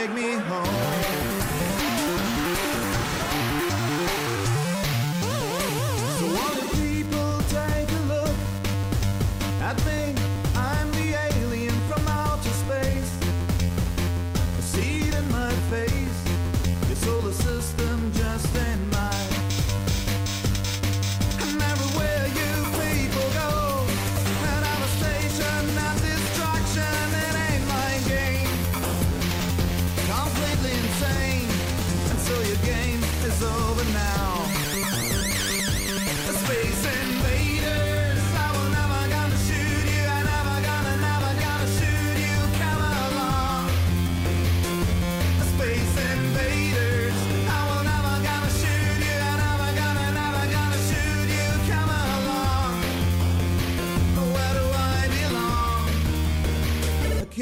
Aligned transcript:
Take 0.00 0.14
me 0.14 0.39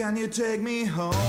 Can 0.09 0.17
you 0.17 0.27
take 0.27 0.63
me 0.63 0.87
home? 0.87 1.28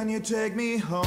Can 0.00 0.08
you 0.08 0.20
take 0.20 0.56
me 0.56 0.78
home? 0.78 1.04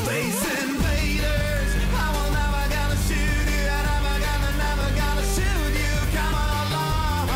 Space 0.00 0.42
invaders, 0.64 1.70
I 1.92 2.06
will 2.14 2.30
never 2.32 2.64
gonna 2.72 2.96
shoot 3.04 3.46
you. 3.52 3.68
Gonna, 3.68 4.50
never 4.64 4.88
gonna 4.96 5.26
shoot 5.36 5.72
you. 5.84 5.96
Come 6.16 6.36
along. 6.64 7.28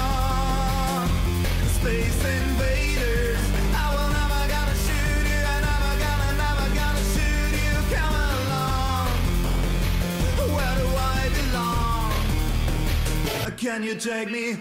Space 1.76 2.24
invaders, 2.24 3.44
I 3.76 3.92
will 3.92 4.10
never 4.16 4.42
gonna 4.54 4.76
shoot 4.86 5.24
you. 5.28 5.40
Gonna, 6.00 6.32
never 6.44 6.66
gonna 6.80 7.04
shoot 7.12 7.52
you. 7.60 7.76
Come 7.92 8.16
along. 8.40 9.12
Where 10.56 10.76
do 10.80 10.88
I 10.96 11.28
belong? 11.36 12.16
Can 13.58 13.80
you 13.82 13.94
take 13.96 14.30
me 14.30 14.56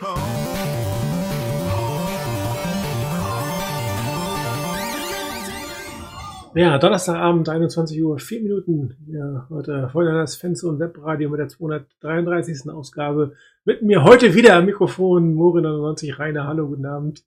Ja, 6.54 6.78
Donnerstagabend, 6.78 7.48
21 7.48 8.04
Uhr, 8.04 8.20
4 8.20 8.42
Minuten. 8.42 8.98
Ja, 9.08 9.48
heute 9.50 10.12
das 10.12 10.36
Fans 10.36 10.66
und 10.66 10.80
Webradio 10.80 11.30
mit 11.30 11.40
der 11.40 11.48
233. 11.48 12.70
Ausgabe. 12.70 13.36
Mit 13.64 13.84
mir 13.84 14.04
heute 14.04 14.36
wieder 14.36 14.58
am 14.58 14.66
Mikrofon 14.66 15.34
Morin 15.34 15.64
99 15.64 16.20
Rainer. 16.20 16.48
Hallo, 16.48 16.68
guten 16.68 16.86
Abend. 16.86 17.24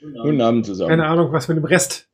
Guten 0.00 0.40
Abend 0.40 0.66
zusammen. 0.66 0.90
Keine 0.90 1.06
Ahnung, 1.06 1.32
was 1.32 1.48
mit 1.48 1.56
dem 1.56 1.64
Rest 1.64 2.08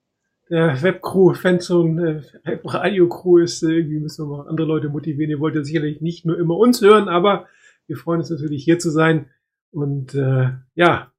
der 0.49 0.81
Webcrew, 0.81 1.35
Fans 1.35 1.69
und 1.69 1.99
äh, 1.99 2.23
Radio-Crew 2.65 3.39
ist. 3.39 3.63
Äh, 3.63 3.73
Irgendwie 3.73 4.01
müssen 4.01 4.27
wir 4.27 4.39
noch 4.39 4.47
andere 4.47 4.67
Leute 4.67 4.89
motivieren. 4.89 5.31
Ihr 5.31 5.41
wollt 5.41 5.57
ja 5.57 5.63
sicherlich 5.63 6.01
nicht 6.01 6.25
nur 6.25 6.39
immer 6.39 6.57
uns 6.57 6.81
hören, 6.81 7.11
aber 7.11 7.49
wir 7.87 7.99
freuen 7.99 8.21
uns 8.21 8.31
natürlich 8.31 8.65
hier 8.65 8.79
zu 8.79 8.91
sein. 8.91 9.27
Und 9.73 10.15
äh, 10.15 10.53
ja, 10.75 11.13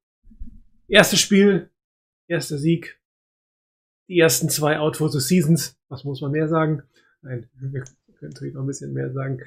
erstes 0.88 1.20
Spiel, 1.20 1.70
erster 2.28 2.58
Sieg, 2.58 3.00
die 4.08 4.20
ersten 4.20 4.50
zwei 4.50 4.78
Out 4.80 4.98
for 4.98 5.10
the 5.10 5.20
Seasons. 5.20 5.78
Was 5.90 6.04
muss 6.04 6.22
man 6.22 6.32
mehr 6.32 6.48
sagen? 6.48 6.84
Nein, 7.22 7.50
wir 7.60 7.84
können 8.20 8.32
natürlich 8.34 8.54
noch 8.54 8.62
ein 8.62 8.68
bisschen 8.68 8.94
mehr 8.94 9.12
sagen. 9.12 9.40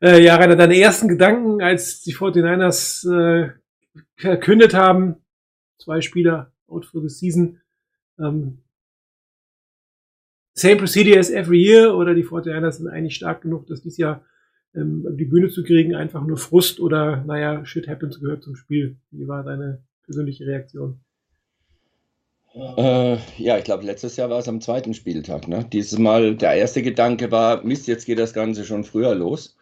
Äh, 0.00 0.22
ja, 0.22 0.36
Rainer, 0.36 0.56
deine 0.56 0.78
ersten 0.78 1.08
Gedanken, 1.08 1.62
als 1.62 2.02
die 2.02 2.14
49ers 2.14 3.08
äh, 3.10 3.50
verkündet 4.16 4.74
haben, 4.74 5.16
zwei 5.78 6.00
Spieler 6.00 6.52
out 6.66 6.84
for 6.86 7.00
the 7.00 7.08
season. 7.08 7.60
Ähm, 8.18 8.58
same 10.54 10.76
procedure 10.76 11.18
as 11.18 11.30
every 11.30 11.62
year 11.62 11.96
oder 11.96 12.14
die 12.14 12.24
49ers 12.24 12.72
sind 12.72 12.88
eigentlich 12.88 13.16
stark 13.16 13.42
genug, 13.42 13.66
das 13.66 13.82
dieses 13.82 13.98
Jahr 13.98 14.24
ähm, 14.74 15.06
die 15.16 15.24
Bühne 15.24 15.48
zu 15.48 15.62
kriegen, 15.62 15.94
einfach 15.94 16.24
nur 16.24 16.36
Frust 16.36 16.80
oder, 16.80 17.24
naja, 17.24 17.64
shit 17.64 17.88
happens 17.88 18.20
gehört 18.20 18.42
zum 18.42 18.56
Spiel. 18.56 18.96
Wie 19.10 19.28
war 19.28 19.44
deine 19.44 19.82
persönliche 20.04 20.46
Reaktion? 20.46 21.03
Äh, 22.54 23.16
ja, 23.38 23.58
ich 23.58 23.64
glaube, 23.64 23.84
letztes 23.84 24.16
Jahr 24.16 24.30
war 24.30 24.38
es 24.38 24.48
am 24.48 24.60
zweiten 24.60 24.94
Spieltag. 24.94 25.48
Ne? 25.48 25.66
Dieses 25.72 25.98
Mal, 25.98 26.36
der 26.36 26.54
erste 26.54 26.82
Gedanke 26.82 27.30
war, 27.32 27.64
Mist, 27.64 27.88
jetzt 27.88 28.06
geht 28.06 28.18
das 28.18 28.32
Ganze 28.32 28.64
schon 28.64 28.84
früher 28.84 29.14
los. 29.14 29.56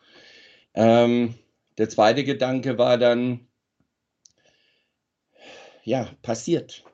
Ähm, 0.75 1.35
der 1.79 1.89
zweite 1.89 2.23
Gedanke 2.25 2.77
war 2.77 2.99
dann, 2.99 3.41
ja, 5.85 6.09
passiert. 6.23 6.85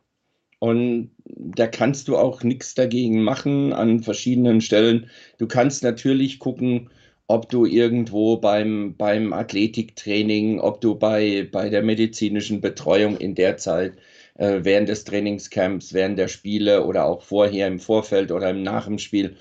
Und 0.60 1.10
da 1.24 1.66
kannst 1.66 2.08
du 2.08 2.16
auch 2.16 2.42
nichts 2.42 2.74
dagegen 2.74 3.22
machen 3.22 3.72
an 3.72 4.00
verschiedenen 4.02 4.60
Stellen. 4.60 5.10
Du 5.38 5.46
kannst 5.48 5.82
natürlich 5.82 6.38
gucken, 6.38 6.90
ob 7.26 7.48
du 7.48 7.66
irgendwo 7.66 8.36
beim, 8.38 8.96
beim 8.96 9.32
Athletiktraining, 9.32 10.60
ob 10.60 10.80
du 10.80 10.96
bei, 10.96 11.48
bei 11.50 11.68
der 11.68 11.82
medizinischen 11.82 12.60
Betreuung 12.60 13.16
in 13.18 13.34
der 13.34 13.56
Zeit, 13.56 13.94
äh, 14.38 14.60
während 14.62 14.88
des 14.88 15.04
Trainingscamps, 15.04 15.92
während 15.92 16.18
der 16.18 16.28
Spiele 16.28 16.84
oder 16.84 17.04
auch 17.04 17.22
vorher 17.22 17.66
im 17.66 17.78
Vorfeld 17.78 18.32
oder 18.32 18.50
im 18.50 18.62
nach 18.62 18.86
dem 18.86 18.98
Spiel, 18.98 19.36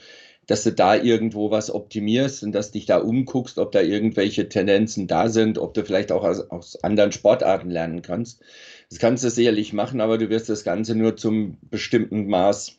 dass 0.48 0.64
du 0.64 0.72
da 0.72 0.96
irgendwo 0.96 1.52
was 1.52 1.74
optimierst 1.74 2.44
und 2.44 2.54
dass 2.54 2.72
dich 2.72 2.86
da 2.86 2.98
umguckst, 2.98 3.58
ob 3.60 3.72
da 3.72 3.82
irgendwelche 3.82 4.50
Tendenzen 4.50 5.08
da 5.08 5.30
sind, 5.30 5.58
ob 5.58 5.74
du 5.74 5.84
vielleicht 5.86 6.12
auch 6.12 6.24
aus, 6.24 6.40
aus 6.50 6.84
anderen 6.84 7.12
Sportarten 7.12 7.70
lernen 7.70 8.02
kannst. 8.02 8.42
Das 8.90 9.00
kannst 9.00 9.24
du 9.24 9.30
sicherlich 9.30 9.74
machen, 9.74 10.02
aber 10.02 10.18
du 10.18 10.30
wirst 10.30 10.50
das 10.50 10.64
Ganze 10.64 10.96
nur 10.96 11.18
zum 11.18 11.58
bestimmten 11.70 12.28
Maß 12.28 12.78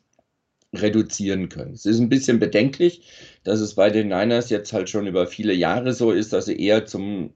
reduzieren 0.75 1.49
können. 1.49 1.73
Es 1.75 1.87
ist 1.87 1.99
ein 1.99 2.09
bisschen 2.09 2.39
bedenklich, 2.39 3.03
dass 3.45 3.61
es 3.61 3.75
bei 3.75 3.91
den 3.91 4.09
Niners 4.09 4.51
jetzt 4.51 4.73
halt 4.73 4.91
schon 4.91 5.07
über 5.07 5.27
viele 5.27 5.55
Jahre 5.55 5.93
so 5.93 6.11
ist, 6.11 6.33
dass 6.33 6.47
sie 6.47 6.59
eher 6.59 6.87
zum 6.87 7.33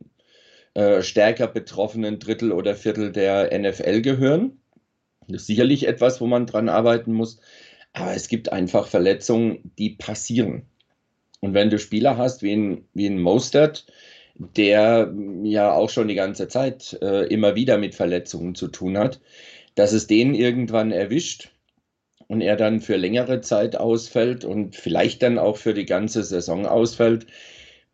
äh, 0.74 1.02
stärker 1.02 1.46
betroffenen 1.48 2.18
Drittel 2.18 2.52
oder 2.52 2.74
Viertel 2.74 3.12
der 3.12 3.56
NFL 3.58 4.02
gehören. 4.02 4.61
Das 5.28 5.42
ist 5.42 5.46
sicherlich 5.46 5.86
etwas, 5.86 6.20
wo 6.20 6.26
man 6.26 6.46
dran 6.46 6.68
arbeiten 6.68 7.12
muss. 7.12 7.40
Aber 7.92 8.14
es 8.14 8.28
gibt 8.28 8.52
einfach 8.52 8.86
Verletzungen, 8.86 9.72
die 9.78 9.90
passieren. 9.90 10.62
Und 11.40 11.54
wenn 11.54 11.70
du 11.70 11.78
Spieler 11.78 12.16
hast 12.16 12.42
wie 12.42 12.52
ein, 12.52 12.88
wie 12.94 13.06
ein 13.06 13.20
Mostert, 13.20 13.86
der 14.34 15.12
ja 15.42 15.72
auch 15.72 15.90
schon 15.90 16.08
die 16.08 16.14
ganze 16.14 16.48
Zeit 16.48 16.98
äh, 17.02 17.26
immer 17.26 17.54
wieder 17.54 17.78
mit 17.78 17.94
Verletzungen 17.94 18.54
zu 18.54 18.68
tun 18.68 18.96
hat, 18.96 19.20
dass 19.74 19.92
es 19.92 20.06
den 20.06 20.34
irgendwann 20.34 20.90
erwischt 20.90 21.50
und 22.28 22.40
er 22.40 22.56
dann 22.56 22.80
für 22.80 22.96
längere 22.96 23.40
Zeit 23.40 23.76
ausfällt 23.76 24.44
und 24.44 24.76
vielleicht 24.76 25.22
dann 25.22 25.38
auch 25.38 25.56
für 25.56 25.74
die 25.74 25.84
ganze 25.84 26.22
Saison 26.22 26.66
ausfällt, 26.66 27.26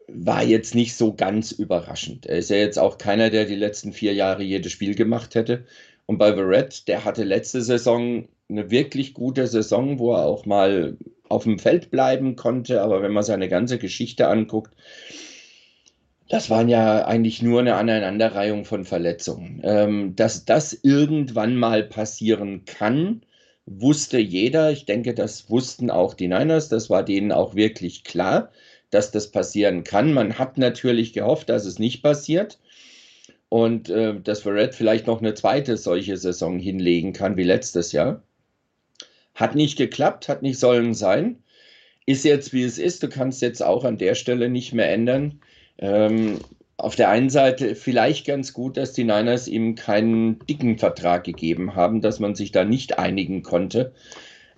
war 0.07 0.43
jetzt 0.43 0.75
nicht 0.75 0.97
so 0.97 1.15
ganz 1.15 1.53
überraschend. 1.53 2.27
Er 2.27 2.39
ist 2.39 2.51
ja 2.51 2.57
jetzt 2.57 2.79
auch 2.79 2.99
keiner, 2.99 3.31
der 3.31 3.45
die 3.45 3.57
letzten 3.57 3.93
vier 3.93 4.15
Jahre 4.15 4.43
jedes 4.43 4.73
Spiel 4.73 4.95
gemacht 4.95 5.35
hätte. 5.35 5.67
Und 6.09 6.17
bei 6.17 6.33
Verrett, 6.33 6.89
der 6.89 7.05
hatte 7.05 7.23
letzte 7.23 7.61
Saison 7.61 8.27
eine 8.49 8.71
wirklich 8.71 9.13
gute 9.13 9.47
Saison, 9.47 9.99
wo 9.99 10.15
er 10.15 10.25
auch 10.25 10.47
mal 10.47 10.97
auf 11.29 11.45
dem 11.45 11.59
Feld 11.59 11.91
bleiben 11.91 12.35
konnte. 12.35 12.81
Aber 12.81 13.03
wenn 13.03 13.13
man 13.13 13.25
seine 13.25 13.51
ganze 13.51 13.77
Geschichte 13.77 14.27
anguckt, 14.29 14.73
das 16.31 16.49
waren 16.49 16.71
ja 16.71 17.05
eigentlich 17.05 17.43
nur 17.43 17.61
eine 17.61 17.75
Aneinanderreihung 17.75 18.65
von 18.65 18.87
Verletzungen. 18.87 19.61
Ähm, 19.65 20.17
dass 20.17 20.47
das 20.47 20.73
irgendwann 20.73 21.57
mal 21.57 21.85
passieren 21.85 22.65
kann, 22.65 23.21
wusste 23.67 24.19
jeder. 24.19 24.73
Ich 24.73 24.87
denke, 24.87 25.13
das 25.13 25.51
wussten 25.51 25.91
auch 25.91 26.15
die 26.15 26.29
Niners. 26.29 26.71
Das 26.71 26.89
war 26.89 27.03
denen 27.03 27.33
auch 27.33 27.55
wirklich 27.55 28.03
klar 28.03 28.51
dass 28.91 29.11
das 29.11 29.31
passieren 29.31 29.85
kann. 29.85 30.13
Man 30.13 30.39
hat 30.39 30.59
natürlich 30.59 31.13
gehofft, 31.13 31.49
dass 31.49 31.67
es 31.67 31.79
nicht 31.79 32.03
passiert 32.03 32.59
und 33.49 33.89
äh, 33.89 34.21
dass 34.21 34.43
Verrett 34.43 34.75
vielleicht 34.75 35.07
noch 35.07 35.21
eine 35.21 35.35
zweite 35.35 35.77
solche 35.77 36.17
Saison 36.17 36.59
hinlegen 36.59 37.13
kann 37.13 37.37
wie 37.37 37.45
letztes 37.45 37.93
Jahr. 37.93 38.23
Hat 39.35 39.55
nicht 39.55 39.79
geklappt, 39.79 40.29
hat 40.29 40.43
nicht 40.43 40.59
sollen 40.59 40.95
sein. 40.95 41.43
Ist 42.07 42.25
jetzt 42.25 42.53
wie 42.53 42.63
es 42.63 42.79
ist. 42.79 43.03
Du 43.03 43.09
kannst 43.09 43.43
jetzt 43.43 43.63
auch 43.63 43.85
an 43.85 43.99
der 43.99 44.15
Stelle 44.15 44.49
nicht 44.49 44.73
mehr 44.73 44.91
ändern. 44.91 45.41
Ähm, 45.79 46.39
auf 46.77 46.95
der 46.95 47.11
einen 47.11 47.31
Seite 47.31 47.75
vielleicht 47.75 48.27
ganz 48.27 48.53
gut, 48.53 48.77
dass 48.77 48.93
die 48.93 49.05
Niners 49.05 49.49
ihm 49.49 49.75
keinen 49.75 50.39
dicken 50.47 50.79
Vertrag 50.79 51.25
gegeben 51.25 51.75
haben, 51.75 52.01
dass 52.01 52.21
man 52.21 52.35
sich 52.35 52.53
da 52.53 52.65
nicht 52.65 52.99
einigen 52.99 53.43
konnte, 53.43 53.93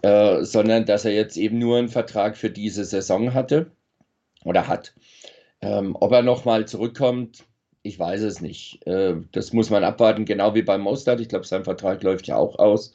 äh, 0.02 0.42
sondern 0.44 0.84
dass 0.84 1.04
er 1.04 1.12
jetzt 1.12 1.36
eben 1.36 1.58
nur 1.58 1.78
einen 1.78 1.88
Vertrag 1.88 2.36
für 2.36 2.50
diese 2.50 2.84
Saison 2.84 3.32
hatte 3.34 3.70
oder 4.44 4.68
hat. 4.68 4.94
Ähm, 5.62 5.96
ob 5.98 6.12
er 6.12 6.22
nochmal 6.22 6.66
zurückkommt, 6.66 7.44
ich 7.82 7.98
weiß 7.98 8.22
es 8.22 8.40
nicht. 8.40 8.86
Äh, 8.86 9.16
das 9.32 9.52
muss 9.52 9.70
man 9.70 9.84
abwarten, 9.84 10.24
genau 10.24 10.54
wie 10.54 10.62
beim 10.62 10.82
Mostert. 10.82 11.20
Ich 11.20 11.28
glaube, 11.28 11.46
sein 11.46 11.64
Vertrag 11.64 12.02
läuft 12.02 12.26
ja 12.26 12.36
auch 12.36 12.58
aus. 12.58 12.94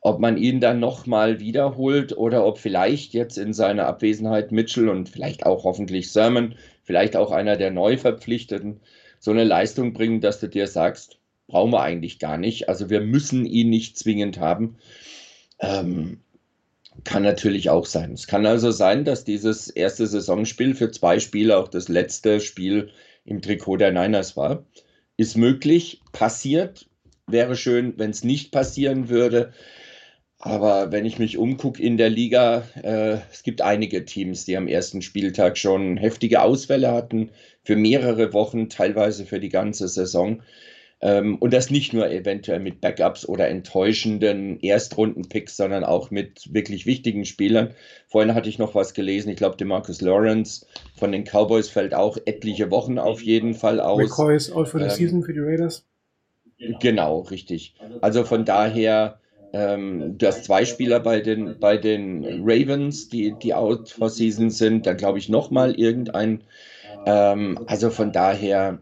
Ob 0.00 0.20
man 0.20 0.36
ihn 0.36 0.60
dann 0.60 0.80
nochmal 0.80 1.40
wiederholt 1.40 2.16
oder 2.16 2.44
ob 2.44 2.58
vielleicht 2.58 3.14
jetzt 3.14 3.38
in 3.38 3.54
seiner 3.54 3.86
Abwesenheit 3.86 4.52
Mitchell 4.52 4.88
und 4.88 5.08
vielleicht 5.08 5.46
auch 5.46 5.64
hoffentlich 5.64 6.10
Sermon, 6.12 6.56
vielleicht 6.82 7.16
auch 7.16 7.30
einer 7.30 7.56
der 7.56 7.70
Neuverpflichteten, 7.70 8.80
so 9.18 9.30
eine 9.30 9.44
Leistung 9.44 9.94
bringen, 9.94 10.20
dass 10.20 10.40
du 10.40 10.48
dir 10.48 10.66
sagst, 10.66 11.18
brauchen 11.46 11.72
wir 11.72 11.82
eigentlich 11.82 12.18
gar 12.18 12.36
nicht. 12.36 12.68
Also 12.68 12.90
wir 12.90 13.00
müssen 13.00 13.46
ihn 13.46 13.70
nicht 13.70 13.98
zwingend 13.98 14.38
haben. 14.38 14.76
Ähm, 15.60 16.20
kann 17.04 17.22
natürlich 17.22 17.70
auch 17.70 17.86
sein. 17.86 18.12
Es 18.12 18.26
kann 18.26 18.46
also 18.46 18.70
sein, 18.70 19.04
dass 19.04 19.24
dieses 19.24 19.68
erste 19.68 20.06
Saisonspiel 20.06 20.74
für 20.74 20.90
zwei 20.90 21.18
Spiele 21.18 21.56
auch 21.56 21.68
das 21.68 21.88
letzte 21.88 22.40
Spiel 22.40 22.90
im 23.24 23.42
Trikot 23.42 23.78
der 23.78 23.92
Niners 23.92 24.36
war. 24.36 24.64
Ist 25.16 25.36
möglich, 25.36 26.00
passiert. 26.12 26.86
Wäre 27.26 27.56
schön, 27.56 27.94
wenn 27.96 28.10
es 28.10 28.24
nicht 28.24 28.52
passieren 28.52 29.08
würde. 29.08 29.52
Aber 30.38 30.92
wenn 30.92 31.06
ich 31.06 31.18
mich 31.18 31.38
umgucke 31.38 31.82
in 31.82 31.96
der 31.96 32.10
Liga, 32.10 32.64
äh, 32.82 33.18
es 33.32 33.42
gibt 33.42 33.62
einige 33.62 34.04
Teams, 34.04 34.44
die 34.44 34.58
am 34.58 34.68
ersten 34.68 35.00
Spieltag 35.00 35.56
schon 35.56 35.96
heftige 35.96 36.42
Ausfälle 36.42 36.92
hatten, 36.92 37.30
für 37.62 37.76
mehrere 37.76 38.34
Wochen, 38.34 38.68
teilweise 38.68 39.24
für 39.24 39.40
die 39.40 39.48
ganze 39.48 39.88
Saison. 39.88 40.42
Ähm, 41.00 41.36
und 41.36 41.52
das 41.52 41.70
nicht 41.70 41.92
nur 41.92 42.10
eventuell 42.10 42.60
mit 42.60 42.80
Backups 42.80 43.28
oder 43.28 43.48
enttäuschenden 43.48 44.60
Erstrunden-Picks, 44.60 45.56
sondern 45.56 45.84
auch 45.84 46.10
mit 46.10 46.52
wirklich 46.54 46.86
wichtigen 46.86 47.24
Spielern. 47.24 47.74
Vorhin 48.08 48.34
hatte 48.34 48.48
ich 48.48 48.58
noch 48.58 48.74
was 48.74 48.94
gelesen. 48.94 49.30
Ich 49.30 49.36
glaube, 49.36 49.56
Demarcus 49.56 50.00
Lawrence 50.00 50.66
von 50.96 51.12
den 51.12 51.24
Cowboys 51.24 51.68
fällt 51.68 51.94
auch 51.94 52.16
etliche 52.24 52.70
Wochen 52.70 52.98
auf 52.98 53.22
jeden 53.22 53.54
Fall 53.54 53.80
aus. 53.80 54.00
McCoy 54.00 54.36
ist 54.36 54.52
out 54.52 54.68
for 54.68 54.80
the 54.80 54.86
ähm, 54.86 54.92
season 54.92 55.22
für 55.22 55.32
die 55.32 55.40
Raiders. 55.40 55.84
Genau, 56.80 57.20
richtig. 57.20 57.74
Also 58.00 58.24
von 58.24 58.44
daher, 58.44 59.20
ähm, 59.52 60.16
du 60.16 60.26
hast 60.26 60.44
zwei 60.44 60.64
Spieler 60.64 61.00
bei 61.00 61.20
den, 61.20 61.58
bei 61.58 61.76
den 61.76 62.24
Ravens, 62.42 63.08
die, 63.08 63.34
die 63.42 63.54
out 63.54 63.90
for 63.90 64.08
season 64.08 64.50
sind. 64.50 64.86
Da 64.86 64.94
glaube 64.94 65.18
ich 65.18 65.28
nochmal 65.28 65.74
irgendein. 65.74 66.44
Ähm, 67.06 67.58
also 67.66 67.90
von 67.90 68.12
daher, 68.12 68.78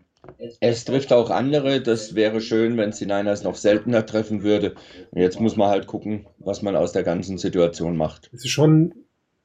es 0.61 0.85
trifft 0.85 1.13
auch 1.13 1.31
andere. 1.31 1.81
Das 1.81 2.15
wäre 2.15 2.41
schön, 2.41 2.77
wenn 2.77 2.91
es 2.91 2.99
die 2.99 3.07
Niners 3.07 3.43
noch 3.43 3.57
seltener 3.57 4.07
treffen 4.07 4.43
würde. 4.43 4.75
Und 5.11 5.21
jetzt 5.21 5.41
muss 5.41 5.57
man 5.57 5.69
halt 5.69 5.87
gucken, 5.87 6.27
was 6.39 6.63
man 6.63 6.77
aus 6.77 6.93
der 6.93 7.03
ganzen 7.03 7.39
Situation 7.39 7.97
macht. 7.97 8.31
Es 8.33 8.45
ist 8.45 8.51
schon, 8.51 8.95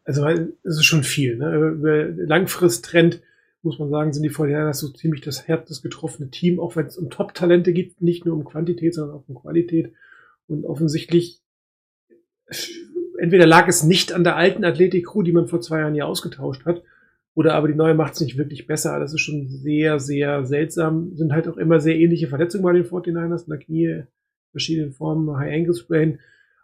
also 0.04 0.26
es 0.28 0.50
ist 0.64 0.86
schon 0.86 1.04
viel. 1.04 1.38
Ne? 1.38 2.16
Langfristtrend 2.28 3.22
muss 3.64 3.80
man 3.80 3.90
sagen, 3.90 4.14
sind 4.14 4.24
die 4.24 4.32
49ers 4.32 4.76
so 4.76 4.90
ziemlich 4.90 5.22
das 5.22 5.48
härtest 5.48 5.84
getroffene 5.84 6.30
Team, 6.30 6.60
auch 6.60 6.76
wenn 6.76 6.86
es 6.86 6.98
um 6.98 7.10
Top-Talente 7.10 7.74
geht, 7.74 8.02
nicht 8.02 8.26
nur 8.26 8.36
um 8.36 8.46
Quantität, 8.46 8.94
sondern 8.94 9.18
auch 9.18 9.24
um 9.28 9.36
Qualität. 9.36 9.94
Und 10.48 10.64
offensichtlich, 10.64 11.42
entweder 13.18 13.46
lag 13.46 13.68
es 13.68 13.84
nicht 13.84 14.14
an 14.14 14.24
der 14.24 14.38
alten 14.38 14.64
Athletik-Crew, 14.64 15.24
die 15.24 15.34
man 15.34 15.48
vor 15.48 15.60
zwei 15.60 15.80
Jahren 15.80 15.96
ja 15.96 16.06
ausgetauscht 16.06 16.66
hat, 16.66 16.84
oder 17.38 17.54
aber 17.54 17.68
die 17.68 17.76
neue 17.76 17.94
macht 17.94 18.16
es 18.16 18.22
nicht 18.22 18.36
wirklich 18.36 18.66
besser. 18.66 19.00
Das 19.00 19.14
ist 19.14 19.22
schon 19.22 19.48
sehr, 19.48 20.00
sehr 20.00 20.44
seltsam. 20.48 21.16
Sind 21.16 21.34
halt 21.34 21.48
auch 21.48 21.58
immer 21.58 21.80
sehr 21.80 21.96
ähnliche 21.96 22.28
Verletzungen 22.30 22.64
bei 22.64 22.74
den 22.74 22.84
49ers 22.84 23.44
in 23.44 23.50
der 23.52 23.60
Knie, 23.60 24.04
verschiedenen 24.50 24.92
Formen, 24.92 25.38
High 25.38 25.54
Ankle 25.54 25.76
Sprain. 25.76 26.20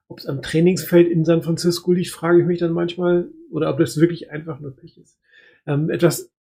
Ob 0.08 0.18
es 0.18 0.25
am 0.25 0.42
Trainingsfeld 0.42 1.08
in 1.12 1.25
San 1.25 1.44
Francisco 1.44 1.92
liegt, 1.92 2.10
frage 2.10 2.39
ich 2.42 2.48
mich 2.48 2.58
dann 2.58 2.74
manchmal. 2.74 3.30
Oder 3.51 3.70
ob 3.70 3.77
das 3.77 4.00
wirklich 4.00 4.32
einfach 4.32 4.60
nur 4.60 4.75
Pech 4.75 4.98
ist. 4.98 5.20
Ähm, 5.68 5.92
etwas 5.92 6.34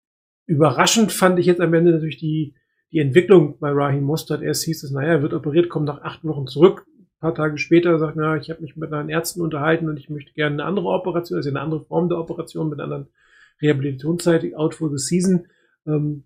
überraschend 0.47 1.11
fand 1.11 1.37
ich 1.37 1.45
jetzt 1.45 1.61
am 1.61 1.75
Ende 1.75 1.91
natürlich 1.91 2.17
die, 2.17 2.55
die 2.91 2.97
Entwicklung 3.01 3.59
bei 3.59 3.69
Raheem 3.69 4.03
Mostert. 4.03 4.41
Erst 4.41 4.63
hieß 4.63 4.81
es, 4.81 4.89
naja, 4.89 5.09
er 5.09 5.21
wird 5.21 5.35
operiert, 5.35 5.69
kommt 5.69 5.85
nach 5.85 6.01
acht 6.01 6.23
Wochen 6.23 6.47
zurück. 6.47 6.87
Ein 6.97 7.19
paar 7.19 7.35
Tage 7.35 7.59
später 7.59 7.99
sagt, 7.99 8.15
na, 8.15 8.35
ich 8.37 8.49
habe 8.49 8.63
mich 8.63 8.75
mit 8.77 8.89
meinen 8.89 9.09
Ärzten 9.09 9.41
unterhalten 9.41 9.89
und 9.89 9.97
ich 9.97 10.09
möchte 10.09 10.33
gerne 10.33 10.55
eine 10.55 10.65
andere 10.65 10.87
Operation, 10.87 11.37
also 11.37 11.51
eine 11.51 11.61
andere 11.61 11.85
Form 11.85 12.09
der 12.09 12.17
Operation 12.17 12.69
mit 12.69 12.79
anderen 12.79 13.09
Rehabilitationszeit, 13.63 14.53
out 14.55 14.75
for 14.75 14.89
the 14.89 14.97
season. 14.97 15.47
Ähm, 15.87 16.25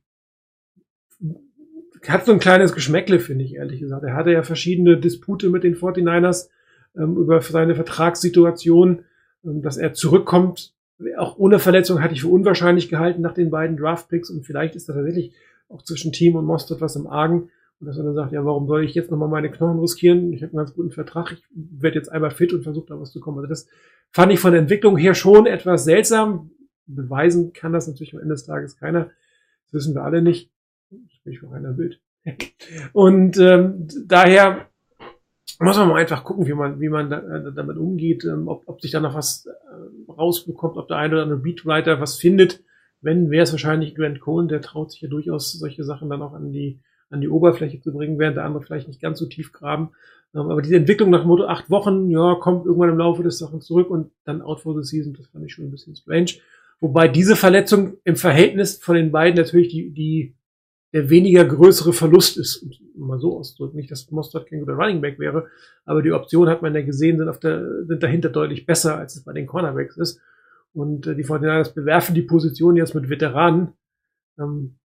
hat 2.07 2.25
so 2.25 2.31
ein 2.31 2.39
kleines 2.39 2.73
Geschmäckle, 2.73 3.19
finde 3.19 3.43
ich, 3.45 3.55
ehrlich 3.55 3.79
gesagt. 3.79 4.03
Er 4.03 4.15
hatte 4.15 4.31
ja 4.31 4.43
verschiedene 4.43 4.97
Dispute 4.97 5.49
mit 5.49 5.63
den 5.63 5.75
49ers 5.75 6.49
ähm, 6.95 7.17
über 7.17 7.41
seine 7.41 7.75
Vertragssituation, 7.75 9.03
ähm, 9.43 9.61
dass 9.61 9.77
er 9.77 9.93
zurückkommt. 9.93 10.73
Auch 11.17 11.37
ohne 11.37 11.59
Verletzung 11.59 12.01
hatte 12.01 12.13
ich 12.13 12.21
für 12.21 12.29
unwahrscheinlich 12.29 12.89
gehalten 12.89 13.21
nach 13.21 13.33
den 13.33 13.51
beiden 13.51 13.77
Draftpicks 13.77 14.29
und 14.29 14.45
vielleicht 14.45 14.75
ist 14.75 14.89
da 14.89 14.93
tatsächlich 14.93 15.33
auch 15.69 15.83
zwischen 15.83 16.11
Team 16.11 16.35
und 16.35 16.45
Mostert 16.45 16.81
was 16.81 16.95
im 16.95 17.07
Argen. 17.07 17.49
Und 17.79 17.85
dass 17.85 17.97
er 17.97 18.03
dann 18.03 18.15
sagt, 18.15 18.31
ja, 18.31 18.43
warum 18.43 18.67
soll 18.67 18.83
ich 18.83 18.95
jetzt 18.95 19.11
nochmal 19.11 19.29
meine 19.29 19.51
Knochen 19.51 19.79
riskieren? 19.79 20.33
Ich 20.33 20.41
habe 20.41 20.53
einen 20.53 20.57
ganz 20.57 20.73
guten 20.73 20.89
Vertrag, 20.89 21.33
ich 21.33 21.43
werde 21.53 21.97
jetzt 21.97 22.11
einmal 22.11 22.31
fit 22.31 22.51
und 22.51 22.63
versuche 22.63 22.87
da 22.87 22.99
was 22.99 23.11
zu 23.11 23.19
kommen. 23.19 23.37
Also 23.37 23.49
das 23.49 23.67
fand 24.11 24.31
ich 24.31 24.39
von 24.39 24.51
der 24.51 24.61
Entwicklung 24.61 24.97
her 24.97 25.13
schon 25.13 25.45
etwas 25.45 25.83
seltsam 25.83 26.49
beweisen 26.87 27.53
kann 27.53 27.73
das 27.73 27.87
natürlich 27.87 28.13
am 28.13 28.21
Ende 28.21 28.33
des 28.33 28.45
Tages 28.45 28.77
keiner. 28.77 29.11
Das 29.65 29.73
wissen 29.73 29.95
wir 29.95 30.03
alle 30.03 30.21
nicht. 30.21 30.51
Ich 31.09 31.21
bin 31.23 31.33
für 31.33 31.51
einer 31.51 31.73
Bild. 31.73 31.99
Und 32.93 33.37
ähm, 33.37 33.87
daher 34.05 34.67
muss 35.59 35.77
man 35.77 35.87
mal 35.87 36.01
einfach 36.01 36.23
gucken, 36.23 36.45
wie 36.45 36.53
man, 36.53 36.79
wie 36.79 36.89
man 36.89 37.09
da, 37.09 37.19
äh, 37.19 37.53
damit 37.53 37.77
umgeht, 37.77 38.25
ähm, 38.25 38.47
ob, 38.47 38.63
ob 38.67 38.81
sich 38.81 38.91
da 38.91 38.99
noch 38.99 39.15
was 39.15 39.45
äh, 39.45 40.11
rausbekommt, 40.11 40.77
ob 40.77 40.87
der 40.87 40.97
eine 40.97 41.15
oder 41.15 41.23
andere 41.23 41.39
Beatwriter 41.39 41.99
was 41.99 42.17
findet. 42.17 42.63
Wenn, 43.01 43.29
wäre 43.29 43.43
es 43.43 43.51
wahrscheinlich 43.51 43.95
Grant 43.95 44.19
Cohen, 44.19 44.47
der 44.47 44.61
traut 44.61 44.91
sich 44.91 45.01
ja 45.01 45.07
durchaus 45.07 45.51
solche 45.53 45.83
Sachen 45.83 46.09
dann 46.09 46.21
auch 46.21 46.33
an 46.33 46.51
die, 46.51 46.79
an 47.09 47.21
die 47.21 47.29
Oberfläche 47.29 47.79
zu 47.79 47.93
bringen, 47.93 48.19
während 48.19 48.37
der 48.37 48.45
andere 48.45 48.63
vielleicht 48.63 48.87
nicht 48.87 49.01
ganz 49.01 49.19
so 49.19 49.25
tief 49.25 49.51
graben. 49.51 49.91
Ähm, 50.33 50.49
aber 50.49 50.61
diese 50.61 50.75
Entwicklung 50.75 51.09
nach 51.09 51.25
Motto 51.25 51.45
acht 51.45 51.69
Wochen, 51.69 52.09
ja, 52.09 52.35
kommt 52.35 52.65
irgendwann 52.65 52.89
im 52.89 52.97
Laufe 52.97 53.23
des 53.23 53.37
Sachen 53.37 53.61
zurück 53.61 53.89
und 53.89 54.11
dann 54.25 54.41
out 54.41 54.61
for 54.61 54.75
the 54.75 54.87
season, 54.87 55.13
das 55.13 55.27
fand 55.27 55.45
ich 55.45 55.53
schon 55.53 55.65
ein 55.65 55.71
bisschen 55.71 55.95
strange. 55.95 56.31
Wobei 56.79 57.07
diese 57.07 57.35
Verletzung 57.35 57.97
im 58.03 58.15
Verhältnis 58.15 58.77
von 58.77 58.95
den 58.95 59.11
beiden 59.11 59.35
natürlich 59.35 59.69
die, 59.69 59.91
die 59.91 60.37
der 60.93 61.09
weniger 61.09 61.45
größere 61.45 61.91
Verlust 61.91 62.37
ist, 62.37 62.65
um 62.95 63.07
mal 63.07 63.19
so 63.19 63.37
auszudrücken. 63.37 63.77
Nicht, 63.77 63.91
dass 63.91 64.09
Mostert 64.11 64.49
kein 64.49 64.59
guter 64.59 64.73
Running 64.73 65.01
Back 65.01 65.19
wäre, 65.19 65.47
aber 65.85 66.01
die 66.01 66.11
Optionen 66.11 66.49
hat 66.49 66.61
man 66.61 66.73
ja 66.73 66.81
gesehen, 66.81 67.17
sind, 67.17 67.29
auf 67.29 67.39
der, 67.39 67.85
sind 67.85 68.01
dahinter 68.01 68.29
deutlich 68.29 68.65
besser, 68.65 68.97
als 68.97 69.15
es 69.15 69.23
bei 69.23 69.33
den 69.33 69.47
Cornerbacks 69.47 69.97
ist. 69.97 70.21
Und 70.73 71.07
äh, 71.07 71.15
die 71.15 71.25
49ers 71.25 71.73
bewerfen 71.73 72.15
die 72.15 72.21
Position 72.21 72.77
jetzt 72.77 72.95
mit 72.95 73.09
Veteranen, 73.09 73.73
ähm, 74.39 74.77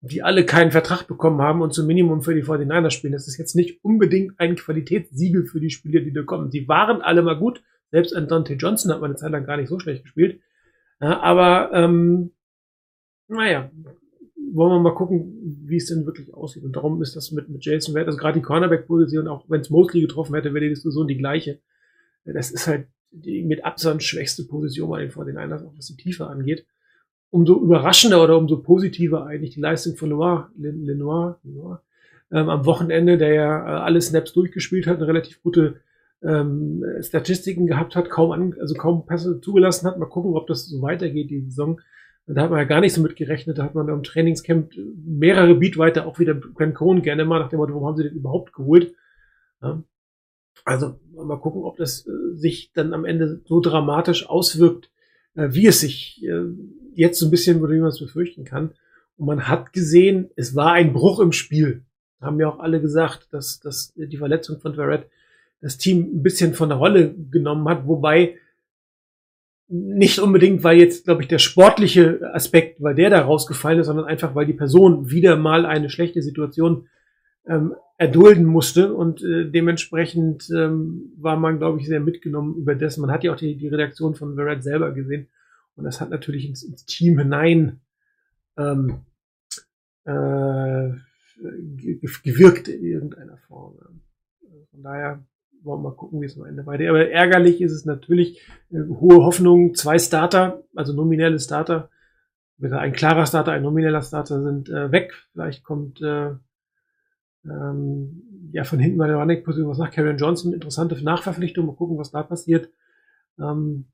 die 0.00 0.22
alle 0.22 0.44
keinen 0.44 0.72
Vertrag 0.72 1.06
bekommen 1.06 1.40
haben 1.40 1.62
und 1.62 1.72
zum 1.72 1.86
Minimum 1.86 2.22
für 2.22 2.34
die 2.34 2.42
49ers 2.42 2.90
spielen. 2.90 3.12
Das 3.12 3.28
ist 3.28 3.38
jetzt 3.38 3.54
nicht 3.54 3.84
unbedingt 3.84 4.40
ein 4.40 4.56
Qualitätssiegel 4.56 5.46
für 5.46 5.60
die 5.60 5.70
Spieler, 5.70 6.00
die 6.00 6.12
da 6.12 6.22
kommen. 6.22 6.50
Die 6.50 6.66
waren 6.66 7.02
alle 7.02 7.22
mal 7.22 7.38
gut. 7.38 7.62
Selbst 7.92 8.16
an 8.16 8.26
Dante 8.26 8.54
Johnson 8.54 8.90
hat 8.90 9.00
man 9.00 9.10
eine 9.10 9.16
Zeit 9.16 9.30
lang 9.30 9.46
gar 9.46 9.56
nicht 9.56 9.68
so 9.68 9.78
schlecht 9.78 10.02
gespielt. 10.02 10.40
Ja, 11.00 11.20
aber 11.20 11.70
ähm, 11.72 12.32
naja, 13.28 13.70
wollen 14.52 14.72
wir 14.72 14.80
mal 14.80 14.94
gucken, 14.94 15.60
wie 15.66 15.76
es 15.76 15.86
denn 15.86 16.04
wirklich 16.04 16.34
aussieht. 16.34 16.64
Und 16.64 16.74
darum 16.74 17.00
ist 17.00 17.14
das 17.14 17.30
mit, 17.30 17.48
mit 17.48 17.64
Jason 17.64 17.94
Wert, 17.94 18.08
also 18.08 18.18
gerade 18.18 18.40
die 18.40 18.44
Cornerback-Position, 18.44 19.28
auch 19.28 19.44
wenn 19.48 19.60
es 19.60 19.70
Mosley 19.70 20.00
getroffen 20.00 20.34
hätte, 20.34 20.52
wäre 20.52 20.64
die 20.64 20.70
Diskussion 20.70 21.06
die 21.06 21.16
gleiche. 21.18 21.60
Das 22.24 22.50
ist 22.50 22.66
halt 22.66 22.88
die 23.12 23.44
mit 23.44 23.64
Abstand 23.64 24.02
schwächste 24.02 24.44
Position 24.44 24.90
bei 24.90 25.00
den 25.00 25.12
49ers, 25.12 25.64
auch 25.64 25.76
was 25.76 25.86
die 25.86 25.96
Tiefe 25.96 26.26
angeht 26.26 26.66
umso 27.32 27.58
überraschender 27.58 28.22
oder 28.22 28.36
umso 28.36 28.58
positiver 28.58 29.26
eigentlich 29.26 29.54
die 29.54 29.60
Leistung 29.60 29.96
von 29.96 30.10
Lenoir, 30.10 30.50
Lenoir, 30.54 31.40
Lenoir 31.42 31.82
ähm, 32.30 32.50
am 32.50 32.66
Wochenende, 32.66 33.16
der 33.16 33.32
ja 33.32 33.58
äh, 33.58 33.80
alle 33.80 34.00
Snaps 34.02 34.34
durchgespielt 34.34 34.86
hat, 34.86 34.98
eine 34.98 35.06
relativ 35.06 35.42
gute 35.42 35.80
ähm, 36.24 36.84
Statistiken 37.00 37.66
gehabt 37.66 37.96
hat, 37.96 38.10
kaum 38.10 38.30
an, 38.30 38.54
also 38.60 38.74
kaum 38.74 39.06
Pässe 39.06 39.40
zugelassen 39.40 39.86
hat. 39.86 39.98
Mal 39.98 40.06
gucken, 40.06 40.34
ob 40.34 40.46
das 40.46 40.66
so 40.66 40.82
weitergeht, 40.82 41.30
die 41.30 41.40
Saison. 41.40 41.80
Da 42.26 42.42
hat 42.42 42.50
man 42.50 42.60
ja 42.60 42.64
gar 42.64 42.80
nicht 42.80 42.94
so 42.94 43.02
mit 43.02 43.16
gerechnet. 43.16 43.58
Da 43.58 43.64
hat 43.64 43.74
man 43.74 43.88
im 43.88 44.02
Trainingscamp 44.02 44.72
mehrere 45.04 45.56
Beatweiter 45.56 46.06
auch 46.06 46.18
wieder 46.18 46.40
Ken 46.56 46.74
Cohen 46.74 47.02
gerne 47.02 47.24
mal 47.24 47.40
nach 47.40 47.48
dem 47.48 47.58
Motto, 47.58 47.74
warum 47.74 47.88
haben 47.88 47.96
sie 47.96 48.04
den 48.04 48.14
überhaupt 48.14 48.52
geholt? 48.52 48.94
Ja. 49.60 49.82
Also 50.64 51.00
mal 51.12 51.40
gucken, 51.40 51.64
ob 51.64 51.76
das 51.76 52.06
äh, 52.06 52.34
sich 52.34 52.72
dann 52.72 52.94
am 52.94 53.04
Ende 53.04 53.40
so 53.44 53.60
dramatisch 53.60 54.28
auswirkt, 54.28 54.90
äh, 55.34 55.48
wie 55.50 55.66
es 55.66 55.80
sich 55.80 56.22
äh, 56.24 56.44
jetzt 56.94 57.18
so 57.18 57.26
ein 57.26 57.30
bisschen, 57.30 57.60
wie 57.60 57.80
man 57.80 57.88
es 57.88 57.98
befürchten 57.98 58.44
kann. 58.44 58.74
Und 59.16 59.26
man 59.26 59.48
hat 59.48 59.72
gesehen, 59.72 60.30
es 60.36 60.54
war 60.54 60.72
ein 60.72 60.92
Bruch 60.92 61.18
im 61.18 61.32
Spiel. 61.32 61.82
Haben 62.20 62.38
ja 62.38 62.48
auch 62.48 62.60
alle 62.60 62.80
gesagt, 62.80 63.32
dass, 63.32 63.58
dass 63.58 63.92
die 63.96 64.16
Verletzung 64.16 64.60
von 64.60 64.74
Verrett 64.74 65.08
das 65.62 65.78
Team 65.78 66.16
ein 66.16 66.22
bisschen 66.22 66.52
von 66.52 66.68
der 66.68 66.78
Rolle 66.78 67.14
genommen 67.30 67.66
hat, 67.68 67.86
wobei 67.86 68.36
nicht 69.68 70.18
unbedingt, 70.18 70.62
weil 70.64 70.76
jetzt, 70.76 71.04
glaube 71.04 71.22
ich, 71.22 71.28
der 71.28 71.38
sportliche 71.38 72.20
Aspekt, 72.34 72.82
weil 72.82 72.94
der 72.94 73.08
da 73.08 73.22
rausgefallen 73.22 73.80
ist, 73.80 73.86
sondern 73.86 74.04
einfach, 74.04 74.34
weil 74.34 74.44
die 74.44 74.52
Person 74.52 75.10
wieder 75.10 75.36
mal 75.36 75.64
eine 75.64 75.88
schlechte 75.88 76.20
Situation 76.20 76.88
ähm, 77.46 77.74
erdulden 77.96 78.44
musste 78.44 78.92
und 78.92 79.22
äh, 79.22 79.50
dementsprechend 79.50 80.50
ähm, 80.50 81.12
war 81.16 81.36
man, 81.36 81.58
glaube 81.58 81.80
ich, 81.80 81.86
sehr 81.86 82.00
mitgenommen 82.00 82.56
über 82.56 82.74
das. 82.74 82.98
Man 82.98 83.10
hat 83.10 83.24
ja 83.24 83.32
auch 83.32 83.36
die, 83.36 83.56
die 83.56 83.68
Redaktion 83.68 84.14
von 84.14 84.34
Verrett 84.34 84.62
selber 84.62 84.92
gesehen 84.92 85.28
und 85.76 85.84
das 85.84 86.00
hat 86.00 86.10
natürlich 86.10 86.46
ins, 86.46 86.62
ins 86.62 86.84
Team 86.84 87.18
hinein 87.18 87.80
ähm, 88.58 89.00
äh, 90.04 90.90
gewirkt 92.22 92.68
in 92.68 92.84
irgendeiner 92.84 93.38
Form. 93.38 93.78
Von 94.70 94.82
daher 94.82 95.24
wollen 95.64 95.82
wir 95.82 95.90
mal 95.90 95.96
gucken, 95.96 96.20
wie 96.20 96.26
es 96.26 96.38
am 96.38 96.46
Ende 96.46 96.66
weitergeht. 96.66 96.90
Aber 96.90 97.10
ärgerlich 97.10 97.60
ist 97.60 97.72
es 97.72 97.84
natürlich, 97.84 98.40
äh, 98.70 98.82
hohe 98.88 99.24
Hoffnung, 99.24 99.74
zwei 99.74 99.98
Starter, 99.98 100.62
also 100.74 100.92
nominelle 100.92 101.38
Starter, 101.38 101.90
ein 102.60 102.92
klarer 102.92 103.26
Starter, 103.26 103.52
ein 103.52 103.62
nomineller 103.62 104.02
Starter 104.02 104.42
sind 104.42 104.68
äh, 104.68 104.92
weg. 104.92 105.12
Vielleicht 105.32 105.64
kommt 105.64 106.00
äh, 106.00 106.30
ähm, 107.44 108.50
ja 108.52 108.64
von 108.64 108.78
hinten 108.78 108.98
bei 108.98 109.08
der 109.08 109.16
Running-Position 109.16 109.68
was 109.68 109.78
nach. 109.78 109.90
Karen 109.90 110.18
Johnson, 110.18 110.52
interessante 110.52 111.02
Nachverpflichtung, 111.02 111.66
mal 111.66 111.74
gucken, 111.74 111.98
was 111.98 112.12
da 112.12 112.22
passiert. 112.22 112.70
Ähm, 113.38 113.86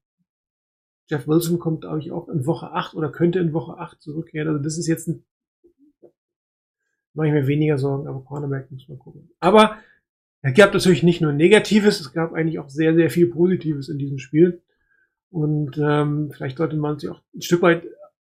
Jeff 1.09 1.27
Wilson 1.27 1.59
kommt, 1.59 1.83
glaube 1.83 2.01
ich, 2.01 2.13
auch 2.13 2.29
in 2.29 2.45
Woche 2.45 2.73
8 2.73 2.95
oder 2.95 3.11
könnte 3.11 3.39
in 3.39 3.55
Woche 3.55 3.79
8 3.79 4.03
zurückkehren. 4.03 4.49
Also 4.49 4.63
das 4.63 4.77
ist 4.77 4.87
jetzt 4.87 5.09
ein, 5.09 5.25
mache 7.15 7.29
ich 7.29 7.33
mir 7.33 7.47
weniger 7.47 7.79
Sorgen, 7.79 8.07
aber 8.07 8.23
Cornerback 8.23 8.71
muss 8.71 8.89
man 8.89 8.99
gucken. 8.99 9.31
Aber 9.41 9.77
es 10.43 10.55
gab 10.55 10.73
natürlich 10.73 11.03
nicht 11.03 11.21
nur 11.21 11.33
Negatives, 11.33 12.01
es 12.01 12.13
gab 12.13 12.33
eigentlich 12.33 12.59
auch 12.59 12.69
sehr, 12.69 12.95
sehr 12.95 13.11
viel 13.11 13.27
Positives 13.27 13.89
in 13.89 13.99
diesem 13.99 14.19
Spiel. 14.19 14.63
Und 15.31 15.79
ähm, 15.79 16.31
vielleicht 16.33 16.59
sollte 16.59 16.77
man 16.77 16.99
sich 16.99 17.11
auch 17.11 17.21
ein 17.35 17.43
Stück 17.43 17.63
weit 17.63 17.85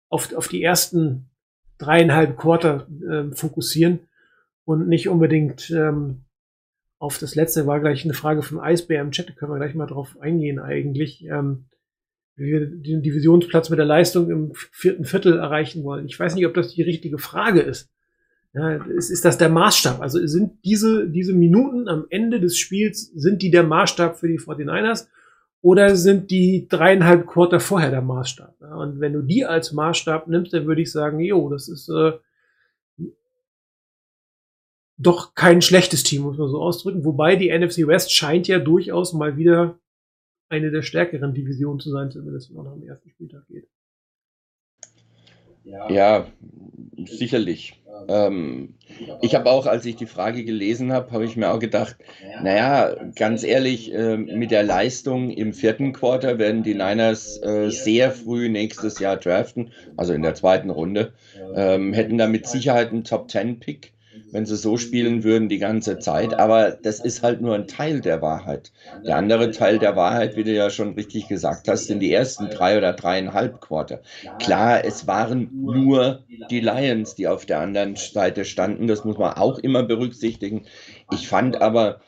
auf, 0.09 0.33
auf 0.35 0.49
die 0.49 0.63
ersten 0.63 1.31
dreieinhalb 1.79 2.37
Quarter 2.37 2.87
äh, 3.09 3.35
fokussieren 3.35 4.01
und 4.65 4.87
nicht 4.87 5.09
unbedingt 5.09 5.71
ähm, 5.71 6.25
auf 6.99 7.19
das 7.19 7.35
letzte. 7.35 7.67
War 7.67 7.81
gleich 7.81 8.05
eine 8.05 8.15
Frage 8.15 8.43
von 8.43 8.61
Eisbär 8.61 9.01
im 9.01 9.11
Chat, 9.11 9.29
da 9.29 9.33
können 9.33 9.53
wir 9.53 9.59
gleich 9.59 9.75
mal 9.75 9.87
drauf 9.87 10.17
eingehen 10.21 10.61
eigentlich. 10.61 11.25
Ähm, 11.25 11.67
wie 12.37 12.47
wir 12.47 12.67
den 12.67 13.03
Divisionsplatz 13.03 13.71
mit 13.71 13.79
der 13.79 13.87
Leistung 13.87 14.31
im 14.31 14.53
vierten 14.55 15.05
Viertel 15.05 15.39
erreichen 15.39 15.85
wollen. 15.85 16.07
Ich 16.07 16.19
weiß 16.19 16.35
nicht, 16.35 16.47
ob 16.47 16.55
das 16.55 16.75
die 16.75 16.83
richtige 16.83 17.19
Frage 17.19 17.61
ist. 17.61 17.91
Ja, 18.55 18.77
ist, 18.77 19.11
ist 19.11 19.25
das 19.25 19.37
der 19.37 19.49
Maßstab? 19.49 20.01
Also 20.01 20.25
sind 20.27 20.65
diese, 20.65 21.09
diese 21.09 21.35
Minuten 21.35 21.89
am 21.89 22.07
Ende 22.09 22.41
des 22.41 22.57
Spiels, 22.57 23.11
sind 23.15 23.43
die 23.43 23.51
der 23.51 23.65
Maßstab 23.65 24.17
für 24.17 24.29
die 24.29 24.39
49ers? 24.39 25.09
Oder 25.61 25.97
sind 25.97 26.31
die 26.31 26.69
dreieinhalb 26.69 27.27
Quarter 27.27 27.59
vorher 27.59 27.91
der 27.91 28.03
Maßstab? 28.03 28.55
Ja, 28.61 28.77
und 28.77 29.01
wenn 29.01 29.15
du 29.15 29.23
die 29.23 29.45
als 29.45 29.73
Maßstab 29.73 30.29
nimmst, 30.29 30.53
dann 30.53 30.67
würde 30.67 30.83
ich 30.83 30.93
sagen, 30.93 31.21
jo, 31.21 31.49
das 31.49 31.69
ist 31.69 31.89
äh, 31.89 32.13
doch 34.99 35.35
kein 35.35 35.63
schlechtes 35.63 36.05
Team, 36.05 36.23
muss 36.23 36.39
man 36.39 36.49
so 36.49 36.61
ausdrücken. 36.61 37.05
Wobei 37.05 37.37
die 37.37 37.51
NFC 37.51 37.87
West 37.87 38.13
scheint 38.13 38.47
ja 38.47 38.59
durchaus 38.59 39.15
mal 39.15 39.37
wieder 39.37 39.79
eine 40.49 40.71
der 40.71 40.83
stärkeren 40.83 41.35
Divisionen 41.35 41.81
zu 41.81 41.91
sein, 41.91 42.11
zumindest 42.11 42.51
wenn 42.51 42.57
man 42.63 42.67
am 42.69 42.83
ersten 42.83 43.11
Spieltag 43.11 43.47
geht. 43.49 43.67
Ja, 45.65 46.27
sicherlich. 47.07 47.83
Ähm, 48.09 48.75
ich 49.23 49.35
habe 49.35 49.51
auch, 49.51 49.67
als 49.67 49.87
ich 49.87 49.97
die 49.97 50.07
Frage 50.07 50.45
gelesen 50.45 50.93
habe, 50.93 51.11
habe 51.13 51.25
ich 51.25 51.37
mir 51.37 51.51
auch 51.51 51.59
gedacht, 51.59 51.97
naja, 52.43 52.95
ganz 53.15 53.43
ehrlich, 53.43 53.93
äh, 53.93 54.17
mit 54.19 54.51
der 54.51 54.63
Leistung 54.63 55.31
im 55.31 55.53
vierten 55.55 55.93
Quarter 55.93 56.39
werden 56.39 56.63
die 56.63 56.75
Niners 56.75 57.41
äh, 57.43 57.71
sehr 57.71 58.13
früh 58.13 58.49
nächstes 58.51 58.99
Jahr 58.99 59.17
draften, 59.17 59.73
also 59.97 60.13
in 60.13 60.23
der 60.23 60.35
zweiten 60.35 60.71
Runde, 60.71 61.15
ähm, 61.55 61.93
hätten 61.95 62.19
da 62.19 62.27
mit 62.27 62.47
Sicherheit 62.47 62.91
einen 62.91 63.05
Top-10-Pick 63.05 63.94
wenn 64.35 64.47
sie 64.47 64.57
so 64.57 64.77
spielen 64.77 65.25
würden 65.25 65.49
die 65.49 65.59
ganze 65.59 65.99
Zeit. 65.99 66.39
Aber 66.39 66.73
das 66.73 67.01
ist 67.01 67.23
halt 67.23 67.41
nur 67.41 67.55
ein 67.55 67.69
Teil 67.69 68.03
der 68.03 68.21
Wahrheit. 68.23 68.73
Der 69.07 69.17
andere 69.17 69.51
Teil 69.53 69.79
der 69.79 69.97
Wahrheit, 69.97 70.37
wie 70.37 70.45
du 70.45 70.53
ja 70.53 70.71
schon 70.71 70.95
richtig 70.95 71.29
gesagt 71.29 71.69
hast, 71.69 71.87
sind 71.87 72.01
die 72.01 72.13
ersten 72.13 72.51
drei 72.51 72.77
oder 72.79 72.93
dreieinhalb 72.95 73.61
Quarter. 73.61 74.03
Klar, 74.39 74.85
es 74.85 75.07
waren 75.07 75.53
nur 75.53 76.25
die 76.51 76.61
Lions, 76.61 77.15
die 77.15 77.29
auf 77.29 77.47
der 77.47 77.61
anderen 77.61 77.97
Seite 77.97 78.45
standen. 78.45 78.89
Das 78.89 79.05
muss 79.05 79.19
man 79.19 79.35
auch 79.35 79.59
immer 79.59 79.85
berücksichtigen. 79.85 80.67
Ich 81.11 81.29
fand 81.29 81.61
aber, 81.63 82.01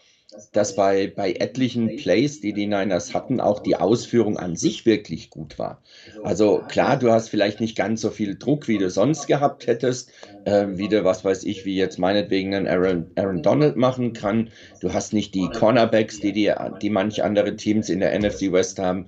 dass 0.53 0.75
bei, 0.75 1.13
bei 1.15 1.33
etlichen 1.33 1.97
Plays, 1.97 2.41
die 2.41 2.53
die 2.53 2.67
Niners 2.67 3.15
hatten, 3.15 3.41
auch 3.41 3.61
die 3.61 3.77
Ausführung 3.77 4.39
an 4.39 4.57
sich 4.57 4.87
wirklich 4.87 5.31
gut 5.31 5.59
war. 5.59 5.83
Also 6.23 6.63
klar, 6.69 6.99
du 6.99 7.11
hast 7.11 7.29
vielleicht 7.29 7.61
nicht 7.61 7.77
ganz 7.77 8.01
so 8.01 8.11
viel 8.11 8.37
Druck, 8.37 8.69
wie 8.69 8.79
du 8.79 8.91
sonst 8.91 9.27
gehabt 9.27 9.67
hättest, 9.67 10.11
äh, 10.45 10.67
wie 10.71 10.89
du, 10.89 11.05
was 11.05 11.25
weiß 11.25 11.45
ich, 11.45 11.65
wie 11.65 11.77
jetzt 11.77 11.99
meinetwegen 11.99 12.55
einen 12.55 12.69
Aaron, 12.69 13.07
Aaron 13.17 13.43
Donald 13.43 13.77
machen 13.77 14.13
kann. 14.13 14.51
Du 14.81 14.93
hast 14.93 15.13
nicht 15.13 15.35
die 15.35 15.49
Cornerbacks, 15.49 16.21
die, 16.21 16.33
die, 16.33 16.53
die 16.83 16.91
manche 16.91 17.25
andere 17.25 17.57
Teams 17.57 17.89
in 17.89 18.01
der 18.01 18.19
NFC 18.19 18.53
West 18.53 18.79
haben. 18.79 19.07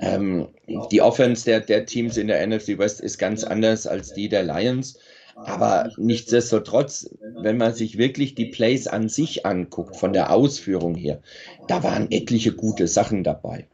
Ähm, 0.00 0.48
die 0.90 1.02
Offense 1.02 1.44
der, 1.44 1.60
der 1.60 1.86
Teams 1.86 2.16
in 2.16 2.28
der 2.28 2.46
NFC 2.46 2.78
West 2.78 3.00
ist 3.00 3.18
ganz 3.18 3.44
anders 3.44 3.86
als 3.86 4.12
die 4.12 4.28
der 4.28 4.44
Lions. 4.44 4.98
Aber 5.44 5.92
nichtsdestotrotz, 5.96 7.10
wenn 7.20 7.56
man 7.56 7.74
sich 7.74 7.98
wirklich 7.98 8.34
die 8.34 8.46
Plays 8.46 8.86
an 8.86 9.08
sich 9.08 9.46
anguckt, 9.46 9.96
von 9.96 10.12
der 10.12 10.32
Ausführung 10.32 10.94
her, 10.94 11.20
da 11.66 11.82
waren 11.82 12.10
etliche 12.10 12.52
gute 12.52 12.88
Sachen 12.88 13.24
dabei. 13.24 13.66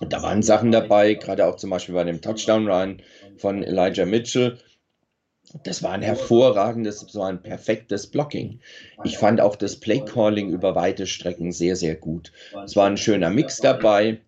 Da 0.00 0.22
waren 0.22 0.42
Sachen 0.42 0.72
dabei, 0.72 1.14
gerade 1.14 1.46
auch 1.46 1.56
zum 1.56 1.70
Beispiel 1.70 1.94
bei 1.94 2.04
dem 2.04 2.20
Touchdown-Run 2.20 3.02
von 3.36 3.62
Elijah 3.62 4.04
Mitchell. 4.04 4.58
Das 5.62 5.82
war 5.82 5.92
ein 5.92 6.02
hervorragendes, 6.02 7.00
so 7.00 7.22
ein 7.22 7.42
perfektes 7.42 8.08
Blocking. 8.08 8.60
Ich 9.02 9.16
fand 9.16 9.40
auch 9.40 9.56
das 9.56 9.76
Play-Calling 9.76 10.50
über 10.50 10.74
weite 10.74 11.06
Strecken 11.06 11.52
sehr, 11.52 11.76
sehr 11.76 11.94
gut. 11.94 12.32
Es 12.64 12.76
war 12.76 12.86
ein 12.86 12.96
schöner 12.96 13.30
Mix 13.30 13.60
dabei. 13.60 14.20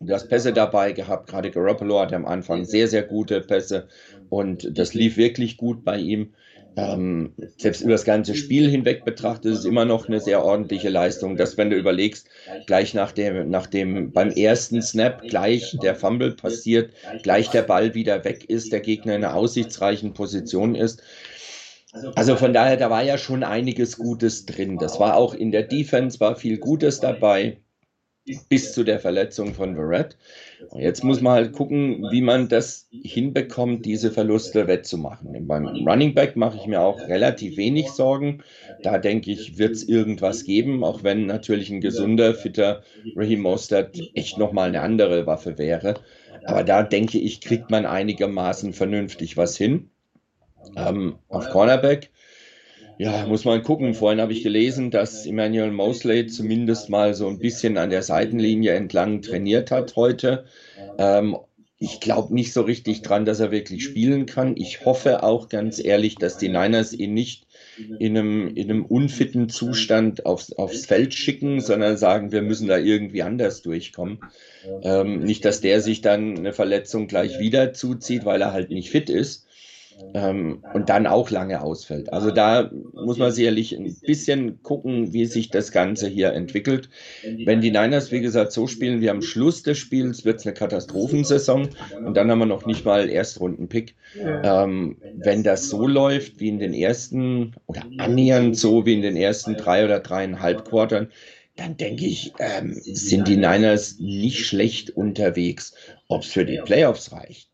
Du 0.00 0.12
hast 0.12 0.28
Pässe 0.28 0.52
dabei 0.52 0.92
gehabt, 0.92 1.28
gerade 1.28 1.50
Garoppolo 1.50 2.00
hatte 2.00 2.16
am 2.16 2.26
Anfang 2.26 2.64
sehr, 2.64 2.88
sehr 2.88 3.02
gute 3.02 3.40
Pässe 3.40 3.88
und 4.32 4.78
das 4.78 4.94
lief 4.94 5.18
wirklich 5.18 5.58
gut 5.58 5.84
bei 5.84 5.98
ihm. 5.98 6.32
ähm, 6.76 7.34
selbst 7.58 7.82
über 7.82 7.92
das 7.92 8.04
ganze 8.04 8.34
Spiel 8.34 8.68
hinweg 8.70 9.04
betrachtet, 9.04 9.52
ist 9.52 9.58
es 9.58 9.64
immer 9.66 9.84
noch 9.84 10.08
eine 10.08 10.20
sehr 10.20 10.42
ordentliche 10.42 10.88
Leistung. 10.88 11.36
Dass, 11.36 11.58
wenn 11.58 11.68
du 11.68 11.76
überlegst, 11.76 12.28
gleich 12.66 12.94
nach 12.94 13.12
dem, 13.12 13.50
nach 13.50 13.66
dem, 13.66 14.10
beim 14.12 14.30
ersten 14.30 14.80
Snap 14.80 15.20
gleich 15.28 15.76
der 15.82 15.94
Fumble 15.94 16.32
passiert, 16.32 16.92
gleich 17.22 17.50
der 17.50 17.62
Ball 17.62 17.94
wieder 17.94 18.24
weg 18.24 18.48
ist, 18.48 18.72
der 18.72 18.80
Gegner 18.80 19.16
in 19.16 19.24
einer 19.24 19.34
aussichtsreichen 19.34 20.14
Position 20.14 20.74
ist. 20.74 21.02
Also 22.14 22.36
von 22.36 22.54
daher, 22.54 22.78
da 22.78 22.88
war 22.88 23.02
ja 23.02 23.18
schon 23.18 23.44
einiges 23.44 23.98
Gutes 23.98 24.46
drin. 24.46 24.78
Das 24.78 24.98
war 24.98 25.16
auch 25.16 25.34
in 25.34 25.50
der 25.52 25.64
Defense, 25.64 26.20
war 26.20 26.36
viel 26.36 26.56
Gutes 26.56 27.00
dabei 27.00 27.58
bis 28.48 28.72
zu 28.72 28.82
der 28.84 28.98
Verletzung 28.98 29.52
von 29.52 29.74
Verrett. 29.74 30.16
Jetzt 30.74 31.04
muss 31.04 31.20
man 31.20 31.32
halt 31.34 31.52
gucken, 31.52 32.06
wie 32.10 32.22
man 32.22 32.48
das 32.48 32.88
hinbekommt, 32.90 33.84
diese 33.84 34.10
Verluste 34.10 34.66
wettzumachen. 34.66 35.46
Beim 35.46 35.66
Running 35.66 36.14
Back 36.14 36.36
mache 36.36 36.56
ich 36.56 36.66
mir 36.66 36.80
auch 36.80 36.98
relativ 37.00 37.56
wenig 37.56 37.90
Sorgen. 37.90 38.42
Da 38.82 38.98
denke 38.98 39.30
ich, 39.30 39.58
wird 39.58 39.72
es 39.72 39.88
irgendwas 39.88 40.44
geben, 40.44 40.84
auch 40.84 41.02
wenn 41.02 41.26
natürlich 41.26 41.70
ein 41.70 41.80
gesunder, 41.80 42.34
fitter 42.34 42.82
Raheem 43.16 43.40
Mostert 43.40 43.98
echt 44.14 44.38
nochmal 44.38 44.68
eine 44.68 44.80
andere 44.80 45.26
Waffe 45.26 45.58
wäre. 45.58 45.94
Aber 46.44 46.64
da 46.64 46.82
denke 46.82 47.18
ich, 47.18 47.40
kriegt 47.40 47.70
man 47.70 47.86
einigermaßen 47.86 48.72
vernünftig 48.72 49.36
was 49.36 49.56
hin. 49.56 49.90
Ähm, 50.76 51.16
auf 51.28 51.48
Cornerback 51.50 52.10
ja, 52.98 53.26
muss 53.26 53.44
man 53.44 53.62
gucken. 53.62 53.94
Vorhin 53.94 54.20
habe 54.20 54.32
ich 54.32 54.42
gelesen, 54.42 54.90
dass 54.90 55.26
Emmanuel 55.26 55.70
Mosley 55.70 56.26
zumindest 56.26 56.88
mal 56.88 57.14
so 57.14 57.28
ein 57.28 57.38
bisschen 57.38 57.78
an 57.78 57.90
der 57.90 58.02
Seitenlinie 58.02 58.72
entlang 58.72 59.22
trainiert 59.22 59.70
hat 59.70 59.96
heute. 59.96 60.44
Ähm, 60.98 61.36
ich 61.78 61.98
glaube 61.98 62.32
nicht 62.32 62.52
so 62.52 62.62
richtig 62.62 63.02
dran, 63.02 63.24
dass 63.24 63.40
er 63.40 63.50
wirklich 63.50 63.82
spielen 63.82 64.26
kann. 64.26 64.56
Ich 64.56 64.84
hoffe 64.84 65.24
auch 65.24 65.48
ganz 65.48 65.84
ehrlich, 65.84 66.14
dass 66.14 66.38
die 66.38 66.48
Niners 66.48 66.92
ihn 66.92 67.12
nicht 67.12 67.48
in 67.98 68.16
einem, 68.16 68.54
in 68.54 68.70
einem 68.70 68.84
unfitten 68.84 69.48
Zustand 69.48 70.24
aufs, 70.24 70.52
aufs 70.52 70.86
Feld 70.86 71.12
schicken, 71.12 71.60
sondern 71.60 71.96
sagen, 71.96 72.30
wir 72.30 72.42
müssen 72.42 72.68
da 72.68 72.78
irgendwie 72.78 73.22
anders 73.22 73.62
durchkommen. 73.62 74.20
Ähm, 74.82 75.20
nicht, 75.20 75.44
dass 75.44 75.60
der 75.60 75.80
sich 75.80 76.02
dann 76.02 76.38
eine 76.38 76.52
Verletzung 76.52 77.08
gleich 77.08 77.40
wieder 77.40 77.72
zuzieht, 77.72 78.24
weil 78.24 78.42
er 78.42 78.52
halt 78.52 78.70
nicht 78.70 78.90
fit 78.90 79.10
ist 79.10 79.48
ähm, 80.14 80.62
und 80.74 80.88
dann 80.88 81.06
auch 81.06 81.30
lange 81.30 81.62
ausfällt. 81.62 82.12
Also 82.12 82.30
da 82.30 82.70
muss 82.92 83.18
man 83.18 83.32
sicherlich 83.32 83.76
ein 83.76 83.94
bisschen 84.02 84.62
gucken, 84.62 85.12
wie 85.12 85.26
sich 85.26 85.50
das 85.50 85.72
Ganze 85.72 86.08
hier 86.08 86.32
entwickelt. 86.32 86.88
Wenn 87.44 87.60
die 87.60 87.70
Niners, 87.70 88.12
wie 88.12 88.20
gesagt, 88.20 88.52
so 88.52 88.66
spielen 88.66 89.00
wie 89.00 89.10
am 89.10 89.22
Schluss 89.22 89.62
des 89.62 89.78
Spiels, 89.78 90.24
wird 90.24 90.40
es 90.40 90.46
eine 90.46 90.54
Katastrophensaison 90.54 91.68
und 92.04 92.16
dann 92.16 92.30
haben 92.30 92.38
wir 92.38 92.46
noch 92.46 92.66
nicht 92.66 92.84
mal 92.84 93.08
Erstrunden-Pick. 93.08 93.94
Ähm, 94.42 94.96
wenn 95.16 95.42
das 95.42 95.68
so 95.68 95.86
läuft 95.86 96.40
wie 96.40 96.48
in 96.48 96.58
den 96.58 96.74
ersten 96.74 97.54
oder 97.66 97.82
annähernd 97.98 98.56
so 98.56 98.86
wie 98.86 98.94
in 98.94 99.02
den 99.02 99.16
ersten 99.16 99.56
drei 99.56 99.84
oder 99.84 100.00
dreieinhalb 100.00 100.68
Quartern, 100.68 101.08
dann 101.56 101.76
denke 101.76 102.06
ich, 102.06 102.32
ähm, 102.38 102.72
sind 102.74 103.28
die 103.28 103.36
Niners 103.36 103.96
nicht 103.98 104.46
schlecht 104.46 104.90
unterwegs. 104.90 105.74
Ob 106.08 106.22
es 106.22 106.28
für 106.32 106.44
die 106.44 106.60
Playoffs 106.64 107.12
reicht, 107.12 107.51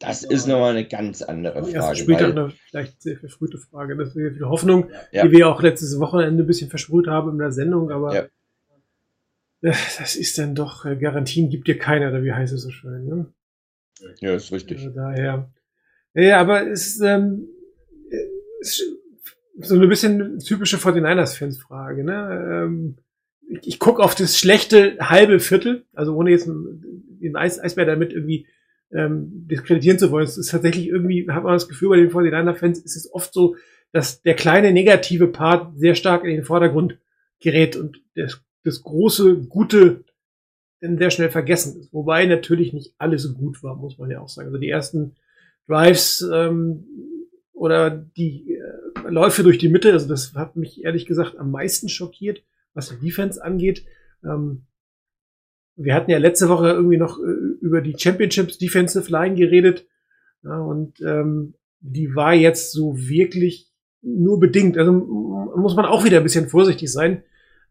das 0.00 0.22
ist 0.22 0.46
nochmal 0.46 0.70
eine 0.70 0.86
ganz 0.86 1.22
andere 1.22 1.62
Frage. 1.62 1.72
Ja, 1.72 1.94
später 1.94 2.26
eine 2.26 2.50
vielleicht 2.50 3.02
sehr 3.02 3.18
verfrühte 3.18 3.58
Frage. 3.58 3.96
Das 3.96 4.14
wäre 4.14 4.32
die 4.32 4.42
Hoffnung, 4.42 4.90
ja. 5.10 5.24
die 5.24 5.32
wir 5.32 5.48
auch 5.48 5.62
letztes 5.62 5.98
Wochenende 5.98 6.42
ein 6.42 6.46
bisschen 6.46 6.70
versprüht 6.70 7.06
haben 7.06 7.30
in 7.32 7.38
der 7.38 7.52
Sendung, 7.52 7.90
aber 7.90 8.14
ja. 8.14 8.24
das 9.60 10.16
ist 10.16 10.38
dann 10.38 10.54
doch, 10.54 10.84
äh, 10.84 10.96
Garantien 10.96 11.50
gibt 11.50 11.68
dir 11.68 11.78
keiner, 11.78 12.08
oder 12.08 12.24
wie 12.24 12.32
heißt 12.32 12.52
es 12.52 12.62
so 12.62 12.70
schön, 12.70 13.06
ne? 13.06 13.26
Ja, 14.20 14.34
ist 14.34 14.52
richtig. 14.52 14.78
Also 14.78 14.90
daher. 14.90 15.50
Ja, 16.14 16.40
aber 16.40 16.66
es 16.68 16.88
ist, 16.88 17.00
ähm, 17.00 17.48
ist 18.60 18.82
so 19.58 19.78
ein 19.78 19.88
bisschen 19.88 20.38
typische 20.40 20.76
49ers-Fans-Frage, 20.78 22.04
ne? 22.04 22.64
Ähm, 22.64 22.96
ich, 23.48 23.66
ich 23.66 23.78
gucke 23.78 24.02
auf 24.02 24.14
das 24.14 24.38
schlechte 24.38 24.98
halbe 25.00 25.40
Viertel, 25.40 25.84
also 25.92 26.14
ohne 26.14 26.30
jetzt 26.30 26.46
den 26.46 27.36
Eis, 27.36 27.60
Eisbär 27.60 27.86
damit 27.86 28.12
irgendwie 28.12 28.46
ähm, 28.94 29.46
diskreditieren 29.48 29.98
zu 29.98 30.10
wollen. 30.10 30.24
Es 30.24 30.38
ist 30.38 30.50
tatsächlich 30.50 30.88
irgendwie, 30.88 31.28
hat 31.28 31.44
man 31.44 31.52
das 31.54 31.68
Gefühl, 31.68 31.90
bei 31.90 31.96
den 31.96 32.10
49er-Fans 32.10 32.78
ist 32.80 32.96
es 32.96 33.12
oft 33.12 33.32
so, 33.32 33.56
dass 33.92 34.22
der 34.22 34.34
kleine 34.34 34.72
negative 34.72 35.28
Part 35.28 35.78
sehr 35.78 35.94
stark 35.94 36.24
in 36.24 36.36
den 36.36 36.44
Vordergrund 36.44 36.98
gerät 37.40 37.76
und 37.76 38.02
das, 38.14 38.42
das 38.64 38.82
große 38.82 39.42
Gute 39.48 40.04
dann 40.80 40.98
sehr 40.98 41.10
schnell 41.10 41.30
vergessen 41.30 41.78
ist. 41.80 41.92
Wobei 41.92 42.26
natürlich 42.26 42.72
nicht 42.72 42.94
alles 42.98 43.32
gut 43.34 43.62
war, 43.62 43.76
muss 43.76 43.98
man 43.98 44.10
ja 44.10 44.20
auch 44.20 44.28
sagen. 44.28 44.48
Also 44.48 44.58
die 44.58 44.70
ersten 44.70 45.14
Drives 45.68 46.26
ähm, 46.32 46.84
oder 47.52 47.90
die 47.90 48.54
äh, 48.54 49.08
Läufe 49.08 49.42
durch 49.42 49.58
die 49.58 49.68
Mitte, 49.68 49.92
also 49.92 50.08
das 50.08 50.34
hat 50.34 50.56
mich 50.56 50.84
ehrlich 50.84 51.06
gesagt 51.06 51.38
am 51.38 51.50
meisten 51.50 51.88
schockiert, 51.88 52.42
was 52.74 52.88
die 52.88 53.06
Defense 53.06 53.42
angeht. 53.42 53.84
Ähm, 54.24 54.62
wir 55.76 55.94
hatten 55.94 56.10
ja 56.10 56.18
letzte 56.18 56.48
Woche 56.48 56.68
irgendwie 56.70 56.96
noch 56.96 57.18
äh, 57.18 57.41
über 57.62 57.80
die 57.80 57.94
Championships 57.96 58.58
Defensive 58.58 59.10
Line 59.10 59.36
geredet. 59.36 59.86
Ja, 60.42 60.58
und 60.60 61.00
ähm, 61.00 61.54
die 61.80 62.14
war 62.14 62.34
jetzt 62.34 62.72
so 62.72 62.98
wirklich 62.98 63.70
nur 64.02 64.40
bedingt. 64.40 64.76
Also 64.76 64.92
muss 64.92 65.76
man 65.76 65.86
auch 65.86 66.04
wieder 66.04 66.18
ein 66.18 66.24
bisschen 66.24 66.48
vorsichtig 66.48 66.92
sein. 66.92 67.22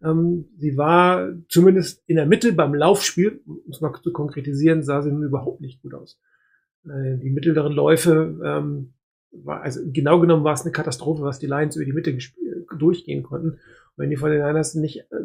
Ähm, 0.03 0.45
sie 0.57 0.77
war 0.77 1.29
zumindest 1.49 2.03
in 2.07 2.15
der 2.15 2.25
Mitte 2.25 2.53
beim 2.53 2.73
Laufspiel, 2.73 3.41
um 3.45 3.61
es 3.69 3.81
mal 3.81 3.93
zu 4.01 4.11
konkretisieren, 4.11 4.83
sah 4.83 5.01
sie 5.01 5.11
nun 5.11 5.23
überhaupt 5.23 5.61
nicht 5.61 5.81
gut 5.81 5.93
aus. 5.93 6.19
Äh, 6.85 7.17
die 7.17 7.29
mittleren 7.29 7.73
Läufe, 7.73 8.39
ähm, 8.43 8.93
war, 9.31 9.61
also 9.61 9.81
genau 9.85 10.19
genommen 10.19 10.43
war 10.43 10.53
es 10.53 10.63
eine 10.63 10.71
Katastrophe, 10.71 11.23
was 11.23 11.39
die 11.39 11.47
Lions 11.47 11.75
über 11.75 11.85
die 11.85 11.93
Mitte 11.93 12.17
durchgehen 12.77 13.23
konnten. 13.23 13.51
Und 13.51 13.59
wenn 13.97 14.09
die 14.09 14.17
von 14.17 14.31
den 14.31 14.41
Niners 14.41 14.75
nicht 14.75 14.99
äh, 14.99 15.15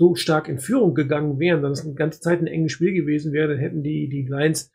so 0.00 0.14
stark 0.14 0.48
in 0.48 0.58
Führung 0.58 0.94
gegangen 0.94 1.38
wären, 1.38 1.60
dann 1.60 1.72
es 1.72 1.84
eine 1.84 1.92
ganze 1.92 2.22
Zeit 2.22 2.40
ein 2.40 2.46
enges 2.46 2.72
Spiel 2.72 2.94
gewesen 2.94 3.34
wäre, 3.34 3.48
dann 3.48 3.58
hätten 3.58 3.82
die, 3.82 4.08
die 4.08 4.22
Lions, 4.22 4.72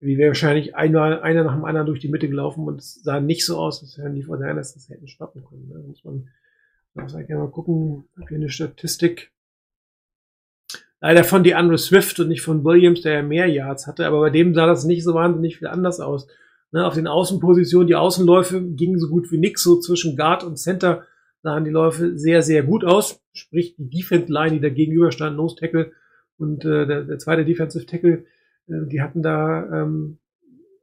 wie 0.00 0.18
wäre 0.18 0.30
wahrscheinlich 0.30 0.74
einmal, 0.74 1.20
einer 1.20 1.44
nach 1.44 1.54
dem 1.54 1.64
anderen 1.64 1.86
durch 1.86 2.00
die 2.00 2.08
Mitte 2.08 2.28
gelaufen 2.28 2.66
und 2.66 2.80
es 2.80 3.00
sah 3.00 3.20
nicht 3.20 3.46
so 3.46 3.58
aus, 3.58 3.80
als 3.80 3.96
wären 3.96 4.16
die 4.16 4.24
von 4.24 4.40
der 4.40 4.54
das 4.54 4.74
hätten 4.88 5.06
stoppen 5.06 5.44
können. 5.44 5.70
Da 5.72 5.78
muss 5.78 6.02
man 6.02 6.28
auch 6.96 7.08
sagen, 7.08 7.38
mal 7.38 7.48
gucken, 7.48 8.08
ob 8.20 8.28
hier 8.28 8.38
eine 8.38 8.48
Statistik 8.48 9.30
leider 11.00 11.22
von 11.22 11.44
die 11.44 11.54
andere 11.54 11.78
Swift 11.78 12.18
und 12.18 12.26
nicht 12.26 12.42
von 12.42 12.64
Williams, 12.64 13.02
der 13.02 13.12
ja 13.12 13.22
mehr 13.22 13.46
Yards 13.46 13.86
hatte, 13.86 14.04
aber 14.04 14.18
bei 14.18 14.30
dem 14.30 14.52
sah 14.52 14.66
das 14.66 14.84
nicht 14.84 15.04
so 15.04 15.14
wahnsinnig 15.14 15.58
viel 15.58 15.68
anders 15.68 16.00
aus. 16.00 16.26
Ne, 16.72 16.84
auf 16.84 16.94
den 16.94 17.06
Außenpositionen, 17.06 17.86
die 17.86 17.94
Außenläufe 17.94 18.60
gingen 18.60 18.98
so 18.98 19.08
gut 19.08 19.30
wie 19.30 19.38
nix, 19.38 19.62
so 19.62 19.78
zwischen 19.78 20.16
Guard 20.16 20.42
und 20.42 20.56
Center 20.56 21.04
sahen 21.46 21.64
die 21.64 21.70
Läufe 21.70 22.18
sehr, 22.18 22.42
sehr 22.42 22.64
gut 22.64 22.84
aus. 22.84 23.22
Sprich, 23.32 23.76
die 23.78 23.88
Defense 23.88 24.32
Line, 24.32 24.56
die 24.56 24.60
da 24.60 24.68
gegenüber 24.68 25.12
stand, 25.12 25.36
Nose 25.36 25.54
Tackle 25.54 25.92
und 26.38 26.64
äh, 26.64 26.86
der, 26.88 27.04
der 27.04 27.18
zweite 27.18 27.44
Defensive 27.44 27.86
Tackle, 27.86 28.24
äh, 28.66 28.86
die 28.90 29.00
hatten 29.00 29.22
da, 29.22 29.82
ähm, 29.82 30.18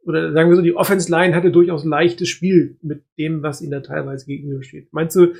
oder 0.05 0.31
sagen 0.31 0.49
wir 0.49 0.55
so, 0.55 0.61
die 0.61 0.75
Offense 0.75 1.11
Line 1.11 1.35
hatte 1.35 1.51
durchaus 1.51 1.83
leichtes 1.83 2.29
Spiel 2.29 2.77
mit 2.81 3.03
dem, 3.17 3.43
was 3.43 3.61
ihnen 3.61 3.71
da 3.71 3.81
teilweise 3.81 4.25
gegenübersteht. 4.25 4.87
Meinst 4.93 5.17
du, 5.17 5.33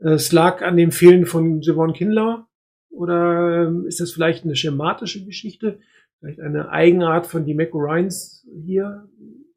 äh, 0.00 0.14
es 0.14 0.32
lag 0.32 0.60
an 0.62 0.76
dem 0.76 0.90
Fehlen 0.90 1.24
von 1.24 1.60
Javon 1.60 1.92
Kinlaw? 1.92 2.44
Oder 2.90 3.66
ähm, 3.68 3.86
ist 3.86 4.00
das 4.00 4.10
vielleicht 4.10 4.44
eine 4.44 4.56
schematische 4.56 5.24
Geschichte? 5.24 5.78
Vielleicht 6.18 6.40
eine 6.40 6.70
Eigenart 6.70 7.28
von 7.28 7.44
die 7.44 7.56
Ryans 7.56 8.44
hier? 8.64 9.08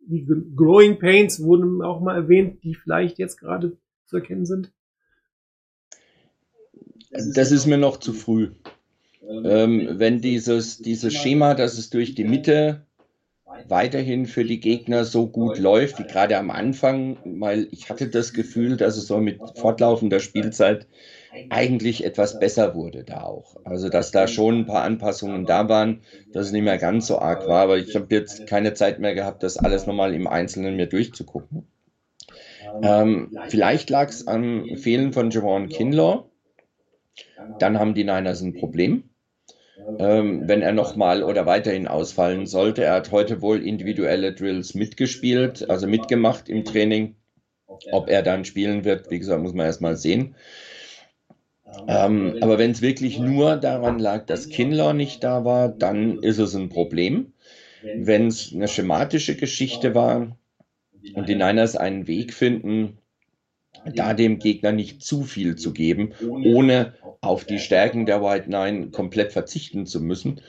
Die 0.01 0.27
Growing 0.56 0.99
Pains 0.99 1.41
wurden 1.41 1.82
auch 1.82 2.01
mal 2.01 2.15
erwähnt, 2.15 2.63
die 2.63 2.75
vielleicht 2.75 3.17
jetzt 3.17 3.38
gerade 3.38 3.77
zu 4.06 4.17
erkennen 4.17 4.45
sind? 4.45 4.71
Das 7.12 7.52
ist 7.52 7.65
mir 7.65 7.78
noch 7.78 7.98
zu 7.98 8.13
früh. 8.13 8.52
Ähm, 9.22 9.96
wenn 10.00 10.22
dieses, 10.22 10.78
dieses 10.78 11.13
Schema, 11.13 11.54
dass 11.54 11.78
es 11.78 11.89
durch 11.89 12.15
die 12.15 12.24
Mitte 12.24 12.86
weiterhin 13.67 14.26
für 14.26 14.43
die 14.43 14.60
Gegner 14.60 15.04
so 15.06 15.28
gut 15.28 15.58
läuft, 15.58 16.00
wie 16.00 16.04
gerade 16.04 16.38
am 16.38 16.52
Anfang, 16.52 17.17
weil 17.26 17.67
ich 17.72 17.89
hatte 17.89 18.08
das 18.08 18.34
Gefühl, 18.34 18.78
dass 18.78 18.98
es 18.98 19.08
so 19.08 19.17
mit 19.17 19.39
fortlaufender 19.56 20.20
Spielzeit 20.20 20.88
eigentlich 21.50 22.04
etwas 22.04 22.39
besser 22.39 22.76
wurde 22.76 23.04
da 23.04 23.24
auch. 23.24 23.58
Also 23.63 23.89
dass 23.89 24.12
da 24.12 24.28
schon 24.28 24.60
ein 24.60 24.65
paar 24.65 24.84
Anpassungen 24.84 25.46
da 25.46 25.67
waren, 25.70 26.02
dass 26.34 26.48
es 26.48 26.52
nicht 26.52 26.63
mehr 26.63 26.78
ganz 26.78 27.08
so 27.08 27.20
arg 27.20 27.48
war, 27.48 27.63
aber 27.63 27.78
ich 27.78 27.96
habe 27.96 28.08
jetzt 28.10 28.48
keine 28.48 28.74
Zeit 28.74 29.00
mehr 29.00 29.15
gehabt, 29.15 29.43
das 29.43 29.58
alles 29.58 29.86
nochmal 29.86 30.13
im 30.13 30.28
Einzelnen 30.28 30.76
mir 30.76 30.88
durchzugucken. 30.88 31.67
Ähm, 32.82 33.38
vielleicht 33.48 33.89
lag 33.89 34.10
es 34.10 34.28
am 34.28 34.65
Fehlen 34.76 35.13
von 35.13 35.32
Javon 35.32 35.70
Kinlaw, 35.70 36.27
dann 37.60 37.80
haben 37.80 37.93
die 37.93 38.03
Niners 38.03 38.41
ein 38.41 38.53
Problem. 38.53 39.03
Ähm, 39.99 40.47
wenn 40.47 40.62
er 40.62 40.71
nochmal 40.71 41.23
oder 41.23 41.45
weiterhin 41.45 41.88
ausfallen 41.88 42.47
sollte. 42.47 42.84
Er 42.84 42.93
hat 42.93 43.12
heute 43.12 43.41
wohl 43.41 43.65
individuelle 43.65 44.34
Drills 44.34 44.73
mitgespielt, 44.73 45.69
also 45.69 45.88
mitgemacht 45.88 46.49
im 46.49 46.65
Training. 46.65 47.15
Ob 47.91 48.10
er 48.10 48.23
dann 48.23 48.43
spielen 48.43 48.86
wird, 48.86 49.12
wie 49.12 49.19
gesagt, 49.19 49.41
muss 49.41 49.53
man 49.53 49.67
erstmal 49.67 49.95
sehen. 49.95 50.36
Ähm, 51.88 52.38
aber 52.41 52.58
wenn 52.58 52.71
es 52.71 52.82
wirklich 52.82 53.19
nur 53.19 53.58
daran 53.58 53.99
lag, 53.99 54.25
dass 54.25 54.49
Kinlaw 54.49 54.93
nicht 54.93 55.23
da 55.23 55.45
war, 55.45 55.69
dann 55.69 56.23
ist 56.23 56.39
es 56.39 56.56
ein 56.56 56.69
Problem. 56.69 57.34
Wenn 57.84 58.27
es 58.27 58.51
eine 58.53 58.67
schematische 58.67 59.36
Geschichte 59.36 59.93
war, 59.93 60.38
und 61.13 61.30
die 61.30 61.36
Niners 61.36 61.75
einen 61.75 62.08
Weg 62.08 62.34
finden, 62.34 62.97
da 63.86 64.13
dem 64.13 64.40
Gegner 64.40 64.72
nicht 64.72 65.04
zu 65.04 65.24
viel 65.24 65.56
zu 65.56 65.74
geben, 65.74 66.13
ohne 66.30 66.94
auf 67.22 67.46
die 67.46 67.60
Stärken 67.60 68.06
der 68.06 68.22
White 68.22 68.50
Nine 68.50 68.90
komplett 68.90 69.32
verzichten 69.32 69.86
zu 69.86 70.02
müssen, 70.02 70.42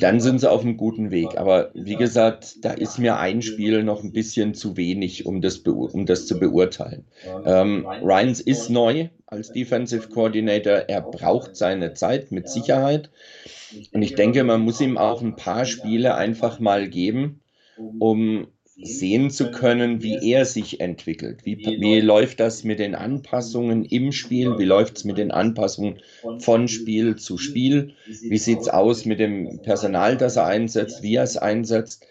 dann 0.00 0.20
sind 0.20 0.40
sie 0.40 0.50
auf 0.50 0.62
einem 0.62 0.76
guten 0.76 1.10
Weg. 1.10 1.38
Aber 1.38 1.70
wie 1.74 1.96
gesagt, 1.96 2.64
da 2.64 2.72
ist 2.72 2.98
mir 2.98 3.18
ein 3.18 3.42
Spiel 3.42 3.84
noch 3.84 4.02
ein 4.02 4.12
bisschen 4.12 4.54
zu 4.54 4.76
wenig, 4.76 5.24
um 5.24 5.40
das, 5.40 5.58
um 5.58 6.04
das 6.04 6.26
zu 6.26 6.38
beurteilen. 6.38 7.04
Ähm, 7.44 7.86
Ryans 8.02 8.40
ist 8.40 8.70
neu 8.70 9.08
als 9.26 9.52
Defensive 9.52 10.08
Coordinator. 10.08 10.84
Er 10.88 11.00
braucht 11.02 11.54
seine 11.56 11.94
Zeit 11.94 12.32
mit 12.32 12.48
Sicherheit. 12.48 13.10
Und 13.92 14.02
ich 14.02 14.14
denke, 14.14 14.42
man 14.42 14.62
muss 14.62 14.80
ihm 14.80 14.98
auch 14.98 15.22
ein 15.22 15.36
paar 15.36 15.64
Spiele 15.64 16.14
einfach 16.16 16.58
mal 16.58 16.88
geben, 16.88 17.40
um 18.00 18.48
sehen 18.82 19.30
zu 19.30 19.50
können, 19.50 20.02
wie 20.02 20.18
er 20.30 20.44
sich 20.44 20.80
entwickelt. 20.80 21.44
Wie, 21.44 21.56
wie 21.58 22.00
läuft 22.00 22.40
das 22.40 22.64
mit 22.64 22.78
den 22.78 22.94
Anpassungen 22.94 23.84
im 23.84 24.12
Spiel? 24.12 24.58
Wie 24.58 24.64
läuft 24.64 24.98
es 24.98 25.04
mit 25.04 25.18
den 25.18 25.30
Anpassungen 25.30 26.00
von 26.38 26.68
Spiel 26.68 27.16
zu 27.16 27.38
Spiel? 27.38 27.94
Wie 28.06 28.38
sieht 28.38 28.60
es 28.60 28.68
aus 28.68 29.04
mit 29.04 29.18
dem 29.18 29.60
Personal, 29.62 30.16
das 30.16 30.36
er 30.36 30.46
einsetzt, 30.46 31.02
wie 31.02 31.16
er 31.16 31.24
es 31.24 31.36
einsetzt? 31.36 32.06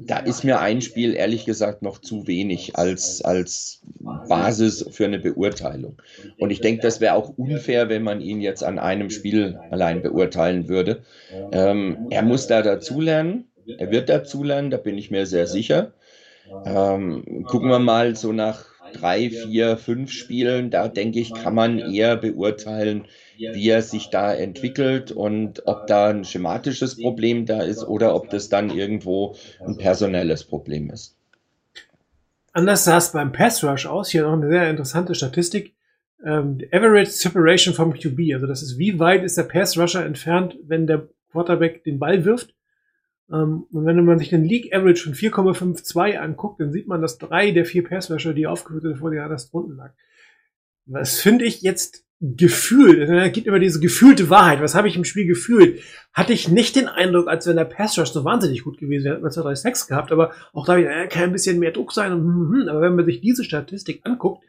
Da 0.00 0.18
ist 0.18 0.44
mir 0.44 0.60
ein 0.60 0.80
Spiel 0.80 1.14
ehrlich 1.14 1.44
gesagt 1.44 1.82
noch 1.82 1.98
zu 2.00 2.28
wenig 2.28 2.76
als, 2.76 3.20
als 3.20 3.80
Basis 4.28 4.86
für 4.92 5.06
eine 5.06 5.18
Beurteilung. 5.18 6.00
Und 6.38 6.50
ich 6.50 6.60
denke, 6.60 6.82
das 6.82 7.00
wäre 7.00 7.14
auch 7.14 7.36
unfair, 7.36 7.88
wenn 7.88 8.04
man 8.04 8.20
ihn 8.20 8.40
jetzt 8.40 8.62
an 8.62 8.78
einem 8.78 9.10
Spiel 9.10 9.58
allein 9.70 10.00
beurteilen 10.00 10.68
würde. 10.68 11.02
Ähm, 11.50 12.06
er 12.10 12.22
muss 12.22 12.46
da 12.46 12.62
dazulernen 12.62 13.48
er 13.76 13.90
wird 13.90 14.08
dazulernen, 14.08 14.70
da 14.70 14.76
bin 14.76 14.96
ich 14.96 15.10
mir 15.10 15.26
sehr 15.26 15.46
sicher. 15.46 15.92
Ähm, 16.64 17.44
gucken 17.46 17.68
wir 17.68 17.78
mal 17.78 18.16
so 18.16 18.32
nach 18.32 18.64
drei, 18.92 19.30
vier, 19.30 19.76
fünf 19.76 20.10
Spielen, 20.10 20.70
da 20.70 20.88
denke 20.88 21.20
ich, 21.20 21.34
kann 21.34 21.54
man 21.54 21.78
eher 21.78 22.16
beurteilen, 22.16 23.04
wie 23.36 23.68
er 23.68 23.82
sich 23.82 24.10
da 24.10 24.32
entwickelt 24.32 25.12
und 25.12 25.66
ob 25.66 25.86
da 25.86 26.08
ein 26.08 26.24
schematisches 26.24 27.00
Problem 27.00 27.46
da 27.46 27.62
ist 27.62 27.84
oder 27.84 28.14
ob 28.14 28.30
das 28.30 28.48
dann 28.48 28.70
irgendwo 28.70 29.36
ein 29.64 29.76
personelles 29.76 30.44
Problem 30.44 30.90
ist. 30.90 31.16
Anders 32.52 32.84
sah 32.84 32.96
es 32.96 33.12
beim 33.12 33.30
Pass 33.30 33.62
Rush 33.62 33.86
aus. 33.86 34.10
Hier 34.10 34.22
noch 34.22 34.32
eine 34.32 34.48
sehr 34.48 34.70
interessante 34.70 35.14
Statistik. 35.14 35.74
Ähm, 36.24 36.58
Average 36.72 37.10
Separation 37.10 37.74
vom 37.74 37.92
QB. 37.92 38.34
Also 38.34 38.46
das 38.46 38.62
ist, 38.62 38.78
wie 38.78 38.98
weit 38.98 39.22
ist 39.22 39.36
der 39.36 39.44
Pass 39.44 39.78
Rusher 39.78 40.04
entfernt, 40.04 40.56
wenn 40.66 40.86
der 40.86 41.08
Quarterback 41.30 41.84
den 41.84 41.98
Ball 41.98 42.24
wirft. 42.24 42.54
Ähm, 43.30 43.66
und 43.70 43.86
wenn 43.86 44.04
man 44.04 44.18
sich 44.18 44.30
den 44.30 44.44
League 44.44 44.74
Average 44.74 45.04
von 45.04 45.14
4,52 45.14 46.16
anguckt, 46.16 46.60
dann 46.60 46.72
sieht 46.72 46.88
man, 46.88 47.02
dass 47.02 47.18
drei 47.18 47.50
der 47.50 47.64
vier 47.64 47.84
Passwäscher, 47.84 48.34
die 48.34 48.46
aufgeführt 48.46 48.82
sind, 48.82 48.98
vor 48.98 49.10
der 49.10 49.28
das 49.28 49.50
drunten 49.50 49.76
lag. 49.76 49.92
Was 50.86 51.20
finde 51.20 51.44
ich 51.44 51.62
jetzt 51.62 52.04
gefühlt, 52.20 53.08
es 53.08 53.32
gibt 53.32 53.46
immer 53.46 53.60
diese 53.60 53.78
gefühlte 53.78 54.28
Wahrheit. 54.28 54.60
Was 54.60 54.74
habe 54.74 54.88
ich 54.88 54.96
im 54.96 55.04
Spiel 55.04 55.26
gefühlt? 55.26 55.80
Hatte 56.12 56.32
ich 56.32 56.48
nicht 56.48 56.74
den 56.74 56.88
Eindruck, 56.88 57.28
als 57.28 57.46
wenn 57.46 57.56
der 57.56 57.64
Passrush 57.64 58.10
so 58.10 58.24
wahnsinnig 58.24 58.64
gut 58.64 58.78
gewesen 58.78 59.04
wäre, 59.04 59.14
hätte 59.14 59.22
man 59.22 59.30
zwei, 59.30 59.42
drei 59.42 59.54
Sex 59.54 59.86
gehabt, 59.86 60.10
aber 60.10 60.32
auch 60.52 60.66
da 60.66 60.76
äh, 60.76 61.06
kann 61.06 61.24
ein 61.24 61.32
bisschen 61.32 61.60
mehr 61.60 61.70
Druck 61.70 61.92
sein. 61.92 62.12
Hm, 62.12 62.50
hm, 62.52 62.68
aber 62.68 62.80
wenn 62.80 62.96
man 62.96 63.04
sich 63.04 63.20
diese 63.20 63.44
Statistik 63.44 64.00
anguckt, 64.04 64.44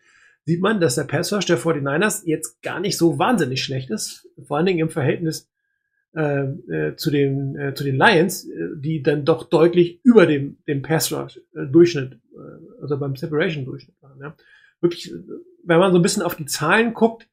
sieht 0.46 0.62
man, 0.62 0.82
dass 0.82 0.96
der 0.96 1.04
Passrush 1.04 1.46
der 1.46 1.60
49ers 1.60 2.24
jetzt 2.26 2.62
gar 2.64 2.80
nicht 2.80 2.98
so 2.98 3.20
wahnsinnig 3.20 3.64
schlecht 3.64 3.92
ist. 3.92 4.28
Vor 4.48 4.58
allen 4.58 4.66
Dingen 4.66 4.80
im 4.80 4.90
Verhältnis 4.90 5.48
äh, 6.16 6.44
äh, 6.44 6.96
zu 6.96 7.12
den 7.12 7.56
äh, 7.56 7.74
zu 7.76 7.84
den 7.84 7.96
Lions, 7.96 8.46
äh, 8.46 8.70
die 8.76 9.04
dann 9.04 9.26
doch 9.26 9.44
deutlich 9.44 10.00
über 10.04 10.26
dem 10.26 10.58
dem 10.68 10.82
Pass 10.82 11.12
Rush 11.12 11.40
äh, 11.56 11.66
Durchschnitt, 11.68 12.14
äh, 12.34 12.82
also 12.82 12.98
beim 12.98 13.16
Separation 13.16 13.66
Durchschnitt 13.66 13.96
waren. 14.02 14.20
Ja. 14.20 14.36
Wirklich, 14.82 15.14
wenn 15.64 15.80
man 15.80 15.92
so 15.92 16.00
ein 16.00 16.02
bisschen 16.02 16.24
auf 16.24 16.36
die 16.36 16.46
Zahlen 16.46 16.94
guckt, 16.94 17.28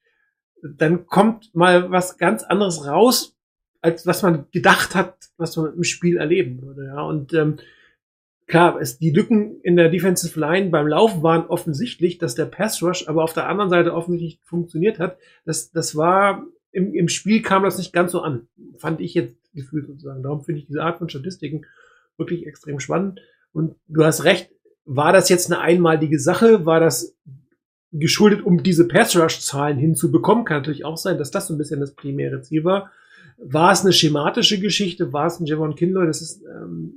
dann 0.62 1.06
kommt 1.06 1.54
mal 1.54 1.90
was 1.90 2.18
ganz 2.18 2.42
anderes 2.42 2.86
raus, 2.86 3.36
als 3.80 4.06
was 4.06 4.22
man 4.22 4.46
gedacht 4.50 4.94
hat, 4.94 5.16
was 5.36 5.56
man 5.56 5.74
im 5.74 5.84
Spiel 5.84 6.16
erleben 6.16 6.60
würde. 6.60 6.86
Ja. 6.86 7.02
Und 7.02 7.32
ähm, 7.32 7.56
klar, 8.46 8.80
es, 8.80 8.98
die 8.98 9.10
Lücken 9.10 9.60
in 9.62 9.76
der 9.76 9.88
Defensive 9.88 10.38
Line 10.38 10.70
beim 10.70 10.86
Laufen 10.86 11.22
waren 11.22 11.46
offensichtlich, 11.46 12.18
dass 12.18 12.34
der 12.34 12.46
Pass 12.46 12.82
Rush 12.82 13.08
aber 13.08 13.22
auf 13.24 13.32
der 13.32 13.48
anderen 13.48 13.70
Seite 13.70 13.94
offensichtlich 13.94 14.40
funktioniert 14.44 14.98
hat. 14.98 15.18
Das, 15.44 15.70
das 15.70 15.96
war 15.96 16.44
im, 16.76 16.92
im 16.92 17.08
Spiel 17.08 17.40
kam 17.40 17.62
das 17.62 17.78
nicht 17.78 17.94
ganz 17.94 18.12
so 18.12 18.20
an. 18.20 18.48
Fand 18.76 19.00
ich 19.00 19.14
jetzt 19.14 19.34
gefühlt 19.54 19.86
sozusagen. 19.86 20.22
Darum 20.22 20.42
finde 20.42 20.60
ich 20.60 20.66
diese 20.66 20.82
Art 20.82 20.98
von 20.98 21.08
Statistiken 21.08 21.64
wirklich 22.18 22.46
extrem 22.46 22.80
spannend. 22.80 23.20
Und 23.52 23.76
du 23.88 24.04
hast 24.04 24.24
recht, 24.24 24.50
war 24.84 25.14
das 25.14 25.30
jetzt 25.30 25.50
eine 25.50 25.60
einmalige 25.60 26.20
Sache? 26.20 26.66
War 26.66 26.78
das 26.78 27.16
geschuldet, 27.92 28.42
um 28.42 28.62
diese 28.62 28.86
Pass-Rush-Zahlen 28.86 29.78
hinzubekommen? 29.78 30.44
Kann 30.44 30.58
natürlich 30.58 30.84
auch 30.84 30.98
sein, 30.98 31.16
dass 31.16 31.30
das 31.30 31.46
so 31.46 31.54
ein 31.54 31.58
bisschen 31.58 31.80
das 31.80 31.94
primäre 31.94 32.42
Ziel 32.42 32.64
war. 32.64 32.90
War 33.38 33.72
es 33.72 33.80
eine 33.80 33.94
schematische 33.94 34.60
Geschichte? 34.60 35.14
War 35.14 35.26
es 35.26 35.40
ein 35.40 35.46
Javon 35.46 35.76
Kinloy? 35.76 36.06
Das 36.06 36.20
ist 36.20 36.42
ähm, 36.44 36.92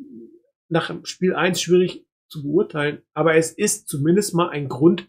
nach 0.68 0.94
Spiel 1.04 1.36
1 1.36 1.62
schwierig 1.62 2.06
zu 2.28 2.44
beurteilen. 2.44 3.00
Aber 3.14 3.36
es 3.36 3.52
ist 3.54 3.88
zumindest 3.88 4.36
mal 4.36 4.50
ein 4.50 4.68
Grund, 4.68 5.08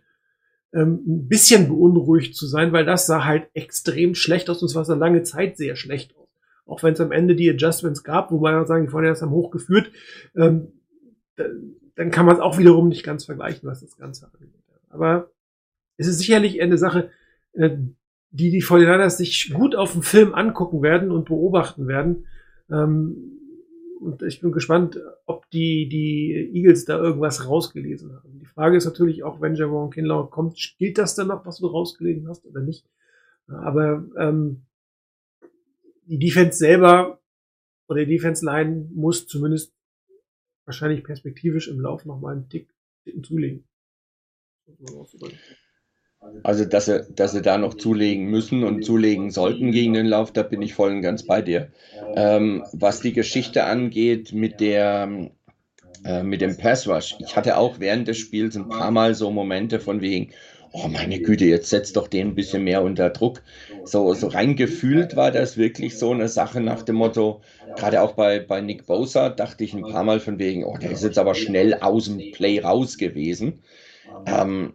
ähm, 0.73 1.03
ein 1.07 1.29
bisschen 1.29 1.69
beunruhigt 1.69 2.35
zu 2.35 2.47
sein, 2.47 2.73
weil 2.73 2.85
das 2.85 3.07
sah 3.07 3.25
halt 3.25 3.49
extrem 3.55 4.15
schlecht 4.15 4.49
aus 4.51 4.63
und 4.63 4.67
es 4.67 4.75
war 4.75 4.85
so 4.85 4.95
lange 4.95 5.23
Zeit 5.23 5.57
sehr 5.57 5.77
schlecht 5.77 6.17
aus. 6.17 6.29
Auch 6.67 6.83
wenn 6.83 6.95
es 6.95 7.01
am 7.01 7.13
Ende 7.13 7.35
die 7.35 7.51
Adjustments 7.51 8.05
gab, 8.05 8.31
wobei 8.31 8.53
man 8.53 8.67
sagen, 8.67 8.87
die 8.87 9.07
das 9.07 9.23
haben 9.23 9.33
hochgeführt, 9.33 9.91
ähm, 10.37 10.69
dann 11.97 12.11
kann 12.11 12.27
man 12.27 12.37
es 12.37 12.41
auch 12.41 12.59
wiederum 12.59 12.89
nicht 12.89 13.03
ganz 13.03 13.25
vergleichen, 13.25 13.69
was 13.69 13.81
das 13.81 13.97
Ganze 13.97 14.27
angeht. 14.27 14.55
Aber 14.89 15.31
es 15.97 16.07
ist 16.07 16.19
sicherlich 16.19 16.61
eine 16.63 16.79
Sache, 16.79 17.11
äh, 17.53 17.77
die 18.31 18.51
die 18.51 18.63
Fortinanders 18.63 19.19
sich 19.19 19.53
gut 19.53 19.75
auf 19.75 19.93
dem 19.93 20.03
Film 20.03 20.35
angucken 20.35 20.83
werden 20.83 21.11
und 21.11 21.27
beobachten 21.27 21.89
werden. 21.89 22.27
Ähm, 22.71 23.40
und 24.01 24.23
ich 24.23 24.41
bin 24.41 24.51
gespannt, 24.51 24.99
ob 25.27 25.49
die, 25.51 25.89
die 25.89 26.51
Eagles 26.55 26.87
da 26.87 26.99
irgendwas 26.99 27.47
rausgelesen 27.47 28.15
haben. 28.15 28.39
Die 28.39 28.47
Frage 28.47 28.77
ist 28.77 28.87
natürlich 28.87 29.23
auch, 29.23 29.41
wenn 29.41 29.55
Javon 29.55 29.91
Kinlaw 29.91 30.29
kommt, 30.31 30.57
gilt 30.79 30.99
das 30.99 31.15
dann 31.15 31.29
noch, 31.29 31.45
was 31.45 31.59
du 31.59 31.67
rausgelesen 31.67 32.27
hast 32.29 32.47
oder 32.47 32.61
nicht? 32.61 32.89
Aber 33.47 34.07
ähm, 34.17 34.63
die 36.07 36.19
Defense 36.19 36.59
selber 36.59 37.21
oder 37.89 38.05
die 38.05 38.17
Defense 38.17 38.45
Line 38.45 38.89
muss 38.93 39.27
zumindest 39.27 39.75
wahrscheinlich 40.65 41.05
perspektivisch 41.05 41.69
im 41.69 41.81
Lauf 41.81 42.05
noch 42.05 42.21
mal 42.21 42.33
einen 42.33 42.49
Tick, 42.49 42.73
Tick 43.05 43.25
zulegen. 43.27 43.65
Also, 46.43 46.65
dass 46.65 46.87
sie, 46.87 47.07
dass 47.15 47.33
sie 47.33 47.43
da 47.43 47.57
noch 47.57 47.75
zulegen 47.75 48.27
müssen 48.27 48.65
und 48.65 48.85
zulegen 48.85 49.31
sollten 49.31 49.73
gegen 49.73 49.95
den 49.95 50.07
Lauf, 50.07 50.33
da 50.33 50.43
bin 50.43 50.61
ich 50.63 50.75
voll 50.75 50.93
und 50.93 51.03
ganz 51.03 51.25
bei 51.25 51.41
dir. 51.41 51.69
Ähm, 52.15 52.65
was 52.73 53.01
die 53.01 53.13
Geschichte 53.13 53.65
angeht 53.65 54.33
mit 54.33 54.61
der, 54.61 55.31
äh, 56.05 56.23
mit 56.23 56.41
dem 56.41 56.57
Pass 56.57 56.87
Rush, 56.87 57.17
ich 57.21 57.37
hatte 57.37 57.57
auch 57.57 57.81
während 57.81 58.09
des 58.09 58.19
Spiels 58.19 58.57
ein 58.57 58.69
paar 58.69 58.91
Mal 58.91 59.15
so 59.15 59.31
Momente 59.31 59.81
von 59.81 60.03
wegen, 60.03 60.33
oh 60.73 60.89
meine 60.89 61.21
Güte, 61.21 61.47
jetzt 61.47 61.71
setzt 61.71 61.97
doch 61.97 62.07
den 62.07 62.29
ein 62.29 62.35
bisschen 62.35 62.65
mehr 62.65 62.83
unter 62.83 63.11
Druck. 63.11 63.43
So, 63.85 64.13
so 64.15 64.29
rein 64.29 64.57
gefühlt 64.57 65.17
war 65.17 65.31
das 65.31 65.57
wirklich 65.57 65.99
so 65.99 66.13
eine 66.13 66.29
Sache 66.29 66.61
nach 66.61 66.83
dem 66.83 66.97
Motto, 66.97 67.41
gerade 67.77 68.03
auch 68.03 68.13
bei, 68.13 68.41
bei 68.41 68.61
Nick 68.61 68.87
Bosa 68.87 69.31
dachte 69.31 69.65
ich 69.65 69.75
ein 69.75 69.83
paar 69.83 70.05
Mal 70.05 70.21
von 70.21 70.39
wegen, 70.39 70.65
oh, 70.65 70.77
der 70.77 70.91
ist 70.91 71.03
jetzt 71.03 71.19
aber 71.19 71.35
schnell 71.35 71.75
aus 71.75 72.07
dem 72.07 72.31
Play 72.33 72.61
raus 72.61 72.99
gewesen. 72.99 73.63
Ähm, 74.27 74.75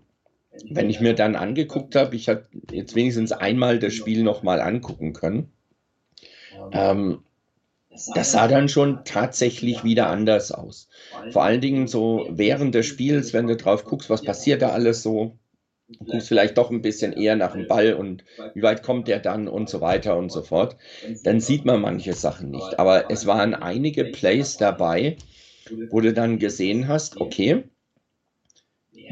wenn 0.70 0.90
ich 0.90 1.00
mir 1.00 1.14
dann 1.16 1.36
angeguckt 1.36 1.96
habe, 1.96 2.16
ich 2.16 2.30
habe 2.30 2.48
jetzt 2.72 2.96
wenigstens 2.96 3.32
einmal 3.32 3.80
das 3.80 3.94
Spiel 3.94 4.24
nochmal 4.24 4.62
angucken 4.62 5.14
können, 5.14 5.52
ähm, 6.72 7.24
das 8.14 8.32
sah 8.32 8.48
dann 8.48 8.70
schon 8.70 9.04
tatsächlich 9.06 9.84
wieder 9.84 10.10
anders 10.10 10.52
aus. 10.52 10.90
Vor 11.30 11.44
allen 11.44 11.62
Dingen 11.62 11.88
so 11.88 12.28
während 12.30 12.76
des 12.76 12.86
Spiels, 12.88 13.34
wenn 13.34 13.48
du 13.48 13.56
drauf 13.58 13.86
guckst, 13.86 14.10
was 14.10 14.24
passiert 14.26 14.62
da 14.62 14.70
alles 14.72 15.04
so, 15.04 15.38
guckst 16.10 16.28
vielleicht 16.30 16.58
doch 16.58 16.72
ein 16.72 16.82
bisschen 16.82 17.14
eher 17.14 17.36
nach 17.36 17.54
dem 17.54 17.68
Ball 17.68 17.94
und 17.96 18.26
wie 18.54 18.64
weit 18.64 18.84
kommt 18.84 19.08
der 19.08 19.20
dann 19.20 19.48
und 19.48 19.70
so 19.70 19.82
weiter 19.82 20.18
und 20.18 20.32
so 20.32 20.44
fort, 20.44 20.78
dann 21.24 21.40
sieht 21.42 21.66
man 21.66 21.82
manche 21.82 22.14
Sachen 22.14 22.52
nicht. 22.52 22.80
Aber 22.80 23.10
es 23.12 23.26
waren 23.28 23.56
einige 23.56 24.06
Plays 24.06 24.58
dabei, 24.58 25.18
wo 25.90 26.02
du 26.02 26.14
dann 26.14 26.40
gesehen 26.40 26.88
hast, 26.88 27.22
okay, 27.22 27.64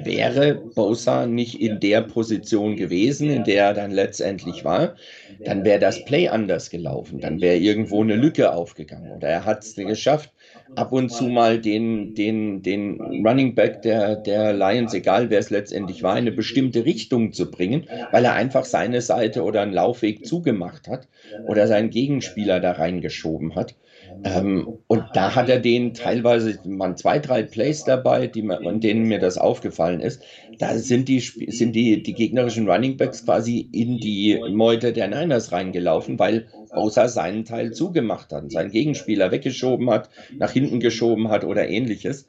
wäre 0.01 0.55
Bosa 0.55 1.25
nicht 1.25 1.59
in 1.59 1.79
der 1.79 2.01
Position 2.01 2.75
gewesen, 2.75 3.29
in 3.29 3.43
der 3.43 3.65
er 3.65 3.73
dann 3.73 3.91
letztendlich 3.91 4.63
war, 4.63 4.95
dann 5.43 5.63
wäre 5.63 5.79
das 5.79 6.03
Play 6.05 6.27
anders 6.27 6.69
gelaufen. 6.69 7.19
Dann 7.19 7.41
wäre 7.41 7.57
irgendwo 7.57 8.01
eine 8.01 8.15
Lücke 8.15 8.53
aufgegangen. 8.53 9.11
Oder 9.11 9.27
er 9.29 9.45
hat 9.45 9.63
es 9.63 9.75
geschafft, 9.75 10.31
ab 10.75 10.91
und 10.91 11.09
zu 11.09 11.25
mal 11.25 11.59
den, 11.59 12.15
den, 12.15 12.61
den 12.61 12.99
Running 13.25 13.55
Back 13.55 13.81
der, 13.81 14.15
der 14.15 14.53
Lions, 14.53 14.93
egal 14.93 15.29
wer 15.29 15.39
es 15.39 15.49
letztendlich 15.49 16.03
war, 16.03 16.13
in 16.13 16.23
eine 16.23 16.31
bestimmte 16.31 16.85
Richtung 16.85 17.33
zu 17.33 17.49
bringen, 17.49 17.87
weil 18.11 18.25
er 18.25 18.33
einfach 18.33 18.65
seine 18.65 19.01
Seite 19.01 19.43
oder 19.43 19.61
einen 19.61 19.73
Laufweg 19.73 20.25
zugemacht 20.25 20.87
hat 20.87 21.07
oder 21.47 21.67
seinen 21.67 21.89
Gegenspieler 21.89 22.59
da 22.59 22.73
reingeschoben 22.73 23.55
hat. 23.55 23.75
Ähm, 24.23 24.79
und 24.87 25.03
da 25.13 25.35
hat 25.35 25.49
er 25.49 25.59
den 25.59 25.93
teilweise, 25.93 26.59
man 26.65 26.97
zwei, 26.97 27.19
drei 27.19 27.43
Plays 27.43 27.83
dabei, 27.83 28.27
die 28.27 28.41
man, 28.41 28.65
an 28.65 28.79
denen 28.79 29.07
mir 29.07 29.19
das 29.19 29.37
aufgefallen 29.37 29.99
ist. 29.99 30.21
Da 30.59 30.77
sind 30.77 31.07
die, 31.07 31.19
sind 31.19 31.73
die, 31.73 32.03
die 32.03 32.13
gegnerischen 32.13 32.69
Running 32.69 32.97
Backs 32.97 33.25
quasi 33.25 33.59
in 33.71 33.97
die 33.97 34.39
Meute 34.51 34.93
der 34.93 35.07
Niners 35.07 35.51
reingelaufen, 35.51 36.19
weil 36.19 36.47
Bosa 36.73 37.07
seinen 37.07 37.45
Teil 37.45 37.71
zugemacht 37.71 38.31
hat, 38.31 38.51
seinen 38.51 38.71
Gegenspieler 38.71 39.31
weggeschoben 39.31 39.89
hat, 39.89 40.09
nach 40.37 40.51
hinten 40.51 40.79
geschoben 40.79 41.29
hat 41.29 41.43
oder 41.43 41.67
ähnliches. 41.67 42.27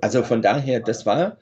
Also 0.00 0.22
von 0.22 0.42
daher, 0.42 0.80
das 0.80 1.06
war, 1.06 1.38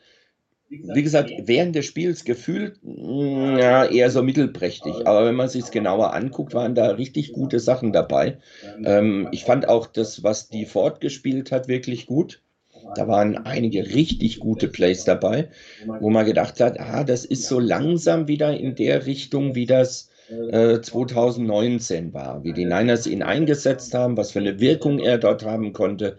wie 0.70 1.02
gesagt, 1.02 1.34
während 1.36 1.74
des 1.74 1.86
Spiels 1.86 2.24
gefühlt 2.24 2.78
mm, 2.82 3.58
ja, 3.58 3.84
eher 3.86 4.10
so 4.10 4.22
mittelprächtig. 4.22 5.06
Aber 5.06 5.24
wenn 5.24 5.34
man 5.34 5.48
sich 5.48 5.64
es 5.64 5.70
genauer 5.70 6.14
anguckt, 6.14 6.54
waren 6.54 6.74
da 6.74 6.88
richtig 6.90 7.32
gute 7.32 7.60
Sachen 7.60 7.92
dabei. 7.92 8.38
Ähm, 8.82 9.28
ich 9.30 9.44
fand 9.44 9.68
auch 9.68 9.86
das, 9.86 10.22
was 10.22 10.48
die 10.48 10.66
Ford 10.66 11.00
gespielt 11.00 11.52
hat, 11.52 11.68
wirklich 11.68 12.06
gut. 12.06 12.42
Da 12.94 13.08
waren 13.08 13.36
einige 13.36 13.90
richtig 13.94 14.38
gute 14.38 14.68
Plays 14.68 15.04
dabei, 15.04 15.48
wo 15.98 16.10
man 16.10 16.26
gedacht 16.26 16.60
hat, 16.60 16.78
ah, 16.80 17.04
das 17.04 17.24
ist 17.24 17.46
so 17.46 17.58
langsam 17.58 18.28
wieder 18.28 18.56
in 18.58 18.74
der 18.74 19.06
Richtung, 19.06 19.54
wie 19.54 19.66
das 19.66 20.08
2019 20.50 22.10
äh, 22.10 22.14
war, 22.14 22.44
wie 22.44 22.52
die 22.52 22.64
Niners 22.66 23.06
ihn 23.06 23.22
eingesetzt 23.22 23.94
haben, 23.94 24.16
was 24.16 24.32
für 24.32 24.40
eine 24.40 24.60
Wirkung 24.60 24.98
er 24.98 25.18
dort 25.18 25.44
haben 25.44 25.72
konnte. 25.72 26.18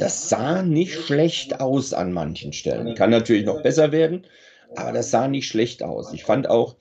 Das 0.00 0.28
sah 0.30 0.62
nicht 0.62 0.94
schlecht 0.94 1.60
aus 1.60 1.92
an 1.92 2.12
manchen 2.12 2.52
Stellen. 2.52 2.94
Kann 2.94 3.10
natürlich 3.10 3.44
noch 3.44 3.62
besser 3.62 3.92
werden, 3.92 4.26
aber 4.74 4.92
das 4.92 5.10
sah 5.10 5.28
nicht 5.28 5.46
schlecht 5.46 5.82
aus. 5.82 6.12
Ich 6.12 6.24
fand 6.24 6.48
auch, 6.48 6.76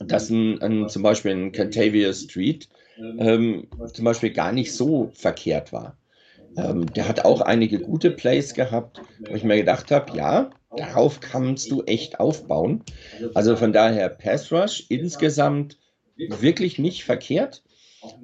dass 0.00 0.30
ein, 0.30 0.60
ein 0.62 0.88
zum 0.88 1.02
Beispiel 1.02 1.32
ein 1.32 1.52
Cantavia 1.52 2.12
Street 2.12 2.68
ähm, 3.18 3.68
zum 3.92 4.04
Beispiel 4.04 4.30
gar 4.30 4.52
nicht 4.52 4.72
so 4.72 5.10
verkehrt 5.12 5.72
war. 5.72 5.98
Ähm, 6.56 6.86
der 6.94 7.08
hat 7.08 7.24
auch 7.24 7.40
einige 7.42 7.78
gute 7.80 8.10
Plays 8.10 8.54
gehabt, 8.54 9.02
wo 9.28 9.34
ich 9.34 9.44
mir 9.44 9.56
gedacht 9.56 9.90
habe, 9.90 10.16
ja, 10.16 10.50
darauf 10.76 11.20
kannst 11.20 11.70
du 11.70 11.82
echt 11.82 12.20
aufbauen. 12.20 12.84
Also 13.34 13.56
von 13.56 13.72
daher 13.72 14.08
Pass 14.08 14.50
Rush 14.52 14.86
insgesamt 14.88 15.78
wirklich 16.16 16.78
nicht 16.78 17.04
verkehrt. 17.04 17.63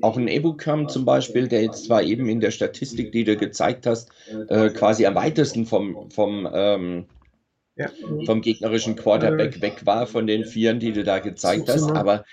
Auch 0.00 0.16
ein 0.16 0.28
Ebukam 0.28 0.88
zum 0.88 1.04
Beispiel, 1.04 1.48
der 1.48 1.62
jetzt 1.62 1.84
zwar 1.84 2.02
eben 2.02 2.28
in 2.28 2.40
der 2.40 2.50
Statistik, 2.50 3.12
die 3.12 3.24
du 3.24 3.36
gezeigt 3.36 3.86
hast, 3.86 4.10
äh, 4.48 4.70
quasi 4.70 5.06
am 5.06 5.14
weitesten 5.14 5.66
vom, 5.66 6.10
vom, 6.10 6.48
ähm, 6.52 7.06
ja. 7.76 7.90
vom 8.26 8.40
gegnerischen 8.40 8.96
Quarterback 8.96 9.60
weg 9.60 9.86
war, 9.86 10.06
von 10.06 10.26
den 10.26 10.44
Vieren, 10.44 10.80
die 10.80 10.92
du 10.92 11.04
da 11.04 11.18
gezeigt 11.18 11.68
hast, 11.68 11.90
aber 11.90 12.24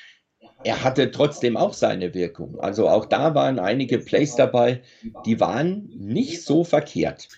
er 0.63 0.83
hatte 0.83 1.11
trotzdem 1.11 1.55
auch 1.55 1.73
seine 1.73 2.13
Wirkung. 2.13 2.59
Also 2.59 2.89
auch 2.89 3.05
da 3.05 3.35
waren 3.35 3.59
einige 3.59 3.99
Plays 3.99 4.35
dabei, 4.35 4.81
die 5.25 5.39
waren 5.39 5.89
nicht 5.95 6.43
so 6.43 6.63
verkehrt. 6.63 7.29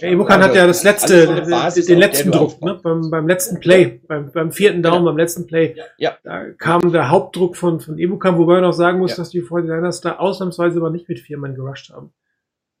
Evokan 0.00 0.42
also, 0.42 0.48
hat 0.48 0.56
ja 0.56 0.66
das 0.66 0.82
letzte, 0.84 1.26
den 1.26 1.98
letzten 1.98 2.30
Druck, 2.30 2.60
ne? 2.60 2.78
beim, 2.82 3.10
beim 3.10 3.26
letzten 3.26 3.60
Play, 3.60 4.00
beim, 4.06 4.30
beim 4.30 4.52
vierten 4.52 4.82
Down, 4.82 4.94
ja. 4.94 5.02
beim 5.02 5.16
letzten 5.16 5.46
Play. 5.46 5.76
Ja. 5.96 6.18
Da 6.22 6.50
kam 6.50 6.92
der 6.92 7.08
Hauptdruck 7.08 7.56
von, 7.56 7.80
von 7.80 7.98
Evokan, 7.98 8.36
wobei 8.36 8.54
man 8.54 8.64
auch 8.66 8.72
sagen 8.72 8.98
muss, 8.98 9.12
ja. 9.12 9.16
dass 9.16 9.30
die 9.30 9.42
49ers 9.42 10.02
da 10.02 10.16
ausnahmsweise 10.16 10.78
aber 10.78 10.90
nicht 10.90 11.08
mit 11.08 11.20
vier 11.20 11.38
Mann 11.38 11.54
gerusht 11.54 11.90
haben. 11.90 12.12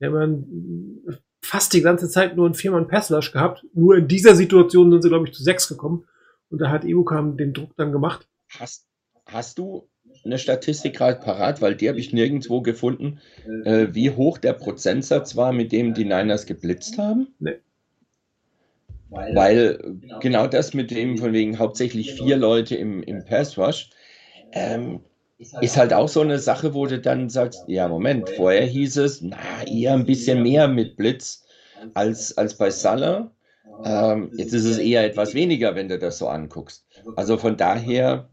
Die 0.00 0.06
haben 0.06 1.02
fast 1.40 1.72
die 1.72 1.80
ganze 1.80 2.08
Zeit 2.08 2.36
nur 2.36 2.46
einen 2.46 2.54
Viermann 2.54 2.88
Passlush 2.88 3.32
gehabt. 3.32 3.64
Nur 3.72 3.96
in 3.96 4.08
dieser 4.08 4.34
Situation 4.34 4.90
sind 4.90 5.02
sie, 5.02 5.08
glaube 5.08 5.26
ich, 5.26 5.34
zu 5.34 5.42
sechs 5.42 5.68
gekommen. 5.68 6.04
Und 6.50 6.60
da 6.60 6.70
hat 6.70 6.84
Evokan 6.84 7.36
den 7.36 7.54
Druck 7.54 7.74
dann 7.76 7.92
gemacht. 7.92 8.28
Hast, 8.58 8.86
hast 9.26 9.58
du 9.58 9.88
eine 10.26 10.38
Statistik 10.38 10.96
gerade 10.96 11.20
parat, 11.20 11.62
weil 11.62 11.74
die 11.74 11.88
habe 11.88 11.98
ich 11.98 12.12
nirgendwo 12.12 12.60
gefunden, 12.60 13.20
äh, 13.64 13.88
wie 13.92 14.10
hoch 14.10 14.38
der 14.38 14.52
Prozentsatz 14.52 15.36
war, 15.36 15.52
mit 15.52 15.72
dem 15.72 15.94
die 15.94 16.04
Niners 16.04 16.46
geblitzt 16.46 16.98
haben. 16.98 17.28
Nee. 17.38 17.56
Weil 19.08 19.78
genau 20.20 20.46
das 20.46 20.74
mit 20.74 20.90
dem 20.90 21.16
von 21.16 21.32
wegen 21.32 21.58
hauptsächlich 21.58 22.14
vier 22.14 22.36
Leute 22.36 22.74
im, 22.74 23.02
im 23.04 23.24
Pass 23.24 23.56
Rush 23.56 23.90
ähm, 24.52 25.00
ist 25.60 25.76
halt 25.76 25.92
auch 25.92 26.08
so 26.08 26.20
eine 26.20 26.38
Sache, 26.38 26.74
wo 26.74 26.86
du 26.86 26.98
dann 26.98 27.28
sagst, 27.28 27.64
ja 27.68 27.88
Moment, 27.88 28.28
vorher 28.30 28.64
hieß 28.64 28.96
es, 28.98 29.22
na 29.22 29.36
eher 29.66 29.92
ein 29.92 30.06
bisschen 30.06 30.42
mehr 30.42 30.66
mit 30.66 30.96
Blitz 30.96 31.44
als, 31.94 32.36
als 32.36 32.56
bei 32.56 32.70
Salah. 32.70 33.30
Ähm, 33.84 34.30
jetzt 34.36 34.54
ist 34.54 34.64
es 34.64 34.78
eher 34.78 35.04
etwas 35.04 35.34
weniger, 35.34 35.74
wenn 35.74 35.88
du 35.88 35.98
das 35.98 36.18
so 36.18 36.28
anguckst. 36.28 36.86
Also 37.14 37.36
von 37.36 37.56
daher 37.56 38.30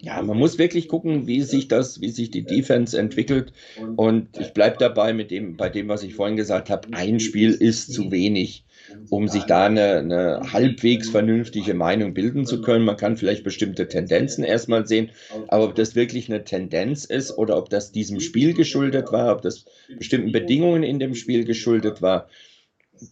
ja, 0.00 0.20
man 0.22 0.38
muss 0.38 0.58
wirklich 0.58 0.88
gucken, 0.88 1.26
wie 1.26 1.42
sich 1.42 1.68
das, 1.68 2.00
wie 2.00 2.10
sich 2.10 2.30
die 2.30 2.44
Defense 2.44 2.98
entwickelt. 2.98 3.52
Und 3.96 4.28
ich 4.38 4.52
bleibe 4.52 4.76
dabei 4.78 5.14
mit 5.14 5.30
dem, 5.30 5.56
bei 5.56 5.70
dem, 5.70 5.88
was 5.88 6.02
ich 6.02 6.14
vorhin 6.14 6.36
gesagt 6.36 6.68
habe, 6.68 6.88
ein 6.92 7.18
Spiel 7.18 7.52
ist 7.52 7.94
zu 7.94 8.10
wenig, 8.10 8.64
um 9.08 9.26
sich 9.26 9.44
da 9.44 9.66
eine, 9.66 9.96
eine 9.98 10.52
halbwegs 10.52 11.08
vernünftige 11.08 11.72
Meinung 11.72 12.12
bilden 12.12 12.44
zu 12.44 12.60
können. 12.60 12.84
Man 12.84 12.98
kann 12.98 13.16
vielleicht 13.16 13.42
bestimmte 13.42 13.88
Tendenzen 13.88 14.44
erstmal 14.44 14.86
sehen, 14.86 15.10
aber 15.48 15.64
ob 15.64 15.74
das 15.74 15.94
wirklich 15.94 16.28
eine 16.28 16.44
Tendenz 16.44 17.06
ist 17.06 17.36
oder 17.36 17.56
ob 17.56 17.70
das 17.70 17.90
diesem 17.90 18.20
Spiel 18.20 18.52
geschuldet 18.52 19.12
war, 19.12 19.34
ob 19.34 19.40
das 19.40 19.64
bestimmten 19.96 20.30
Bedingungen 20.30 20.82
in 20.82 20.98
dem 20.98 21.14
Spiel 21.14 21.44
geschuldet 21.44 22.02
war, 22.02 22.28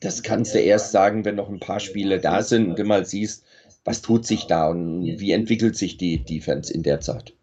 das 0.00 0.22
kannst 0.22 0.54
du 0.54 0.58
erst 0.58 0.92
sagen, 0.92 1.24
wenn 1.24 1.34
noch 1.34 1.48
ein 1.48 1.60
paar 1.60 1.80
Spiele 1.80 2.18
da 2.20 2.42
sind 2.42 2.68
und 2.68 2.78
du 2.78 2.84
mal 2.84 3.04
siehst, 3.04 3.44
was 3.84 4.02
tut 4.02 4.26
sich 4.26 4.46
da 4.46 4.68
und 4.68 5.02
wie 5.02 5.32
entwickelt 5.32 5.76
sich 5.76 5.96
die 5.96 6.24
Defense 6.24 6.72
in 6.72 6.82
der 6.82 7.00
Zeit? 7.00 7.34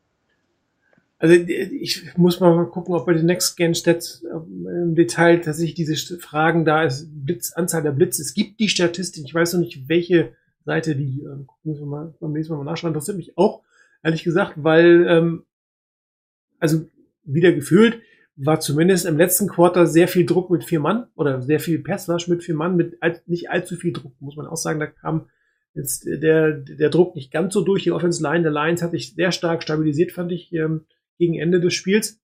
Also 1.20 1.36
ich 1.36 2.18
muss 2.18 2.40
mal 2.40 2.66
gucken, 2.66 2.96
ob 2.96 3.06
bei 3.06 3.14
den 3.14 3.28
Next 3.28 3.56
Gen 3.56 3.76
Stats 3.76 4.24
ähm, 4.24 4.68
im 4.68 4.96
Detail 4.96 5.40
tatsächlich 5.40 5.76
diese 5.76 6.18
Fragen 6.18 6.66
da 6.66 6.84
ist, 6.84 7.08
Blitz, 7.12 7.54
Anzahl 7.54 7.84
der 7.84 7.92
Blitze. 7.92 8.24
Es 8.24 8.34
gibt 8.34 8.60
die 8.60 8.70
Statistik, 8.70 9.26
ich 9.26 9.34
weiß 9.34 9.54
noch 9.54 9.60
nicht, 9.60 9.88
welche 9.88 10.34
Seite 10.66 10.96
die, 10.96 11.22
äh, 11.22 11.44
gucken 11.46 11.80
wir 11.80 11.86
mal 11.86 12.14
beim 12.20 12.34
nächsten 12.34 12.56
Mal 12.56 12.64
nachschauen, 12.64 12.90
interessiert 12.90 13.18
mich 13.18 13.38
auch, 13.38 13.62
ehrlich 14.02 14.24
gesagt, 14.24 14.54
weil, 14.56 15.06
ähm, 15.08 15.44
also 16.60 16.88
wieder 17.24 17.52
gefühlt, 17.52 18.02
war 18.36 18.60
zumindest 18.60 19.06
im 19.06 19.18
letzten 19.18 19.48
Quarter 19.48 19.86
sehr 19.86 20.08
viel 20.08 20.26
Druck 20.26 20.50
mit 20.50 20.64
vier 20.64 20.80
Mann 20.80 21.06
oder 21.14 21.44
sehr 21.44 21.60
viel 21.60 21.78
Passwash 21.80 22.28
mit 22.30 22.44
vier 22.44 22.56
Mann, 22.56 22.76
mit 22.76 22.98
all, 23.00 23.22
nicht 23.28 23.52
allzu 23.52 23.76
viel 23.76 23.94
Druck, 23.94 24.14
muss 24.20 24.36
man 24.38 24.48
auch 24.48 24.58
sagen, 24.58 24.80
da 24.80 24.88
kam 24.88 25.28
jetzt 25.74 26.06
der, 26.06 26.52
der 26.52 26.90
Druck 26.90 27.16
nicht 27.16 27.32
ganz 27.32 27.54
so 27.54 27.62
durch. 27.62 27.84
Die 27.84 27.92
Offense 27.92 28.22
Line 28.22 28.44
der 28.44 28.52
Lions 28.52 28.82
hat 28.82 28.92
sich 28.92 29.14
sehr 29.14 29.32
stark 29.32 29.64
stabilisiert, 29.64 30.12
fand 30.12 30.32
ich, 30.32 30.52
ähm, 30.54 30.86
gegen 31.18 31.36
Ende 31.36 31.60
des 31.60 31.74
Spiels. 31.74 32.20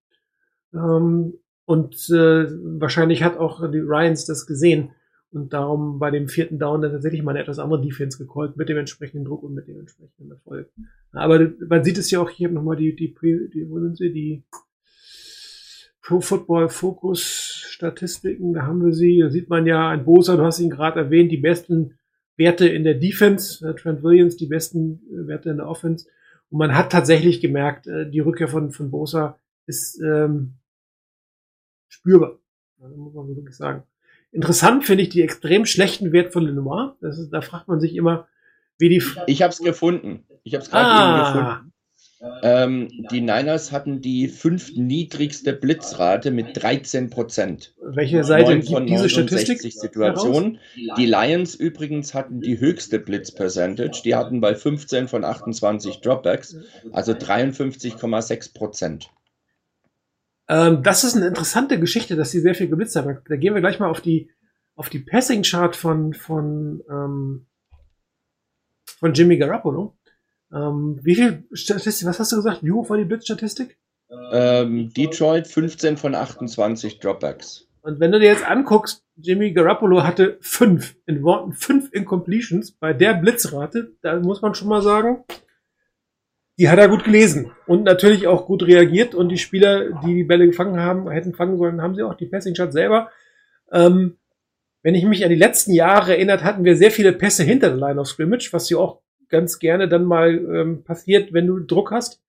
Ähm, 0.74 1.34
und 1.66 1.96
äh, 2.10 2.48
wahrscheinlich 2.80 3.24
hat 3.24 3.38
auch 3.38 3.70
die 3.72 3.80
Ryans 3.80 4.26
das 4.26 4.46
gesehen 4.46 4.92
und 5.32 5.54
darum 5.54 6.00
bei 6.00 6.12
dem 6.12 6.28
vierten 6.28 6.60
Down 6.60 6.82
dann 6.82 6.92
tatsächlich 6.92 7.22
mal 7.24 7.32
eine 7.32 7.42
etwas 7.42 7.60
andere 7.60 7.82
Defense 7.82 8.18
gecallt 8.18 8.56
mit 8.56 8.70
dem 8.70 8.78
entsprechenden 8.78 9.26
Druck 9.26 9.44
und 9.44 9.54
mit 9.54 9.68
dem 9.68 9.80
entsprechenden 9.80 10.32
Erfolg. 10.32 10.72
Aber 11.12 11.52
man 11.68 11.84
sieht 11.84 11.98
es 11.98 12.10
ja 12.12 12.22
auch 12.22 12.30
hier 12.30 12.50
nochmal 12.50 12.78
die, 12.78 12.96
die, 12.96 13.14
die, 13.14 13.70
wo 13.70 13.80
sind 13.80 13.98
sie, 13.98 14.14
die 14.14 14.44
Pro 16.02 16.22
Football 16.22 16.70
Focus 16.70 17.22
Statistiken, 17.70 18.54
da 18.54 18.64
haben 18.64 18.84
wir 18.84 18.94
sie, 18.94 19.20
da 19.20 19.30
sieht 19.30 19.50
man 19.50 19.68
ja, 19.68 19.90
ein 19.90 20.06
Bosa, 20.06 20.38
du 20.38 20.44
hast 20.44 20.60
ihn 20.60 20.70
gerade 20.70 21.00
erwähnt, 21.00 21.32
die 21.32 21.38
besten 21.38 21.97
Werte 22.38 22.68
in 22.68 22.84
der 22.84 22.94
Defense, 22.94 23.68
äh, 23.68 23.74
Trent 23.76 24.04
Williams 24.04 24.38
die 24.38 24.46
besten 24.46 25.02
äh, 25.12 25.28
Werte 25.28 25.50
in 25.50 25.58
der 25.58 25.68
Offense. 25.68 26.08
Und 26.50 26.60
man 26.60 26.76
hat 26.76 26.92
tatsächlich 26.92 27.42
gemerkt, 27.42 27.88
äh, 27.88 28.10
die 28.10 28.20
Rückkehr 28.20 28.48
von, 28.48 28.72
von 28.72 28.92
Bosa 28.92 29.40
ist 29.66 30.00
ähm, 30.02 30.54
spürbar. 31.90 32.40
Das 32.80 32.96
muss 32.96 33.14
man 33.14 33.28
wirklich 33.28 33.56
sagen. 33.56 33.84
Interessant 34.32 34.86
finde 34.86 35.04
ich 35.04 35.10
die 35.10 35.24
extrem 35.24 35.66
schlechten 35.66 36.12
Wert 36.12 36.32
von 36.32 36.46
Lenoir. 36.46 36.96
Das 37.02 37.18
ist, 37.18 37.32
da 37.32 37.42
fragt 37.42 37.68
man 37.68 37.80
sich 37.80 37.96
immer, 37.96 38.28
wie 38.78 38.90
die. 38.90 39.04
Ich 39.26 39.42
habe 39.42 39.52
es 39.52 39.60
gefunden. 39.60 40.26
Ich 40.44 40.54
habe 40.54 40.64
es 40.64 40.70
gerade 40.70 40.86
ah, 40.86 41.34
gefunden. 41.34 41.74
Ähm, 42.42 42.90
die 43.12 43.22
Niners 43.22 43.72
hatten 43.72 44.02
die 44.02 44.28
fünf 44.28 44.72
niedrigste 44.76 45.54
Blitzrate 45.54 46.32
mit 46.32 46.62
13 46.62 47.12
Prozent. 47.12 47.76
Welche 47.80 48.24
Seite 48.24 48.60
gibt 48.60 48.90
diese 48.90 49.10
Statistik? 49.10 49.62
Situationen. 49.72 50.60
Die 50.98 51.06
Lions 51.06 51.54
übrigens 51.54 52.16
hatten 52.16 52.42
die 52.42 52.60
höchste 52.60 53.00
Blitz-Percentage. 53.00 54.02
Die 54.04 54.16
hatten 54.16 54.42
bei 54.42 54.56
15 54.56 55.08
von 55.08 55.24
28 55.24 56.02
Dropbacks, 56.02 56.56
also 56.92 57.12
53,6 57.12 58.54
Prozent. 58.54 59.12
Ähm, 60.48 60.82
das 60.82 61.04
ist 61.04 61.16
eine 61.16 61.28
interessante 61.28 61.80
Geschichte, 61.80 62.16
dass 62.16 62.32
sie 62.32 62.40
sehr 62.40 62.56
viel 62.56 62.68
geblitzt 62.68 62.96
haben. 62.96 63.20
Da 63.28 63.36
gehen 63.36 63.54
wir 63.54 63.62
gleich 63.62 63.80
mal 63.80 63.90
auf 63.90 64.02
die, 64.02 64.32
auf 64.76 64.90
die 64.90 65.00
Passing-Chart 65.00 65.76
von, 65.76 66.14
von, 66.14 66.84
ähm, 66.90 67.46
von 68.86 69.14
Jimmy 69.14 69.38
Garoppolo. 69.38 69.97
Ähm, 70.54 71.00
wie 71.02 71.16
viel 71.16 71.44
Statistik, 71.52 72.08
was 72.08 72.20
hast 72.20 72.32
du 72.32 72.38
gesagt? 72.38 72.64
Wie 72.64 72.72
hoch 72.72 72.90
war 72.90 72.98
die 72.98 73.06
Blitzstatistik? 73.06 73.78
Ähm, 74.32 74.92
Detroit 74.94 75.48
15 75.48 75.98
von 75.98 76.16
28 76.16 77.00
Dropbacks. 77.00 77.68
Und 77.82 78.00
wenn 78.00 78.12
du 78.12 78.20
dir 78.20 78.28
jetzt 78.28 78.46
anguckst, 78.46 79.06
Jimmy 79.16 79.52
Garoppolo 79.54 80.04
hatte 80.04 80.38
fünf, 80.42 80.96
in 81.06 81.24
Worten 81.24 81.54
fünf 81.54 81.92
Incompletions 81.94 82.72
bei 82.72 82.94
der 82.94 83.14
Blitzrate, 83.14 83.94
da 84.02 84.20
muss 84.20 84.42
man 84.42 84.56
schon 84.56 84.68
mal 84.68 84.82
sagen, 84.82 85.24
die 86.60 86.70
hat 86.70 86.80
er 86.80 86.90
gut 86.90 87.04
gelesen 87.04 87.52
und 87.66 87.84
natürlich 87.84 88.28
auch 88.28 88.46
gut 88.46 88.64
reagiert 88.64 89.14
und 89.16 89.30
die 89.30 89.38
Spieler, 89.38 90.02
die 90.04 90.16
die 90.16 90.24
Bälle 90.24 90.48
gefangen 90.48 90.80
haben, 90.80 91.10
hätten 91.10 91.34
fangen 91.34 91.58
sollen, 91.58 91.82
haben 91.82 91.96
sie 91.96 92.04
auch 92.04 92.16
die 92.16 92.26
Passing 92.26 92.56
Shot 92.56 92.74
selber. 92.74 93.10
Ähm, 93.72 94.18
wenn 94.82 94.96
ich 94.96 95.06
mich 95.06 95.24
an 95.24 95.30
die 95.30 95.36
letzten 95.36 95.74
Jahre 95.74 96.16
erinnert, 96.16 96.44
hatten 96.44 96.64
wir 96.64 96.76
sehr 96.76 96.92
viele 96.92 97.14
Pässe 97.14 97.44
hinter 97.44 97.70
der 97.70 97.78
Line 97.78 98.00
of 98.00 98.08
Scrimmage, 98.08 98.50
was 98.52 98.70
ja 98.70 98.78
auch 98.78 99.02
ganz 99.30 99.60
gerne 99.60 99.88
dann 99.88 100.06
mal 100.06 100.34
ähm, 100.34 100.84
passiert, 100.84 101.34
wenn 101.34 101.48
du 101.48 101.60
Druck 101.60 101.92
hast. 101.92 102.22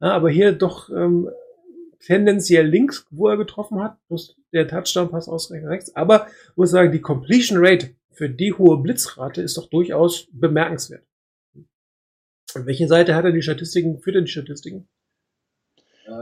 Ja, 0.00 0.12
aber 0.12 0.30
hier 0.30 0.52
doch 0.52 0.90
ähm, 0.90 1.28
tendenziell 2.00 2.66
links, 2.66 3.06
wo 3.10 3.28
er 3.28 3.36
getroffen 3.36 3.82
hat, 3.82 3.98
plus 4.06 4.36
der 4.52 4.68
Touchdown-Pass 4.68 5.28
ausgerechnet 5.28 5.70
rechts. 5.70 5.96
Aber 5.96 6.26
muss 6.56 6.70
sagen, 6.70 6.92
die 6.92 7.00
Completion 7.00 7.58
Rate 7.60 7.90
für 8.12 8.28
die 8.30 8.52
hohe 8.52 8.78
Blitzrate 8.78 9.42
ist 9.42 9.56
doch 9.56 9.68
durchaus 9.68 10.28
bemerkenswert. 10.32 11.04
Und 12.54 12.66
welche 12.66 12.88
Seite 12.88 13.14
hat 13.14 13.24
er 13.24 13.32
die 13.32 13.42
Statistiken, 13.42 13.98
führt 13.98 14.16
er 14.16 14.22
die 14.22 14.30
Statistiken? 14.30 14.88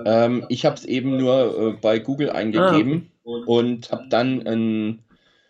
Ähm, 0.04 0.44
ich 0.48 0.64
habe 0.64 0.76
es 0.76 0.84
eben 0.84 1.16
nur 1.16 1.58
äh, 1.58 1.72
bei 1.80 1.98
Google 1.98 2.30
eingegeben 2.30 3.12
Ah, 3.24 3.42
und 3.46 3.90
habe 3.90 4.08
dann 4.08 4.46
ein, 4.46 5.04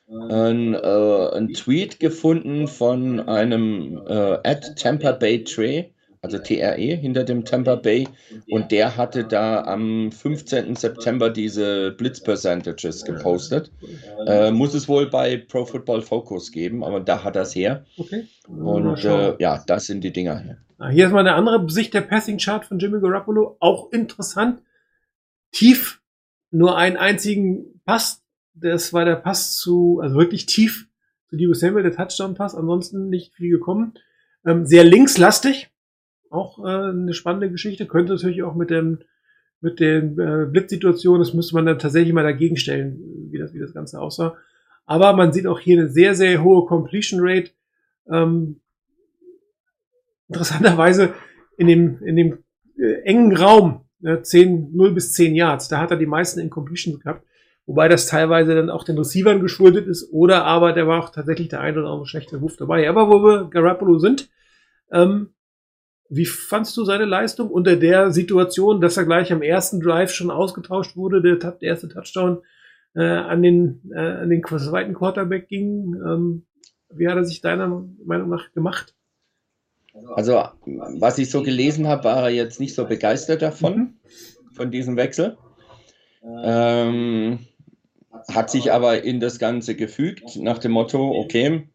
ein, 0.09 0.75
äh, 0.75 1.29
ein 1.37 1.53
Tweet 1.53 1.99
gefunden 2.01 2.69
von 2.69 3.21
einem 3.21 4.01
äh, 4.07 4.39
at 4.45 4.77
Tampa 4.77 5.13
Bay 5.13 5.43
Trey, 5.45 5.93
also 6.23 6.39
TRE 6.39 6.77
hinter 6.77 7.25
dem 7.25 7.45
Tampa 7.45 7.77
Bay, 7.77 8.09
und 8.49 8.71
der 8.73 8.97
hatte 8.97 9.25
da 9.25 9.63
am 9.63 10.11
15. 10.13 10.75
September 10.77 11.31
diese 11.31 11.93
Blitz 11.93 12.21
Percentages 12.21 13.05
gepostet. 13.05 13.71
Äh, 14.27 14.51
muss 14.51 14.75
es 14.75 14.89
wohl 14.89 15.09
bei 15.09 15.37
Pro 15.37 15.65
Football 15.65 16.03
Focus 16.03 16.53
geben, 16.53 16.85
aber 16.85 17.01
da 17.01 17.23
hat 17.23 17.37
er 17.37 17.43
es 17.43 17.55
her. 17.55 17.85
Okay. 17.97 18.27
Und 18.49 19.05
äh, 19.05 19.35
ja, 19.39 19.63
das 19.67 19.87
sind 19.87 20.03
die 20.03 20.13
Dinger 20.13 20.41
hier. 20.41 20.59
Ah, 20.79 20.91
Hier 20.91 21.07
ist 21.07 21.13
mal 21.13 21.21
eine 21.21 21.35
andere 21.35 21.69
Sicht 21.71 21.95
der 21.95 22.03
Passing 22.03 22.39
Chart 22.39 22.65
von 22.65 22.79
Jimmy 22.79 23.01
Garoppolo. 23.01 23.57
Auch 23.61 23.91
interessant. 23.93 24.63
Tief. 25.53 26.03
Nur 26.51 26.77
einen 26.77 26.97
einzigen 26.97 27.81
Pass. 27.85 28.23
Das 28.59 28.93
war 28.93 29.05
der 29.05 29.17
Pass 29.17 29.57
zu, 29.57 30.01
also 30.03 30.17
wirklich 30.17 30.47
tief 30.47 30.89
zu 31.29 31.37
Debo 31.37 31.53
Samuel, 31.53 31.83
der 31.83 31.95
Touchdown-Pass. 31.95 32.55
Ansonsten 32.55 33.09
nicht 33.09 33.35
viel 33.35 33.51
gekommen. 33.51 33.95
Ähm, 34.47 34.65
sehr 34.65 34.85
linkslastig. 34.85 35.71
Auch 36.31 36.59
äh, 36.65 36.91
eine 36.91 37.13
spannende 37.13 37.51
Geschichte. 37.51 37.87
Könnte 37.87 38.15
natürlich 38.15 38.43
auch 38.43 38.55
mit 38.55 38.71
dem, 38.71 39.01
mit 39.61 39.79
den 39.79 40.19
äh, 40.19 40.47
Blitzsituationen, 40.51 41.21
das 41.21 41.35
müsste 41.35 41.55
man 41.55 41.67
dann 41.67 41.79
tatsächlich 41.79 42.15
mal 42.15 42.23
dagegen 42.23 42.57
stellen, 42.57 43.29
wie 43.31 43.39
das, 43.39 43.53
wie 43.53 43.59
das 43.59 43.75
Ganze 43.75 44.01
aussah. 44.01 44.37
Aber 44.87 45.13
man 45.13 45.33
sieht 45.33 45.47
auch 45.47 45.61
hier 45.61 45.79
eine 45.79 45.91
sehr, 45.91 46.15
sehr 46.15 46.43
hohe 46.43 46.67
Completion 46.67 47.21
Rate. 47.23 47.51
Ähm, 48.11 48.61
interessanterweise 50.29 51.13
in 51.59 51.67
dem, 51.67 52.03
in 52.03 52.17
dem 52.17 52.39
äh, 52.79 53.03
engen 53.03 53.37
Raum, 53.37 53.85
ne, 54.01 54.23
10, 54.23 54.75
0 54.75 54.93
bis 54.93 55.13
10 55.13 55.35
Yards, 55.35 55.69
da 55.69 55.79
hat 55.79 55.91
er 55.91 55.97
die 55.97 56.07
meisten 56.07 56.41
Incompletions 56.41 57.01
gehabt. 57.01 57.27
Wobei 57.67 57.89
das 57.89 58.07
teilweise 58.07 58.55
dann 58.55 58.71
auch 58.71 58.85
den 58.85 58.97
Receivern 58.97 59.41
geschuldet 59.41 59.89
ist 59.89 60.13
oder 60.13 60.45
aber 60.45 60.73
der 60.73 60.87
war 60.87 61.03
auch 61.03 61.11
tatsächlich 61.11 61.49
der 61.49 61.61
ein 61.61 61.77
oder 61.77 61.89
andere 61.89 62.07
schlechte 62.07 62.41
Wurf 62.41 62.57
dabei. 62.57 62.89
Aber 62.89 63.09
wo 63.09 63.25
wir 63.25 63.51
Garoppolo 63.51 63.99
sind, 63.99 64.31
ähm, 64.93 65.31
wie 66.09 66.27
fandst 66.27 66.77
du 66.77 66.85
seine 66.85 67.05
Leistung 67.05 67.51
unter 67.51 67.75
der 67.75 68.13
Situation, 68.13 68.81
dass 68.81 68.97
er 68.97 69.05
gleich 69.05 69.33
am 69.33 69.43
ersten 69.43 69.81
Drive 69.81 70.13
schon 70.13 70.31
ausgetauscht 70.31 70.97
wurde, 70.97 71.21
der, 71.21 71.37
der 71.37 71.61
erste 71.61 71.89
Touchdown 71.89 72.43
äh, 72.95 73.03
an 73.03 73.43
den 73.43 73.91
äh, 73.93 73.99
an 73.99 74.31
den 74.31 74.45
zweiten 74.45 74.95
Quarterback 74.95 75.49
ging? 75.49 75.95
Ähm, 75.95 76.47
wie 76.91 77.09
hat 77.09 77.17
er 77.17 77.25
sich 77.25 77.41
deiner 77.41 77.85
Meinung 78.05 78.29
nach 78.29 78.53
gemacht? 78.53 78.95
Also, 80.15 80.43
was 81.01 81.19
ich 81.19 81.31
so 81.31 81.43
gelesen 81.43 81.89
habe, 81.89 82.05
war 82.05 82.23
er 82.25 82.31
jetzt 82.31 82.61
nicht 82.61 82.75
so 82.75 82.85
begeistert 82.85 83.43
davon, 83.43 83.97
von 84.53 84.71
diesem 84.71 84.97
Wechsel. 84.97 85.37
Ähm, 86.23 87.39
hat 88.33 88.51
sich 88.51 88.73
aber 88.73 89.05
in 89.05 89.21
das 89.21 89.39
Ganze 89.39 89.75
gefügt, 89.75 90.37
nach 90.37 90.59
dem 90.59 90.73
Motto, 90.73 91.13
okay, 91.17 91.69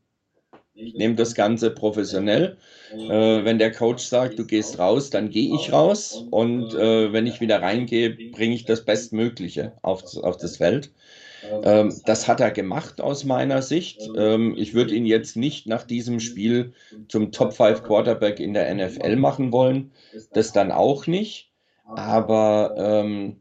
ich 0.73 0.95
nehme 0.95 1.15
das 1.15 1.35
Ganze 1.35 1.71
professionell. 1.71 2.57
Äh, 2.93 3.45
wenn 3.45 3.59
der 3.59 3.71
Coach 3.71 4.03
sagt, 4.03 4.39
du 4.39 4.45
gehst 4.45 4.79
raus, 4.79 5.09
dann 5.09 5.29
gehe 5.29 5.55
ich 5.55 5.71
raus. 5.71 6.25
Und 6.31 6.73
äh, 6.73 7.13
wenn 7.13 7.27
ich 7.27 7.41
wieder 7.41 7.61
reingehe, 7.61 8.31
bringe 8.31 8.55
ich 8.55 8.65
das 8.65 8.83
Bestmögliche 8.83 9.73
auf, 9.81 10.03
auf 10.17 10.37
das 10.37 10.57
Feld. 10.57 10.91
Ähm, 11.63 11.93
das 12.05 12.27
hat 12.27 12.39
er 12.39 12.51
gemacht 12.51 13.01
aus 13.01 13.23
meiner 13.23 13.61
Sicht. 13.61 14.01
Ähm, 14.15 14.55
ich 14.57 14.73
würde 14.73 14.95
ihn 14.95 15.05
jetzt 15.05 15.35
nicht 15.35 15.67
nach 15.67 15.83
diesem 15.83 16.19
Spiel 16.19 16.73
zum 17.07 17.31
Top 17.31 17.53
5 17.53 17.83
Quarterback 17.83 18.39
in 18.39 18.53
der 18.53 18.73
NFL 18.73 19.15
machen 19.15 19.51
wollen. 19.51 19.91
Das 20.33 20.53
dann 20.53 20.71
auch 20.71 21.07
nicht. 21.07 21.51
Aber 21.85 22.75
ähm, 22.77 23.40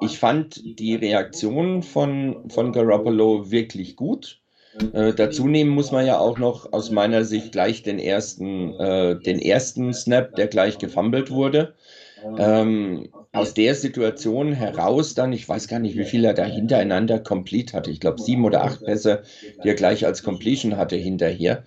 ich 0.00 0.18
fand 0.18 0.60
die 0.78 0.94
Reaktion 0.94 1.82
von, 1.82 2.50
von 2.50 2.72
Garoppolo 2.72 3.50
wirklich 3.50 3.96
gut. 3.96 4.40
Äh, 4.92 5.14
dazu 5.14 5.48
nehmen 5.48 5.70
muss 5.70 5.92
man 5.92 6.06
ja 6.06 6.18
auch 6.18 6.38
noch 6.38 6.72
aus 6.72 6.90
meiner 6.90 7.24
Sicht 7.24 7.52
gleich 7.52 7.82
den 7.82 7.98
ersten, 7.98 8.74
äh, 8.74 9.18
den 9.20 9.40
ersten 9.40 9.92
Snap, 9.92 10.34
der 10.36 10.46
gleich 10.48 10.78
gefummelt 10.78 11.30
wurde. 11.30 11.74
Ähm, 12.36 13.08
aus 13.32 13.54
der 13.54 13.74
Situation 13.74 14.52
heraus 14.52 15.14
dann, 15.14 15.32
ich 15.32 15.48
weiß 15.48 15.68
gar 15.68 15.78
nicht, 15.78 15.96
wie 15.96 16.04
viel 16.04 16.24
er 16.24 16.34
da 16.34 16.44
hintereinander 16.44 17.18
complete 17.20 17.76
hatte. 17.76 17.90
Ich 17.90 18.00
glaube, 18.00 18.20
sieben 18.20 18.44
oder 18.44 18.64
acht 18.64 18.84
Pässe, 18.84 19.22
die 19.62 19.68
er 19.68 19.74
gleich 19.74 20.04
als 20.06 20.22
Completion 20.22 20.76
hatte 20.76 20.96
hinterher. 20.96 21.64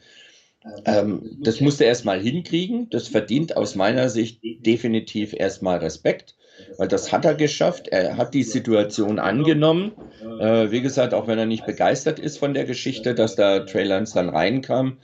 Ähm, 0.86 1.38
das 1.42 1.60
musste 1.60 1.86
er 1.86 1.90
erstmal 1.90 2.20
hinkriegen. 2.22 2.90
Das 2.90 3.08
verdient 3.08 3.58
aus 3.58 3.76
meiner 3.76 4.10
Sicht 4.10 4.42
definitiv 4.44 5.34
erstmal 5.34 5.80
Respekt, 5.80 6.36
weil 6.78 6.88
das 6.88 7.12
hat 7.12 7.26
er 7.26 7.36
geschafft. 7.36 7.88
Er 7.90 8.18
hat 8.18 8.34
die 8.34 8.44
Situation 8.44 9.20
angenommen. 9.20 9.92
Äh, 10.40 10.72
wie 10.72 10.82
gesagt, 10.82 11.14
auch 11.14 11.28
wenn 11.28 11.40
er 11.40 11.46
nicht 11.46 11.66
begeistert 11.66 12.20
ist 12.20 12.38
von 12.38 12.54
der 12.54 12.66
Geschichte, 12.66 13.16
dass 13.16 13.36
da 13.36 13.60
Trey 13.60 13.84
Lance 13.84 14.14
dann 14.14 14.30
reinkam. 14.30 14.98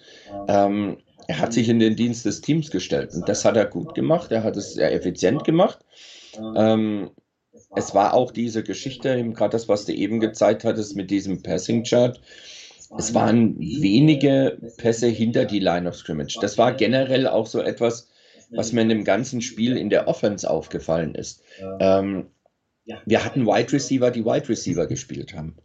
Ähm, 0.47 0.97
er 1.27 1.39
hat 1.39 1.53
sich 1.53 1.67
in 1.69 1.79
den 1.79 1.95
Dienst 1.95 2.25
des 2.25 2.41
Teams 2.41 2.71
gestellt 2.71 3.13
und 3.13 3.27
das 3.27 3.43
hat 3.43 3.57
er 3.57 3.65
gut 3.65 3.95
gemacht. 3.95 4.31
Er 4.31 4.43
hat 4.43 4.55
es 4.55 4.73
sehr 4.73 4.93
effizient 4.93 5.43
gemacht. 5.43 5.79
Ähm, 6.55 7.11
es 7.75 7.93
war 7.93 8.13
auch 8.13 8.31
diese 8.31 8.63
Geschichte, 8.63 9.23
gerade 9.33 9.51
das, 9.51 9.67
was 9.67 9.85
du 9.85 9.93
eben 9.93 10.19
gezeigt 10.19 10.63
hattest 10.63 10.95
mit 10.95 11.11
diesem 11.11 11.43
Passing 11.43 11.83
Chart. 11.83 12.19
Es 12.97 13.13
waren 13.13 13.59
wenige 13.59 14.57
Pässe 14.77 15.07
hinter 15.07 15.43
die 15.45 15.59
Line 15.59 15.89
of 15.89 15.95
Scrimmage. 15.95 16.37
Das 16.39 16.57
war 16.57 16.71
generell 16.73 17.27
auch 17.27 17.45
so 17.45 17.61
etwas, 17.61 18.09
was 18.49 18.71
mir 18.71 18.81
in 18.81 18.89
dem 18.89 19.03
ganzen 19.03 19.41
Spiel 19.41 19.77
in 19.77 19.89
der 19.89 20.07
Offense 20.07 20.49
aufgefallen 20.49 21.15
ist. 21.15 21.43
Ähm, 21.79 22.27
wir 23.05 23.25
hatten 23.25 23.45
Wide 23.45 23.73
Receiver, 23.73 24.11
die 24.11 24.25
Wide 24.25 24.47
Receiver 24.47 24.87
gespielt 24.87 25.33
haben. 25.33 25.55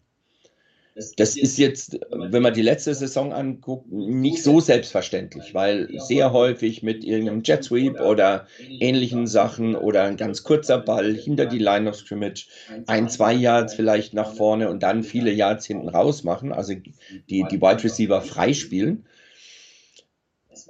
Das 1.17 1.37
ist 1.39 1.57
jetzt, 1.57 1.99
wenn 2.11 2.43
man 2.43 2.53
die 2.53 2.61
letzte 2.61 2.95
Saison 2.95 3.33
anguckt, 3.33 3.91
nicht 3.91 4.43
so 4.43 4.61
selbstverständlich, 4.61 5.55
weil 5.55 5.89
sehr 5.99 6.33
häufig 6.33 6.83
mit 6.83 7.03
irgendeinem 7.03 7.43
Jet 7.43 7.65
Sweep 7.65 7.99
oder 7.99 8.47
ähnlichen 8.79 9.27
Sachen 9.27 9.75
oder 9.75 10.03
ein 10.03 10.19
ganz 10.19 10.43
kurzer 10.43 10.79
Ball 10.79 11.15
hinter 11.15 11.47
die 11.47 11.59
Line 11.59 11.89
of 11.89 11.97
Scrimmage, 11.97 12.47
ein, 12.87 13.09
zwei 13.09 13.33
Yards 13.33 13.75
vielleicht 13.75 14.13
nach 14.13 14.35
vorne 14.35 14.69
und 14.69 14.83
dann 14.83 15.03
viele 15.03 15.33
Yards 15.33 15.65
hinten 15.65 15.89
raus 15.89 16.25
machen, 16.25 16.53
also 16.53 16.75
die, 16.75 17.47
die 17.51 17.61
Wide 17.63 17.83
Receiver 17.83 18.21
freispielen. 18.21 19.07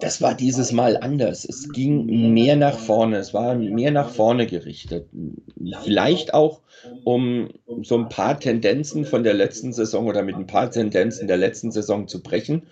Das 0.02 0.20
war 0.20 0.34
dieses 0.34 0.72
Mal 0.72 0.96
anders. 0.96 1.44
Es 1.44 1.68
ging 1.68 2.34
mehr 2.34 2.56
nach 2.56 2.76
vorne, 2.76 3.18
es 3.18 3.32
war 3.32 3.54
mehr 3.54 3.92
nach 3.92 4.10
vorne 4.10 4.46
gerichtet. 4.46 5.08
Vielleicht 5.84 6.34
auch, 6.34 6.60
um 7.04 7.50
so 7.82 7.98
ein 7.98 8.08
paar 8.08 8.40
Tendenzen 8.40 9.04
von 9.04 9.22
der 9.22 9.34
letzten 9.34 9.72
Saison 9.72 10.08
oder 10.08 10.24
mit 10.24 10.34
ein 10.34 10.48
paar 10.48 10.68
Tendenzen 10.72 11.28
der 11.28 11.36
letzten 11.36 11.70
Saison 11.70 12.08
zu 12.08 12.20
brechen. 12.20 12.62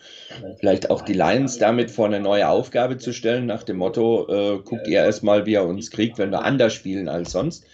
Vielleicht 0.58 0.90
auch 0.90 1.02
die 1.02 1.12
Lions 1.12 1.58
damit 1.58 1.92
vor 1.92 2.06
eine 2.06 2.18
neue 2.18 2.48
Aufgabe 2.48 2.98
zu 2.98 3.12
stellen, 3.12 3.46
nach 3.46 3.62
dem 3.62 3.76
Motto, 3.76 4.26
äh, 4.28 4.58
guckt 4.64 4.88
ihr 4.88 4.98
erstmal, 5.04 5.46
wie 5.46 5.54
er 5.54 5.68
uns 5.68 5.92
kriegt, 5.92 6.18
wenn 6.18 6.32
wir 6.32 6.44
anders 6.44 6.72
spielen 6.72 7.08
als 7.08 7.30
sonst. 7.30 7.64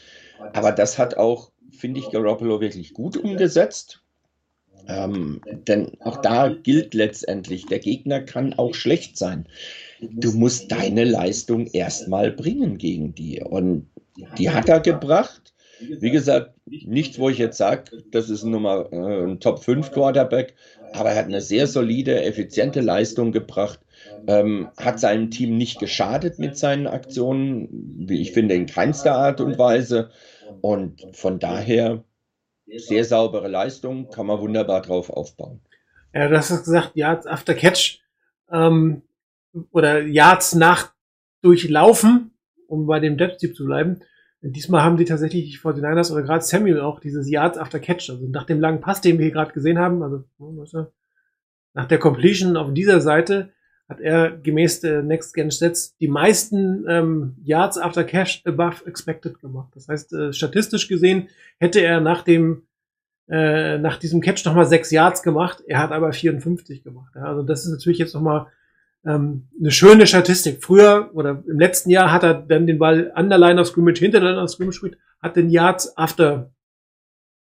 Aber 0.52 0.70
das 0.70 0.98
hat 0.98 1.16
auch, 1.16 1.50
finde 1.70 2.00
ich, 2.00 2.10
Garoppolo 2.10 2.60
wirklich 2.60 2.92
gut 2.92 3.16
umgesetzt. 3.16 4.02
Ähm, 4.88 5.40
denn 5.66 5.92
auch 6.00 6.20
da 6.20 6.48
gilt 6.48 6.94
letztendlich, 6.94 7.66
der 7.66 7.80
Gegner 7.80 8.20
kann 8.20 8.54
auch 8.54 8.74
schlecht 8.74 9.18
sein. 9.18 9.46
Du 10.00 10.32
musst 10.32 10.70
deine 10.70 11.04
Leistung 11.04 11.66
erstmal 11.66 12.30
bringen 12.30 12.78
gegen 12.78 13.14
die. 13.14 13.42
Und 13.42 13.88
die 14.38 14.50
hat 14.50 14.68
er 14.68 14.80
gebracht. 14.80 15.54
Wie 15.80 16.10
gesagt, 16.10 16.54
nichts, 16.64 17.18
wo 17.18 17.28
ich 17.28 17.38
jetzt 17.38 17.58
sage, 17.58 18.02
das 18.10 18.30
ist 18.30 18.44
Nummer 18.44 18.88
äh, 18.92 19.24
ein 19.24 19.40
Top 19.40 19.62
5 19.62 19.92
Quarterback, 19.92 20.54
aber 20.94 21.10
er 21.10 21.16
hat 21.16 21.26
eine 21.26 21.42
sehr 21.42 21.66
solide, 21.66 22.22
effiziente 22.22 22.80
Leistung 22.80 23.30
gebracht. 23.30 23.80
Ähm, 24.26 24.68
hat 24.78 25.00
seinem 25.00 25.30
Team 25.30 25.56
nicht 25.58 25.78
geschadet 25.78 26.38
mit 26.38 26.56
seinen 26.56 26.86
Aktionen, 26.86 27.68
wie 28.08 28.22
ich 28.22 28.32
finde, 28.32 28.54
in 28.54 28.66
keinster 28.66 29.16
Art 29.16 29.40
und 29.40 29.58
Weise. 29.58 30.10
Und 30.62 31.06
von 31.12 31.38
daher 31.38 32.04
sehr 32.66 33.04
saubere 33.04 33.48
Leistung, 33.48 34.10
kann 34.10 34.26
man 34.26 34.40
wunderbar 34.40 34.82
drauf 34.82 35.10
aufbauen. 35.10 35.60
Ja, 36.12 36.28
du 36.28 36.36
hast 36.36 36.48
gesagt, 36.48 36.92
Yards 36.94 37.26
after 37.26 37.54
Catch 37.54 38.00
ähm, 38.50 39.02
oder 39.70 40.02
Yards 40.02 40.54
nach 40.54 40.92
Durchlaufen 41.42 42.32
um 42.68 42.86
bei 42.86 43.00
dem 43.00 43.16
Depth 43.16 43.40
zu 43.40 43.64
bleiben. 43.64 44.00
Diesmal 44.42 44.82
haben 44.82 44.96
die 44.96 45.04
tatsächlich 45.04 45.50
die 45.50 45.58
49ers 45.58 46.12
oder 46.12 46.22
gerade 46.22 46.44
Samuel 46.44 46.80
auch 46.80 47.00
dieses 47.00 47.28
Yards 47.28 47.58
after 47.58 47.80
Catch, 47.80 48.10
also 48.10 48.28
nach 48.28 48.44
dem 48.44 48.60
langen 48.60 48.80
Pass, 48.80 49.00
den 49.00 49.18
wir 49.18 49.24
hier 49.24 49.32
gerade 49.32 49.52
gesehen 49.52 49.78
haben, 49.78 50.02
also 50.02 50.24
nach 51.74 51.88
der 51.88 51.98
Completion 51.98 52.56
auf 52.56 52.72
dieser 52.72 53.00
Seite 53.00 53.52
hat 53.88 54.00
er 54.00 54.30
gemäß 54.30 54.80
der 54.80 55.02
Next 55.02 55.34
Gen 55.34 55.50
Stats 55.50 55.96
die 55.98 56.08
meisten 56.08 56.84
ähm, 56.88 57.36
Yards 57.42 57.78
after 57.78 58.04
Catch 58.04 58.42
above 58.44 58.84
expected 58.86 59.40
gemacht. 59.40 59.70
Das 59.74 59.88
heißt, 59.88 60.12
äh, 60.12 60.32
statistisch 60.32 60.88
gesehen 60.88 61.28
hätte 61.58 61.80
er 61.80 62.00
nach 62.00 62.22
dem 62.22 62.62
äh, 63.28 63.78
nach 63.78 63.96
diesem 63.98 64.20
Catch 64.20 64.44
nochmal 64.44 64.66
sechs 64.66 64.90
Yards 64.90 65.22
gemacht. 65.22 65.62
Er 65.66 65.78
hat 65.78 65.92
aber 65.92 66.12
54 66.12 66.84
gemacht. 66.84 67.12
Ja, 67.14 67.24
also 67.24 67.42
das 67.42 67.64
ist 67.64 67.72
natürlich 67.72 67.98
jetzt 67.98 68.14
nochmal 68.14 68.46
ähm, 69.04 69.48
eine 69.58 69.70
schöne 69.70 70.06
Statistik. 70.06 70.62
Früher 70.64 71.10
oder 71.14 71.42
im 71.46 71.58
letzten 71.58 71.90
Jahr 71.90 72.12
hat 72.12 72.22
er 72.22 72.34
dann 72.34 72.66
den 72.66 72.78
Ball 72.78 73.12
an 73.14 73.28
der 73.28 73.38
Line 73.38 73.60
of 73.60 73.68
Scrimmage, 73.68 73.98
hinter 73.98 74.20
der 74.20 74.30
Line 74.30 74.42
of 74.42 74.50
Scrimmage 74.50 74.80
gespielt, 74.80 74.98
hat 75.20 75.36
den 75.36 75.50
Yards 75.50 75.96
after 75.96 76.50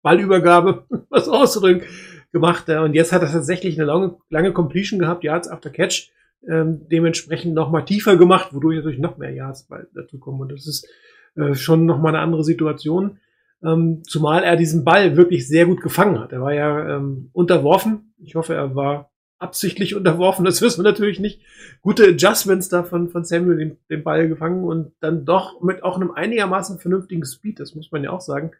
Ballübergabe, 0.02 0.86
was 1.10 1.28
auszudrücken, 1.28 1.86
gemacht. 2.32 2.68
Ja, 2.68 2.82
und 2.82 2.94
jetzt 2.94 3.12
hat 3.12 3.22
er 3.22 3.30
tatsächlich 3.30 3.78
eine 3.78 3.86
lange, 3.86 4.16
lange 4.30 4.52
Completion 4.52 4.98
gehabt, 4.98 5.24
Yards 5.24 5.48
after 5.48 5.70
Catch, 5.70 6.10
ähm, 6.48 6.88
dementsprechend 6.90 7.54
nochmal 7.54 7.84
tiefer 7.84 8.16
gemacht, 8.16 8.52
wodurch 8.52 8.76
natürlich 8.76 8.98
noch 8.98 9.18
mehr 9.18 9.30
Yards 9.30 9.68
dazu 9.94 10.18
kommen. 10.18 10.40
Und 10.40 10.52
das 10.52 10.66
ist 10.66 10.88
äh, 11.36 11.54
schon 11.54 11.86
nochmal 11.86 12.14
eine 12.14 12.22
andere 12.22 12.44
Situation. 12.44 13.18
Ähm, 13.64 14.02
zumal 14.04 14.42
er 14.42 14.56
diesen 14.56 14.84
Ball 14.84 15.16
wirklich 15.16 15.46
sehr 15.46 15.66
gut 15.66 15.80
gefangen 15.80 16.18
hat. 16.18 16.32
Er 16.32 16.40
war 16.40 16.52
ja 16.52 16.96
ähm, 16.96 17.30
unterworfen. 17.32 18.14
Ich 18.18 18.34
hoffe, 18.34 18.54
er 18.54 18.74
war 18.74 19.12
absichtlich 19.38 19.94
unterworfen, 19.96 20.44
das 20.44 20.62
wissen 20.62 20.82
wir 20.82 20.90
natürlich 20.90 21.20
nicht. 21.20 21.42
Gute 21.80 22.08
Adjustments 22.08 22.68
da 22.68 22.82
von, 22.82 23.08
von 23.08 23.24
Samuel 23.24 23.58
den, 23.58 23.76
den 23.90 24.02
Ball 24.02 24.28
gefangen 24.28 24.64
und 24.64 24.92
dann 25.00 25.24
doch 25.24 25.60
mit 25.62 25.82
auch 25.82 25.96
einem 25.96 26.12
einigermaßen 26.12 26.78
vernünftigen 26.78 27.24
Speed, 27.24 27.60
das 27.60 27.74
muss 27.74 27.90
man 27.92 28.04
ja 28.04 28.10
auch 28.10 28.20
sagen. 28.20 28.52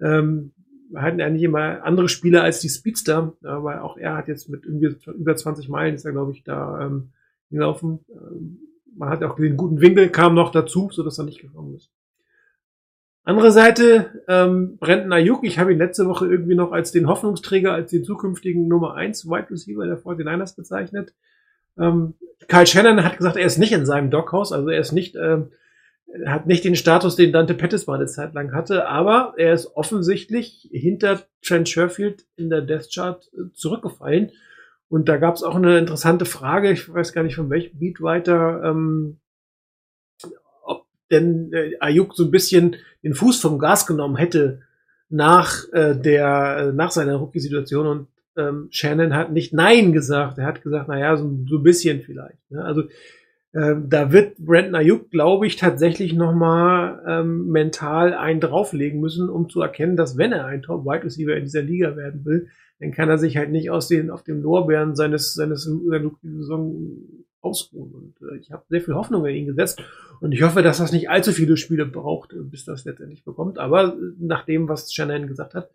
Ähm, 0.00 0.52
wir 0.90 1.02
hatten 1.02 1.18
ja 1.18 1.28
nicht 1.28 1.42
immer 1.42 1.82
andere 1.84 2.08
Spieler 2.08 2.42
als 2.42 2.60
die 2.60 2.68
Speedster, 2.68 3.34
aber 3.42 3.82
auch 3.82 3.98
er 3.98 4.16
hat 4.16 4.28
jetzt 4.28 4.48
mit 4.48 4.64
irgendwie 4.64 4.96
über 5.18 5.36
20 5.36 5.68
Meilen 5.68 5.94
ist 5.94 6.06
er, 6.06 6.12
glaube 6.12 6.32
ich, 6.32 6.44
da 6.44 6.80
ähm, 6.80 7.10
gelaufen. 7.50 8.00
Ähm, 8.10 8.58
man 8.96 9.10
hat 9.10 9.22
auch 9.22 9.36
den 9.36 9.56
guten 9.56 9.80
Winkel 9.80 10.08
kam 10.08 10.34
noch 10.34 10.50
dazu, 10.50 10.88
so 10.92 11.02
dass 11.02 11.18
er 11.18 11.24
nicht 11.24 11.40
gekommen 11.40 11.74
ist. 11.74 11.90
Andere 13.28 13.52
Seite, 13.52 14.22
ähm, 14.26 14.78
Brandon 14.78 15.12
Ayuk, 15.12 15.44
ich 15.44 15.58
habe 15.58 15.70
ihn 15.72 15.78
letzte 15.78 16.06
Woche 16.06 16.26
irgendwie 16.26 16.54
noch 16.54 16.72
als 16.72 16.92
den 16.92 17.08
Hoffnungsträger, 17.08 17.74
als 17.74 17.90
den 17.90 18.02
zukünftigen 18.02 18.68
Nummer 18.68 18.94
1 18.94 19.26
Wide 19.26 19.50
Receiver 19.50 19.84
der 19.84 19.98
49ers 19.98 20.56
bezeichnet. 20.56 21.12
Ähm, 21.78 22.14
Kyle 22.48 22.66
Shannon 22.66 23.04
hat 23.04 23.18
gesagt, 23.18 23.36
er 23.36 23.44
ist 23.44 23.58
nicht 23.58 23.72
in 23.72 23.84
seinem 23.84 24.10
Doghouse, 24.10 24.52
also 24.52 24.70
er 24.70 24.80
ist 24.80 24.92
nicht, 24.92 25.14
ähm, 25.16 25.50
hat 26.24 26.46
nicht 26.46 26.64
den 26.64 26.74
Status, 26.74 27.16
den 27.16 27.32
Dante 27.32 27.52
Pettis 27.52 27.86
mal 27.86 27.96
eine 27.96 28.06
Zeit 28.06 28.32
lang 28.32 28.54
hatte, 28.54 28.88
aber 28.88 29.34
er 29.36 29.52
ist 29.52 29.76
offensichtlich 29.76 30.68
hinter 30.72 31.20
Trent 31.42 31.68
Sherfield 31.68 32.24
in 32.36 32.48
der 32.48 32.62
Death 32.62 32.88
Chart 32.94 33.30
äh, 33.34 33.52
zurückgefallen. 33.52 34.32
Und 34.88 35.08
da 35.08 35.18
gab 35.18 35.34
es 35.34 35.42
auch 35.42 35.56
eine 35.56 35.78
interessante 35.78 36.24
Frage, 36.24 36.70
ich 36.70 36.92
weiß 36.92 37.12
gar 37.12 37.22
nicht 37.22 37.36
von 37.36 37.50
welchem 37.50 37.78
Beatwriter, 37.78 38.62
ähm, 38.64 39.18
denn 41.10 41.52
äh, 41.52 41.72
Ayuk 41.80 42.14
so 42.14 42.24
ein 42.24 42.30
bisschen 42.30 42.76
den 43.02 43.14
Fuß 43.14 43.40
vom 43.40 43.58
Gas 43.58 43.86
genommen 43.86 44.16
hätte 44.16 44.62
nach 45.08 45.64
äh, 45.72 45.94
der 45.94 46.68
äh, 46.68 46.72
nach 46.72 46.90
seiner 46.90 47.16
Rookie-Situation 47.16 47.86
und 47.86 48.08
ähm, 48.36 48.68
Shannon 48.70 49.14
hat 49.14 49.32
nicht 49.32 49.52
Nein 49.52 49.92
gesagt. 49.92 50.38
Er 50.38 50.46
hat 50.46 50.62
gesagt, 50.62 50.88
naja, 50.88 51.16
so, 51.16 51.24
so 51.48 51.56
ein 51.56 51.62
bisschen 51.62 52.02
vielleicht. 52.02 52.38
Ne? 52.50 52.64
Also 52.64 52.82
äh, 53.52 53.74
da 53.86 54.12
wird 54.12 54.36
Brandon 54.38 54.74
Ayuk, 54.74 55.10
glaube 55.10 55.46
ich, 55.46 55.56
tatsächlich 55.56 56.12
nochmal 56.12 57.02
ähm, 57.06 57.48
mental 57.48 58.14
einen 58.14 58.40
drauflegen 58.40 59.00
müssen, 59.00 59.28
um 59.28 59.48
zu 59.48 59.60
erkennen, 59.60 59.96
dass 59.96 60.18
wenn 60.18 60.32
er 60.32 60.46
ein 60.46 60.62
Top-Wide 60.62 61.04
Receiver 61.04 61.34
in 61.34 61.44
dieser 61.44 61.62
Liga 61.62 61.96
werden 61.96 62.24
will, 62.24 62.48
dann 62.80 62.92
kann 62.92 63.08
er 63.08 63.18
sich 63.18 63.36
halt 63.36 63.50
nicht 63.50 63.70
aus 63.70 63.88
den, 63.88 64.10
auf 64.10 64.22
den 64.22 64.40
Lorbeeren 64.42 64.94
seines, 64.94 65.34
seines 65.34 65.64
seiner 65.64 66.10
Saison 66.22 66.76
ausruhen. 67.40 67.92
Und 67.92 68.14
äh, 68.28 68.36
ich 68.38 68.50
habe 68.50 68.64
sehr 68.68 68.80
viel 68.80 68.94
Hoffnung 68.94 69.24
in 69.26 69.34
ihn 69.34 69.46
gesetzt. 69.46 69.82
Und 70.20 70.32
ich 70.32 70.42
hoffe, 70.42 70.62
dass 70.62 70.78
das 70.78 70.92
nicht 70.92 71.10
allzu 71.10 71.32
viele 71.32 71.56
Spiele 71.56 71.86
braucht, 71.86 72.32
äh, 72.32 72.42
bis 72.42 72.64
das 72.64 72.84
letztendlich 72.84 73.24
bekommt. 73.24 73.58
Aber 73.58 73.94
äh, 73.94 73.96
nach 74.18 74.44
dem, 74.44 74.68
was 74.68 74.92
Shannon 74.92 75.26
gesagt 75.26 75.54
hat, 75.54 75.70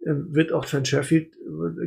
äh, 0.00 0.12
wird 0.14 0.52
auch 0.52 0.64
Trent 0.64 0.88
Sheffield 0.88 1.32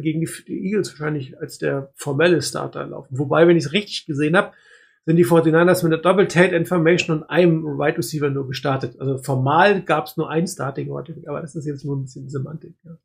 gegen 0.02 0.22
die, 0.22 0.30
Eagles 0.48 0.92
wahrscheinlich 0.92 1.40
als 1.40 1.58
der 1.58 1.92
formelle 1.96 2.42
Starter 2.42 2.86
laufen. 2.86 3.18
Wobei, 3.18 3.48
wenn 3.48 3.58
ich 3.58 3.66
es 3.66 3.74
richtig 3.74 4.06
gesehen 4.06 4.36
habe, 4.36 4.54
sind 5.06 5.16
die 5.16 5.26
49ers 5.26 5.84
mit 5.84 5.94
einer 5.94 6.02
Double 6.02 6.28
Tate 6.28 6.56
Information 6.56 7.18
und 7.18 7.24
einem 7.30 7.64
Wide 7.64 7.98
Receiver 7.98 8.30
nur 8.30 8.48
gestartet. 8.48 9.00
Also 9.00 9.18
formal 9.18 9.82
gab 9.82 10.06
es 10.06 10.18
nur 10.18 10.30
ein 10.30 10.46
Starting, 10.46 10.92
aber 10.92 11.42
das 11.42 11.56
ist 11.56 11.66
jetzt 11.66 11.86
nur 11.86 11.98
ein 11.98 12.04
bisschen 12.04 12.30
Semantik. 12.30 12.76
Ja. 12.84 12.98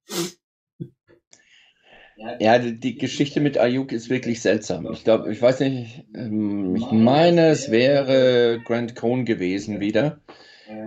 Ja, 2.39 2.59
die 2.59 2.99
Geschichte 2.99 3.41
mit 3.41 3.59
Ayuk 3.59 3.93
ist 3.93 4.11
wirklich 4.11 4.43
seltsam. 4.43 4.91
Ich 4.91 5.05
glaube, 5.05 5.33
ich 5.33 5.41
weiß 5.41 5.61
nicht, 5.61 6.05
ähm, 6.15 6.75
ich 6.77 6.91
meine, 6.91 7.49
es 7.49 7.71
wäre 7.71 8.61
Grant 8.63 8.95
Cohn 8.97 9.25
gewesen 9.25 9.81
wieder, 9.81 10.21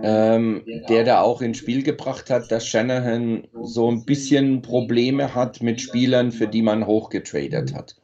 ähm, 0.02 0.68
der 0.72 1.04
da 1.04 1.20
auch 1.22 1.42
ins 1.42 1.58
Spiel 1.58 1.82
gebracht 1.82 2.30
hat, 2.30 2.52
dass 2.52 2.66
Shanahan 2.66 3.48
so 3.60 3.90
ein 3.90 4.04
bisschen 4.04 4.62
Probleme 4.62 5.34
hat 5.34 5.62
mit 5.62 5.80
Spielern, 5.80 6.32
für 6.32 6.48
die 6.48 6.62
man 6.62 6.86
hochgetradet 6.86 7.74
hat. 7.74 7.96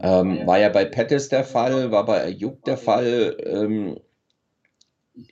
Ähm, 0.00 0.46
war 0.46 0.58
ja 0.58 0.68
bei 0.68 0.84
Pettis 0.84 1.28
der 1.30 1.44
Fall, 1.44 1.90
war 1.92 2.04
bei 2.06 2.22
Ayuk 2.24 2.64
der 2.64 2.76
Fall. 2.76 3.36
Ähm, 3.44 3.98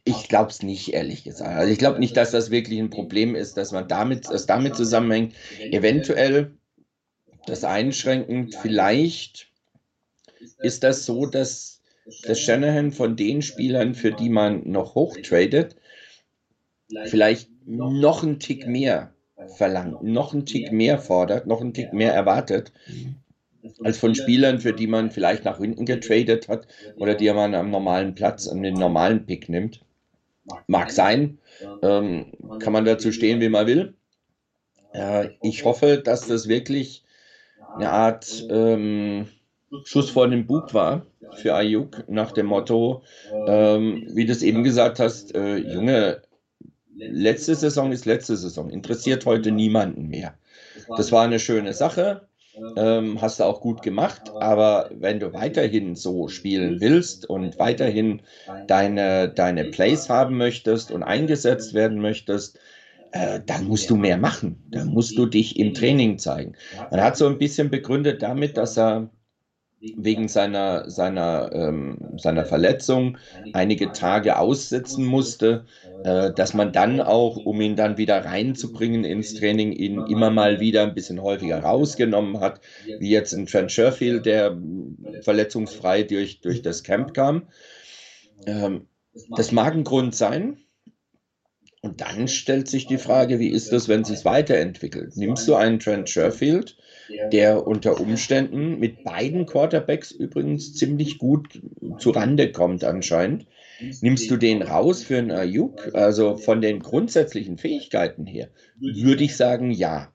ich 0.04 0.28
glaube 0.28 0.50
es 0.50 0.62
nicht, 0.62 0.92
ehrlich 0.92 1.24
gesagt. 1.24 1.56
Also 1.56 1.72
ich 1.72 1.78
glaube 1.78 1.98
nicht, 1.98 2.16
dass 2.16 2.30
das 2.32 2.50
wirklich 2.50 2.78
ein 2.80 2.90
Problem 2.90 3.34
ist, 3.34 3.56
dass 3.56 3.72
man 3.72 3.88
damit, 3.88 4.30
das 4.30 4.46
damit 4.46 4.76
zusammenhängt. 4.76 5.34
Eventuell 5.70 6.58
das 7.46 7.64
einschränkend. 7.64 8.54
Vielleicht 8.54 9.48
ist 10.58 10.82
das 10.82 11.06
so, 11.06 11.26
dass 11.26 11.82
der 12.26 12.34
Shanahan 12.34 12.92
von 12.92 13.16
den 13.16 13.42
Spielern, 13.42 13.94
für 13.94 14.12
die 14.12 14.30
man 14.30 14.68
noch 14.70 14.94
hochtradet, 14.94 15.76
vielleicht 17.06 17.48
noch 17.66 18.22
einen 18.22 18.40
Tick 18.40 18.66
mehr 18.66 19.12
verlangt, 19.56 20.02
noch 20.02 20.32
einen 20.32 20.46
Tick 20.46 20.72
mehr 20.72 20.98
fordert, 20.98 21.46
noch 21.46 21.60
einen 21.60 21.72
Tick 21.72 21.92
mehr 21.92 22.12
erwartet, 22.12 22.72
als 23.82 23.98
von 23.98 24.14
Spielern, 24.14 24.58
für 24.58 24.72
die 24.72 24.86
man 24.86 25.10
vielleicht 25.10 25.44
nach 25.44 25.58
hinten 25.58 25.84
getradet 25.84 26.48
hat 26.48 26.66
oder 26.96 27.14
die 27.14 27.30
man 27.32 27.54
am 27.54 27.70
normalen 27.70 28.14
Platz, 28.14 28.48
an 28.48 28.62
den 28.62 28.74
normalen 28.74 29.26
Pick 29.26 29.48
nimmt. 29.48 29.80
Mag 30.66 30.90
sein, 30.90 31.38
ähm, 31.82 32.32
kann 32.58 32.72
man 32.72 32.84
dazu 32.84 33.12
stehen, 33.12 33.40
wie 33.40 33.50
man 33.50 33.66
will. 33.66 33.94
Äh, 34.92 35.28
ich 35.42 35.64
hoffe, 35.64 35.98
dass 35.98 36.26
das 36.26 36.48
wirklich 36.48 37.04
eine 37.74 37.90
Art 37.90 38.44
ähm, 38.50 39.26
Schuss 39.84 40.10
vor 40.10 40.28
den 40.28 40.46
Bug 40.46 40.74
war 40.74 41.06
für 41.36 41.54
Ayuk 41.54 42.04
nach 42.08 42.32
dem 42.32 42.46
Motto, 42.46 43.02
ähm, 43.46 44.06
wie 44.12 44.26
du 44.26 44.32
es 44.32 44.42
eben 44.42 44.64
gesagt 44.64 44.98
hast, 44.98 45.34
äh, 45.34 45.56
Junge, 45.58 46.22
letzte 46.96 47.54
Saison 47.54 47.92
ist 47.92 48.04
letzte 48.04 48.36
Saison, 48.36 48.68
interessiert 48.70 49.26
heute 49.26 49.52
niemanden 49.52 50.08
mehr. 50.08 50.34
Das 50.96 51.12
war 51.12 51.22
eine 51.22 51.38
schöne 51.38 51.72
Sache, 51.72 52.28
ähm, 52.76 53.20
hast 53.20 53.40
du 53.40 53.44
auch 53.44 53.60
gut 53.60 53.82
gemacht, 53.82 54.32
aber 54.40 54.90
wenn 54.92 55.20
du 55.20 55.32
weiterhin 55.32 55.94
so 55.94 56.28
spielen 56.28 56.80
willst 56.80 57.28
und 57.28 57.58
weiterhin 57.58 58.22
deine, 58.66 59.28
deine 59.28 59.66
Plays 59.66 60.08
haben 60.08 60.36
möchtest 60.36 60.90
und 60.90 61.02
eingesetzt 61.02 61.74
werden 61.74 62.00
möchtest, 62.00 62.58
äh, 63.12 63.40
dann 63.44 63.64
musst 63.64 63.90
du 63.90 63.96
mehr 63.96 64.16
machen. 64.16 64.62
Dann 64.70 64.88
musst 64.88 65.16
du 65.18 65.26
dich 65.26 65.58
im 65.58 65.74
Training 65.74 66.18
zeigen. 66.18 66.54
Man 66.90 67.00
hat 67.00 67.16
so 67.16 67.26
ein 67.26 67.38
bisschen 67.38 67.70
begründet 67.70 68.22
damit, 68.22 68.56
dass 68.56 68.76
er 68.78 69.10
wegen 69.80 70.28
seiner, 70.28 70.90
seiner, 70.90 71.50
ähm, 71.54 71.96
seiner 72.18 72.44
Verletzung 72.44 73.16
einige 73.54 73.92
Tage 73.92 74.38
aussetzen 74.38 75.06
musste, 75.06 75.64
äh, 76.04 76.32
dass 76.34 76.52
man 76.52 76.72
dann 76.72 77.00
auch, 77.00 77.38
um 77.38 77.60
ihn 77.62 77.76
dann 77.76 77.96
wieder 77.96 78.24
reinzubringen 78.24 79.04
ins 79.04 79.34
Training, 79.34 79.72
ihn 79.72 80.04
immer 80.06 80.30
mal 80.30 80.60
wieder 80.60 80.82
ein 80.82 80.94
bisschen 80.94 81.22
häufiger 81.22 81.60
rausgenommen 81.60 82.40
hat, 82.40 82.60
wie 82.98 83.08
jetzt 83.08 83.32
in 83.32 83.46
Trent 83.46 83.72
Sherfield, 83.72 84.26
der 84.26 84.56
verletzungsfrei 85.22 86.02
durch, 86.02 86.42
durch 86.42 86.60
das 86.60 86.82
Camp 86.82 87.14
kam. 87.14 87.48
Ähm, 88.46 88.86
das 89.34 89.50
mag 89.50 89.74
ein 89.74 89.84
Grund 89.84 90.14
sein, 90.14 90.58
und 91.82 92.02
dann 92.02 92.28
stellt 92.28 92.68
sich 92.68 92.86
die 92.86 92.98
Frage, 92.98 93.38
wie 93.38 93.48
ist 93.48 93.72
das, 93.72 93.88
wenn 93.88 94.02
es 94.02 94.24
weiterentwickelt? 94.24 95.16
Nimmst 95.16 95.48
du 95.48 95.54
einen 95.54 95.78
Trent 95.78 96.10
Sherfield, 96.10 96.76
der 97.32 97.66
unter 97.66 98.00
Umständen 98.00 98.78
mit 98.78 99.02
beiden 99.02 99.46
Quarterbacks 99.46 100.10
übrigens 100.10 100.74
ziemlich 100.74 101.18
gut 101.18 101.60
zu 101.98 102.10
Rande 102.10 102.52
kommt 102.52 102.84
anscheinend, 102.84 103.46
nimmst 104.02 104.30
du 104.30 104.36
den 104.36 104.60
raus 104.60 105.02
für 105.02 105.16
einen 105.16 105.30
Ayuk? 105.30 105.94
Also 105.94 106.36
von 106.36 106.60
den 106.60 106.80
grundsätzlichen 106.80 107.56
Fähigkeiten 107.56 108.26
her 108.26 108.50
würde 108.78 109.24
ich 109.24 109.36
sagen, 109.36 109.70
ja. 109.70 110.12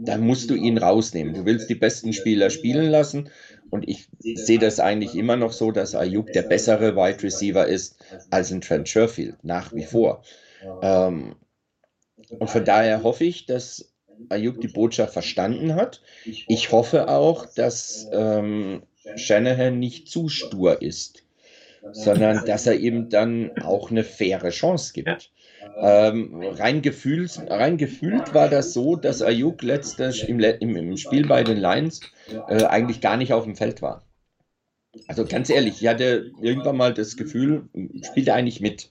Dann 0.00 0.20
musst 0.20 0.48
du 0.50 0.54
ihn 0.54 0.78
rausnehmen. 0.78 1.34
Du 1.34 1.44
willst 1.44 1.68
die 1.68 1.74
besten 1.74 2.12
Spieler 2.12 2.50
spielen 2.50 2.88
lassen 2.88 3.30
und 3.70 3.88
ich 3.88 4.08
sehe 4.20 4.60
das 4.60 4.78
eigentlich 4.78 5.16
immer 5.16 5.34
noch 5.34 5.52
so, 5.52 5.72
dass 5.72 5.96
Ayuk 5.96 6.32
der 6.32 6.42
bessere 6.42 6.94
Wide 6.94 7.20
Receiver 7.24 7.66
ist 7.66 7.96
als 8.30 8.52
ein 8.52 8.60
Trent 8.60 8.88
Sherfield, 8.88 9.42
nach 9.42 9.74
wie 9.74 9.84
vor. 9.84 10.22
Ähm, 10.82 11.36
und 12.38 12.50
von 12.50 12.64
daher 12.64 13.02
hoffe 13.02 13.24
ich, 13.24 13.46
dass 13.46 13.92
Ayuk 14.28 14.60
die 14.60 14.68
Botschaft 14.68 15.12
verstanden 15.12 15.74
hat. 15.74 16.02
Ich 16.24 16.72
hoffe 16.72 17.08
auch, 17.08 17.46
dass 17.46 18.08
ähm, 18.12 18.82
Shanahan 19.16 19.78
nicht 19.78 20.08
zu 20.08 20.28
stur 20.28 20.82
ist, 20.82 21.24
sondern 21.92 22.44
dass 22.44 22.66
er 22.66 22.74
ihm 22.74 23.08
dann 23.08 23.52
auch 23.62 23.90
eine 23.90 24.04
faire 24.04 24.50
Chance 24.50 24.92
gibt. 24.92 25.30
Ähm, 25.80 26.42
rein, 26.42 26.82
gefühlt, 26.82 27.38
rein 27.48 27.78
gefühlt 27.78 28.34
war 28.34 28.48
das 28.48 28.72
so, 28.72 28.96
dass 28.96 29.22
Ayuk 29.22 29.62
letztes 29.62 30.22
im, 30.22 30.40
im, 30.40 30.76
im 30.76 30.96
Spiel 30.96 31.26
bei 31.26 31.44
den 31.44 31.58
Lions 31.58 32.00
äh, 32.48 32.64
eigentlich 32.64 33.00
gar 33.00 33.16
nicht 33.16 33.32
auf 33.32 33.44
dem 33.44 33.56
Feld 33.56 33.80
war. 33.82 34.04
Also 35.06 35.24
ganz 35.24 35.50
ehrlich, 35.50 35.80
ich 35.82 35.86
hatte 35.86 36.32
irgendwann 36.40 36.76
mal 36.76 36.94
das 36.94 37.16
Gefühl, 37.16 37.68
spielt 38.02 38.28
er 38.28 38.34
eigentlich 38.34 38.60
mit. 38.60 38.90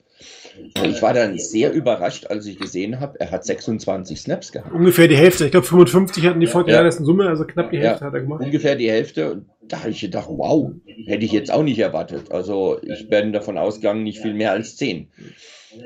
Ich 0.86 1.02
war 1.02 1.14
dann 1.14 1.38
sehr 1.40 1.72
überrascht, 1.72 2.28
als 2.28 2.46
ich 2.46 2.58
gesehen 2.60 3.00
habe, 3.00 3.20
er 3.20 3.32
hat 3.32 3.46
26 3.46 4.20
Snaps 4.20 4.52
gehabt. 4.52 4.74
Ungefähr 4.74 5.08
die 5.08 5.16
Hälfte. 5.16 5.46
Ich 5.46 5.52
glaube, 5.52 5.66
55 5.66 6.26
hatten 6.26 6.40
die 6.40 6.48
Fortinanders 6.48 6.82
Ja. 6.82 6.86
ersten 6.86 7.06
Summe, 7.06 7.28
also 7.28 7.46
knapp 7.46 7.72
die 7.72 7.78
Hälfte 7.80 8.02
Ja, 8.02 8.08
hat 8.08 8.14
er 8.14 8.22
gemacht. 8.22 8.44
Ungefähr 8.44 8.76
die 8.76 8.90
Hälfte. 8.90 9.32
Und 9.32 9.46
da 9.68 9.80
habe 9.80 9.90
ich 9.92 10.02
gedacht, 10.02 10.28
wow, 10.30 10.72
hätte 11.06 11.26
ich 11.26 11.32
jetzt 11.32 11.52
auch 11.52 11.64
nicht 11.64 11.80
erwartet. 11.80 12.32
Also 12.32 12.80
ich 12.84 13.10
bin 13.10 13.34
davon 13.34 13.58
ausgegangen, 13.58 14.04
nicht 14.04 14.20
viel 14.20 14.34
mehr 14.34 14.52
als 14.52 14.76
10. 14.78 15.10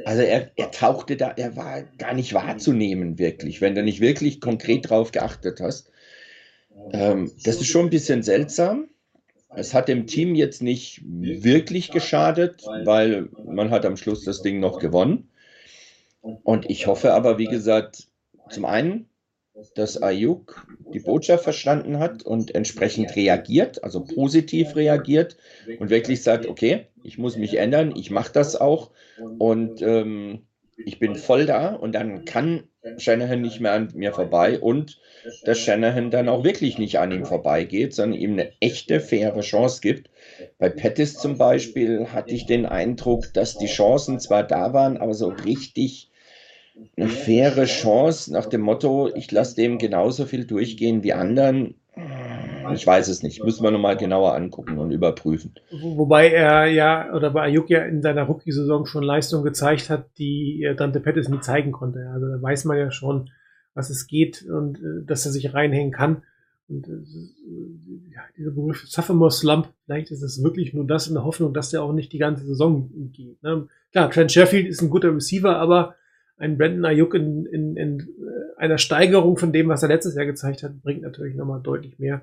Also 0.06 0.22
er, 0.24 0.52
er 0.56 0.72
tauchte 0.72 1.16
da, 1.18 1.32
er 1.36 1.56
war 1.56 1.84
gar 1.98 2.14
nicht 2.14 2.34
wahrzunehmen, 2.34 3.20
wirklich, 3.20 3.62
wenn 3.62 3.76
du 3.76 3.84
nicht 3.84 4.02
wirklich 4.02 4.40
konkret 4.42 4.90
drauf 4.90 5.12
geachtet 5.12 5.60
hast. 5.62 5.92
Ähm, 6.94 7.32
das 7.44 7.56
ist 7.58 7.68
schon 7.68 7.86
ein 7.86 7.90
bisschen 7.90 8.24
seltsam. 8.24 8.88
Es 9.56 9.74
hat 9.74 9.88
dem 9.88 10.08
Team 10.08 10.36
jetzt 10.36 10.62
nicht 10.62 11.02
wirklich 11.06 11.92
geschadet, 11.92 12.64
weil 12.86 13.30
man 13.46 13.70
hat 13.70 13.86
am 13.86 13.98
Schluss 13.98 14.24
das 14.24 14.42
Ding 14.42 14.60
noch 14.60 14.80
gewonnen. 14.80 15.30
Und 16.22 16.70
ich 16.70 16.88
hoffe 16.88 17.14
aber, 17.14 17.38
wie 17.38 17.48
gesagt, 17.48 18.08
zum 18.50 18.66
einen, 18.66 19.10
dass 19.76 20.02
Ayuk 20.02 20.66
die 20.94 21.00
Botschaft 21.00 21.44
verstanden 21.44 22.00
hat 22.00 22.24
und 22.24 22.56
entsprechend 22.56 23.16
reagiert, 23.16 23.84
also 23.84 24.04
positiv 24.04 24.76
reagiert 24.76 25.38
und 25.80 25.90
wirklich 25.90 26.24
sagt, 26.24 26.48
okay, 26.48 26.88
ich 27.04 27.18
muss 27.18 27.38
mich 27.38 27.58
ändern, 27.58 27.94
ich 27.96 28.12
mache 28.12 28.32
das 28.32 28.56
auch 28.60 28.92
und 29.40 29.82
ähm, 29.82 30.44
ich 30.78 31.00
bin 31.00 31.16
voll 31.16 31.46
da 31.46 31.76
und 31.76 31.94
dann 31.94 32.26
kann 32.26 32.64
Shanahan 32.98 33.42
nicht 33.42 33.60
mehr 33.60 33.74
an 33.74 33.90
mir 33.94 34.12
vorbei 34.12 34.60
und 34.60 35.00
dass 35.46 35.60
Shanahan 35.60 36.10
dann 36.10 36.30
auch 36.30 36.44
wirklich 36.44 36.78
nicht 36.80 36.98
an 36.98 37.12
ihm 37.12 37.26
vorbeigeht, 37.26 37.94
sondern 37.94 38.20
ihm 38.20 38.34
eine 38.34 38.52
echte, 38.60 39.00
faire 39.00 39.40
Chance 39.42 39.82
gibt. 39.82 40.10
Bei 40.58 40.70
Pettis 40.70 41.14
zum 41.14 41.38
Beispiel 41.38 42.08
hatte 42.12 42.34
ich 42.34 42.48
den 42.48 42.66
Eindruck, 42.66 43.34
dass 43.34 43.58
die 43.58 43.68
Chancen 43.68 44.20
zwar 44.20 44.44
da 44.44 44.74
waren, 44.74 44.98
aber 44.98 45.14
so 45.14 45.28
richtig 45.30 46.10
eine 46.98 47.08
faire 47.08 47.66
Chance 47.66 48.32
nach 48.34 48.48
dem 48.48 48.62
Motto, 48.62 49.12
ich 49.14 49.32
lasse 49.32 49.56
dem 49.56 49.78
genauso 49.78 50.26
viel 50.26 50.46
durchgehen 50.46 51.04
wie 51.04 51.14
anderen. 51.14 51.76
Ich 52.74 52.86
weiß 52.88 53.08
es 53.08 53.24
nicht. 53.24 53.44
Müssen 53.44 53.64
wir 53.64 53.72
nochmal 53.72 53.98
genauer 53.98 54.36
angucken 54.36 54.78
und 54.78 54.92
überprüfen. 54.92 55.54
Wo- 55.72 55.98
Wobei 55.98 56.30
er 56.32 56.66
ja, 56.68 57.14
oder 57.14 57.32
bei 57.32 57.44
Ayuk 57.44 57.70
ja 57.70 57.84
in 57.84 58.02
seiner 58.02 58.24
Rookie-Saison 58.24 58.86
schon 58.86 59.04
Leistungen 59.04 59.44
gezeigt 59.44 59.90
hat, 59.90 60.06
die 60.18 60.62
er 60.64 60.76
Dante 60.76 61.00
Pettis 61.00 61.30
nie 61.30 61.40
zeigen 61.40 61.72
konnte. 61.72 62.10
Also 62.14 62.28
da 62.28 62.42
weiß 62.42 62.66
man 62.66 62.78
ja 62.78 62.92
schon, 62.92 63.30
was 63.74 63.90
es 63.90 64.08
geht 64.08 64.44
und 64.44 64.78
äh, 64.80 65.06
dass 65.06 65.26
er 65.26 65.32
sich 65.32 65.54
reinhängen 65.54 65.92
kann. 65.92 66.24
Und 66.68 66.88
äh, 66.88 66.92
äh, 66.92 68.14
ja, 68.16 68.22
dieser 68.38 68.52
Begriff 68.52 68.84
Sophomore 68.88 69.32
Slump, 69.32 69.70
vielleicht 69.86 70.12
ist 70.12 70.22
es 70.24 70.44
wirklich 70.44 70.74
nur 70.74 70.86
das 70.88 71.08
in 71.08 71.14
der 71.16 71.24
Hoffnung, 71.26 71.54
dass 71.54 71.70
der 71.70 71.84
auch 71.84 71.94
nicht 71.94 72.12
die 72.14 72.18
ganze 72.18 72.46
Saison 72.46 72.90
geht. 73.12 73.42
Ne? 73.44 73.68
Klar, 73.92 74.10
Trent 74.10 74.32
Sheffield 74.32 74.68
ist 74.68 74.82
ein 74.82 74.90
guter 74.90 75.14
Receiver, 75.14 75.58
aber 75.58 75.96
ein 76.38 76.58
Brandon 76.58 76.86
Ayuk 76.86 77.14
in, 77.14 77.46
in, 77.46 77.76
in 77.78 78.00
äh, 78.00 78.06
einer 78.58 78.78
Steigerung 78.78 79.38
von 79.38 79.52
dem, 79.54 79.68
was 79.70 79.84
er 79.84 79.90
letztes 79.90 80.16
Jahr 80.16 80.26
gezeigt 80.26 80.64
hat, 80.64 80.82
bringt 80.82 81.02
natürlich 81.04 81.36
nochmal 81.36 81.62
deutlich 81.62 82.00
mehr. 82.00 82.22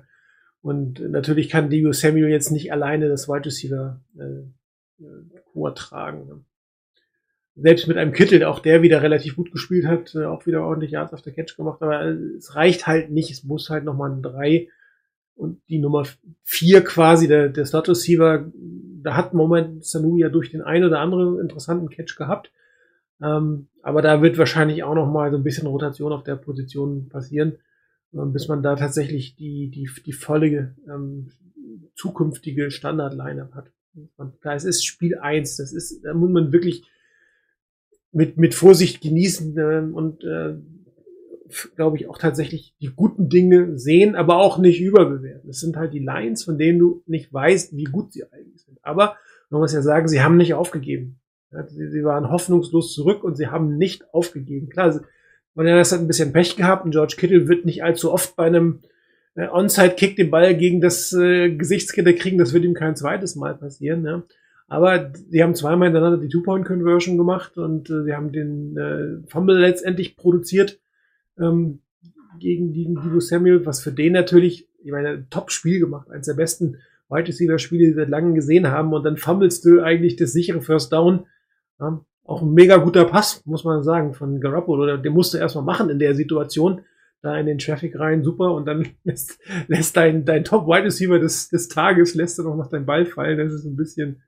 Und 0.61 0.99
natürlich 0.99 1.49
kann 1.49 1.69
Debo 1.69 1.91
Samuel 1.93 2.29
jetzt 2.29 2.51
nicht 2.51 2.71
alleine 2.71 3.07
das 3.07 3.29
Wide 3.29 3.45
Receiver 3.45 4.01
äh, 4.17 5.03
äh, 5.03 5.41
Core 5.53 5.73
tragen. 5.73 6.27
Ne? 6.27 6.41
Selbst 7.55 7.87
mit 7.87 7.97
einem 7.97 8.13
Kittel, 8.13 8.43
auch 8.43 8.59
der 8.59 8.81
wieder 8.81 9.01
relativ 9.01 9.35
gut 9.35 9.51
gespielt 9.51 9.85
hat, 9.85 10.15
äh, 10.15 10.25
auch 10.25 10.45
wieder 10.45 10.63
ordentlich 10.63 10.91
Yards 10.91 11.13
auf 11.13 11.21
der 11.21 11.33
Catch 11.33 11.55
gemacht, 11.55 11.81
aber 11.81 12.05
äh, 12.05 12.13
es 12.37 12.55
reicht 12.55 12.87
halt 12.87 13.09
nicht, 13.09 13.31
es 13.31 13.43
muss 13.43 13.69
halt 13.69 13.85
nochmal 13.85 14.11
ein 14.11 14.21
3 14.21 14.67
und 15.35 15.61
die 15.69 15.79
Nummer 15.79 16.05
4 16.43 16.83
quasi, 16.83 17.29
der, 17.29 17.47
der 17.47 17.65
Slot 17.65 17.87
Receiver, 17.87 18.51
da 19.01 19.15
hat 19.15 19.33
Moment 19.33 19.85
Sanu 19.85 20.17
ja 20.17 20.27
durch 20.27 20.51
den 20.51 20.61
einen 20.61 20.83
oder 20.83 20.99
anderen 20.99 21.39
interessanten 21.39 21.89
Catch 21.89 22.17
gehabt. 22.17 22.51
Ähm, 23.21 23.69
aber 23.81 24.01
da 24.01 24.21
wird 24.21 24.37
wahrscheinlich 24.37 24.83
auch 24.83 24.95
noch 24.95 25.09
mal 25.09 25.31
so 25.31 25.37
ein 25.37 25.43
bisschen 25.43 25.67
Rotation 25.67 26.11
auf 26.11 26.23
der 26.23 26.35
Position 26.35 27.07
passieren, 27.07 27.57
bis 28.11 28.47
man 28.47 28.63
da 28.63 28.75
tatsächlich 28.75 29.35
die, 29.35 29.69
die, 29.69 29.89
die 30.05 30.13
volle 30.13 30.75
ähm, 30.87 31.31
zukünftige 31.95 32.71
Standard-Line-Up 32.71 33.53
hat. 33.53 33.71
Klar, 34.41 34.55
es 34.55 34.63
ist 34.63 34.85
Spiel 34.85 35.17
eins, 35.17 35.57
das 35.57 35.73
ist, 35.73 36.03
da 36.03 36.13
muss 36.13 36.29
man 36.29 36.51
wirklich 36.51 36.83
mit, 38.11 38.37
mit 38.37 38.55
Vorsicht 38.55 39.01
genießen 39.01 39.57
ähm, 39.57 39.93
und 39.93 40.23
äh, 40.23 40.55
glaube 41.75 41.97
ich, 41.97 42.07
auch 42.07 42.17
tatsächlich 42.17 42.75
die 42.79 42.91
guten 42.95 43.29
Dinge 43.29 43.77
sehen, 43.77 44.15
aber 44.15 44.37
auch 44.37 44.57
nicht 44.57 44.81
überbewerten. 44.81 45.49
Es 45.49 45.59
sind 45.59 45.77
halt 45.77 45.93
die 45.93 45.99
Lines, 45.99 46.43
von 46.43 46.57
denen 46.57 46.79
du 46.79 47.03
nicht 47.07 47.33
weißt, 47.33 47.75
wie 47.75 47.85
gut 47.85 48.13
sie 48.13 48.23
eigentlich 48.31 48.63
sind. 48.63 48.77
Aber 48.83 49.17
man 49.49 49.61
muss 49.61 49.73
ja 49.73 49.81
sagen, 49.81 50.07
sie 50.07 50.21
haben 50.21 50.37
nicht 50.37 50.53
aufgegeben. 50.53 51.19
Sie, 51.69 51.89
sie 51.89 52.03
waren 52.03 52.29
hoffnungslos 52.29 52.93
zurück 52.93 53.23
und 53.23 53.35
sie 53.35 53.47
haben 53.47 53.77
nicht 53.77 54.13
aufgegeben. 54.13 54.69
Klar, 54.69 55.01
sie- 55.55 55.63
man 55.63 55.79
hat 55.79 55.93
ein 55.93 56.07
bisschen 56.07 56.33
Pech 56.33 56.55
gehabt 56.55 56.85
und 56.85 56.91
George 56.91 57.15
Kittle 57.17 57.47
wird 57.47 57.65
nicht 57.65 57.83
allzu 57.83 58.11
oft 58.11 58.35
bei 58.35 58.45
einem 58.45 58.79
äh, 59.35 59.47
Onside-Kick 59.47 60.15
den 60.15 60.31
Ball 60.31 60.55
gegen 60.55 60.81
das 60.81 61.13
äh, 61.13 61.55
Gesichtsgitter 61.55 62.13
kriegen. 62.13 62.37
Das 62.37 62.53
wird 62.53 62.65
ihm 62.65 62.73
kein 62.73 62.95
zweites 62.95 63.35
Mal 63.35 63.55
passieren. 63.55 64.05
Ja. 64.05 64.23
Aber 64.67 65.11
sie 65.29 65.41
haben 65.43 65.55
zweimal 65.55 65.87
hintereinander 65.87 66.19
die 66.19 66.29
Two-Point-Conversion 66.29 67.17
gemacht 67.17 67.57
und 67.57 67.89
äh, 67.89 68.03
sie 68.03 68.13
haben 68.13 68.31
den 68.31 68.77
äh, 68.77 69.27
Fumble 69.29 69.57
letztendlich 69.59 70.15
produziert 70.15 70.79
ähm, 71.39 71.79
gegen 72.39 72.73
die 72.73 72.85
Divo 72.85 73.19
Samuel, 73.19 73.65
was 73.65 73.81
für 73.81 73.91
den 73.91 74.13
natürlich, 74.13 74.67
ich 74.83 74.91
meine, 74.91 75.09
ein 75.09 75.27
Top-Spiel 75.29 75.79
gemacht, 75.79 76.09
eines 76.11 76.27
der 76.27 76.35
besten 76.35 76.77
Wide 77.09 77.27
Receiver-Spiele, 77.27 77.85
die 77.85 77.89
wir 77.95 78.03
seit 78.03 78.09
langem 78.09 78.35
gesehen 78.35 78.67
haben. 78.69 78.93
Und 78.93 79.03
dann 79.03 79.17
fummelst 79.17 79.65
du 79.65 79.81
eigentlich 79.81 80.15
das 80.15 80.31
sichere 80.33 80.61
First 80.61 80.93
Down. 80.93 81.25
Ja, 81.79 82.05
auch 82.29 82.43
ein 82.43 82.53
mega 82.53 82.77
guter 82.77 83.05
Pass, 83.05 83.41
muss 83.45 83.63
man 83.63 83.83
sagen, 83.83 84.13
von 84.13 84.39
Garoppolo. 84.39 84.85
Der, 84.85 84.97
der 84.97 85.11
musste 85.11 85.39
erstmal 85.39 85.63
machen 85.63 85.89
in 85.89 85.99
der 85.99 86.13
Situation. 86.13 86.81
Da 87.21 87.37
in 87.37 87.47
den 87.47 87.57
Traffic 87.57 87.99
rein, 87.99 88.23
super. 88.23 88.53
Und 88.53 88.65
dann 88.65 88.87
lässt, 89.03 89.39
lässt 89.67 89.97
dein, 89.97 90.25
dein 90.25 90.43
Top-Wide 90.43 90.85
Receiver 90.85 91.19
des, 91.19 91.49
des 91.49 91.67
Tages, 91.67 92.13
lässt 92.13 92.39
er 92.39 92.45
noch 92.45 92.55
nach 92.55 92.69
deinen 92.69 92.85
Ball 92.85 93.05
fallen. 93.05 93.39
Das 93.39 93.51
ist 93.51 93.65
ein 93.65 93.75
bisschen, 93.75 94.21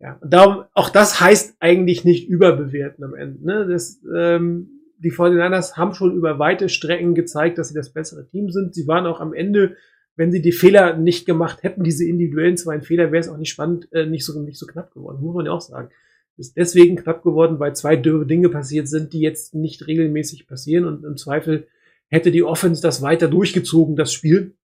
ja. 0.00 0.18
Und 0.20 0.32
darum, 0.32 0.64
auch 0.72 0.88
das 0.88 1.20
heißt 1.20 1.56
eigentlich 1.60 2.04
nicht 2.04 2.28
überbewerten 2.28 3.04
am 3.04 3.14
Ende. 3.14 3.44
Ne? 3.44 3.66
Das, 3.68 4.00
ähm, 4.16 4.70
die 4.98 5.12
49ers 5.12 5.76
haben 5.76 5.94
schon 5.94 6.14
über 6.14 6.38
weite 6.38 6.68
Strecken 6.68 7.14
gezeigt, 7.14 7.58
dass 7.58 7.68
sie 7.68 7.74
das 7.74 7.92
bessere 7.92 8.26
Team 8.28 8.50
sind. 8.50 8.74
Sie 8.74 8.88
waren 8.88 9.06
auch 9.06 9.20
am 9.20 9.34
Ende, 9.34 9.76
wenn 10.16 10.32
sie 10.32 10.42
die 10.42 10.52
Fehler 10.52 10.96
nicht 10.96 11.26
gemacht 11.26 11.62
hätten, 11.62 11.84
diese 11.84 12.06
individuellen 12.06 12.56
zwei 12.56 12.80
Fehler, 12.80 13.12
wäre 13.12 13.20
es 13.20 13.28
auch 13.28 13.38
nicht 13.38 13.50
spannend, 13.50 13.88
äh, 13.92 14.06
nicht 14.06 14.24
so, 14.24 14.40
nicht 14.40 14.58
so 14.58 14.66
knapp 14.66 14.92
geworden, 14.92 15.22
muss 15.22 15.34
man 15.34 15.46
ja 15.46 15.52
auch 15.52 15.60
sagen. 15.60 15.90
Ist 16.36 16.56
deswegen 16.56 16.96
knapp 16.96 17.22
geworden, 17.22 17.58
weil 17.58 17.76
zwei 17.76 17.96
dürre 17.96 18.26
Dinge 18.26 18.48
passiert 18.48 18.88
sind, 18.88 19.12
die 19.12 19.20
jetzt 19.20 19.54
nicht 19.54 19.86
regelmäßig 19.86 20.46
passieren 20.46 20.84
und 20.84 21.04
im 21.04 21.16
Zweifel 21.16 21.66
hätte 22.08 22.30
die 22.30 22.42
Offense 22.42 22.80
das 22.80 23.02
weiter 23.02 23.28
durchgezogen, 23.28 23.94
das 23.96 24.12
Spiel. 24.12 24.54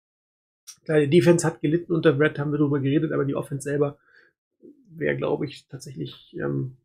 Klar, 0.84 1.00
die 1.00 1.10
Defense 1.10 1.46
hat 1.46 1.60
gelitten 1.60 1.92
unter 1.92 2.12
Brett, 2.12 2.38
haben 2.38 2.50
wir 2.52 2.58
darüber 2.58 2.80
geredet, 2.80 3.12
aber 3.12 3.24
die 3.24 3.34
Offense 3.34 3.64
selber 3.64 3.98
wäre, 4.88 5.16
glaube 5.16 5.44
ich, 5.44 5.66
tatsächlich 5.68 6.34
ähm, 6.40 6.76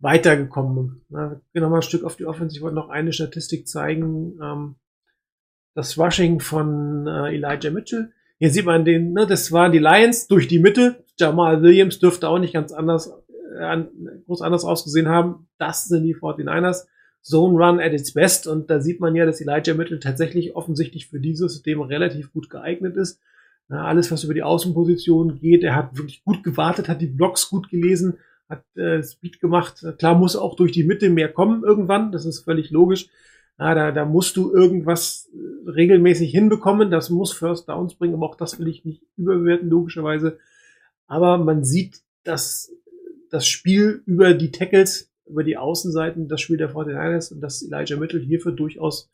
weitergekommen. 0.00 1.02
Na, 1.08 1.40
gehen 1.52 1.62
noch 1.62 1.70
mal 1.70 1.76
ein 1.76 1.82
Stück 1.82 2.04
auf 2.04 2.16
die 2.16 2.26
Offense. 2.26 2.56
Ich 2.56 2.62
wollte 2.62 2.74
noch 2.74 2.88
eine 2.88 3.12
Statistik 3.12 3.68
zeigen. 3.68 4.38
Ähm, 4.42 4.74
das 5.74 5.98
Rushing 5.98 6.40
von 6.40 7.06
äh, 7.06 7.34
Elijah 7.34 7.70
Mitchell. 7.70 8.10
Hier 8.38 8.50
sieht 8.50 8.66
man 8.66 8.84
den, 8.84 9.12
ne, 9.12 9.26
das 9.26 9.52
waren 9.52 9.72
die 9.72 9.78
Lions 9.78 10.26
durch 10.26 10.48
die 10.48 10.58
Mitte. 10.58 11.04
Jamal 11.18 11.62
Williams 11.62 11.98
dürfte 11.98 12.28
auch 12.28 12.38
nicht 12.38 12.52
ganz 12.54 12.72
anders, 12.72 13.10
an- 13.10 13.22
groß 14.26 14.42
anders 14.42 14.64
ausgesehen 14.64 15.08
haben. 15.08 15.48
Das 15.58 15.86
sind 15.86 16.04
die 16.04 16.16
49ers. 16.16 16.86
Zone 17.22 17.58
Run 17.58 17.80
at 17.80 17.92
its 17.92 18.12
best. 18.12 18.46
Und 18.46 18.70
da 18.70 18.80
sieht 18.80 19.00
man 19.00 19.16
ja, 19.16 19.26
dass 19.26 19.40
Elijah 19.40 19.74
Mitchell 19.74 19.98
tatsächlich 19.98 20.54
offensichtlich 20.54 21.08
für 21.08 21.18
dieses 21.18 21.54
System 21.54 21.80
relativ 21.80 22.32
gut 22.32 22.48
geeignet 22.50 22.96
ist. 22.96 23.20
Na, 23.68 23.84
alles, 23.84 24.12
was 24.12 24.22
über 24.22 24.34
die 24.34 24.44
Außenposition 24.44 25.40
geht, 25.40 25.64
er 25.64 25.74
hat 25.74 25.96
wirklich 25.96 26.22
gut 26.22 26.44
gewartet, 26.44 26.88
hat 26.88 27.00
die 27.00 27.08
Blocks 27.08 27.50
gut 27.50 27.68
gelesen, 27.68 28.18
hat 28.48 28.62
äh, 28.76 29.02
Speed 29.02 29.40
gemacht. 29.40 29.84
Klar 29.98 30.16
muss 30.16 30.36
auch 30.36 30.54
durch 30.54 30.70
die 30.70 30.84
Mitte 30.84 31.10
mehr 31.10 31.32
kommen 31.32 31.64
irgendwann, 31.64 32.12
das 32.12 32.26
ist 32.26 32.44
völlig 32.44 32.70
logisch. 32.70 33.08
Ja, 33.58 33.74
da, 33.74 33.90
da 33.90 34.04
musst 34.04 34.36
du 34.36 34.52
irgendwas 34.52 35.30
äh, 35.32 35.70
regelmäßig 35.70 36.30
hinbekommen. 36.30 36.90
Das 36.90 37.10
muss 37.10 37.32
First 37.32 37.68
Downs 37.68 37.94
bringen, 37.94 38.14
aber 38.14 38.26
auch 38.26 38.36
das 38.36 38.60
will 38.60 38.68
ich 38.68 38.84
nicht 38.84 39.02
überbewerten, 39.16 39.68
logischerweise. 39.68 40.38
Aber 41.08 41.38
man 41.38 41.64
sieht, 41.64 42.02
dass 42.22 42.70
das 43.36 43.46
Spiel 43.46 44.02
über 44.06 44.32
die 44.32 44.50
Tackles, 44.50 45.12
über 45.26 45.44
die 45.44 45.58
Außenseiten, 45.58 46.26
das 46.26 46.40
Spiel 46.40 46.56
der 46.56 46.70
49ers 46.70 47.34
und 47.34 47.42
das 47.42 47.62
Elijah 47.62 47.98
Mitchell 47.98 48.22
hierfür 48.22 48.52
durchaus 48.52 49.10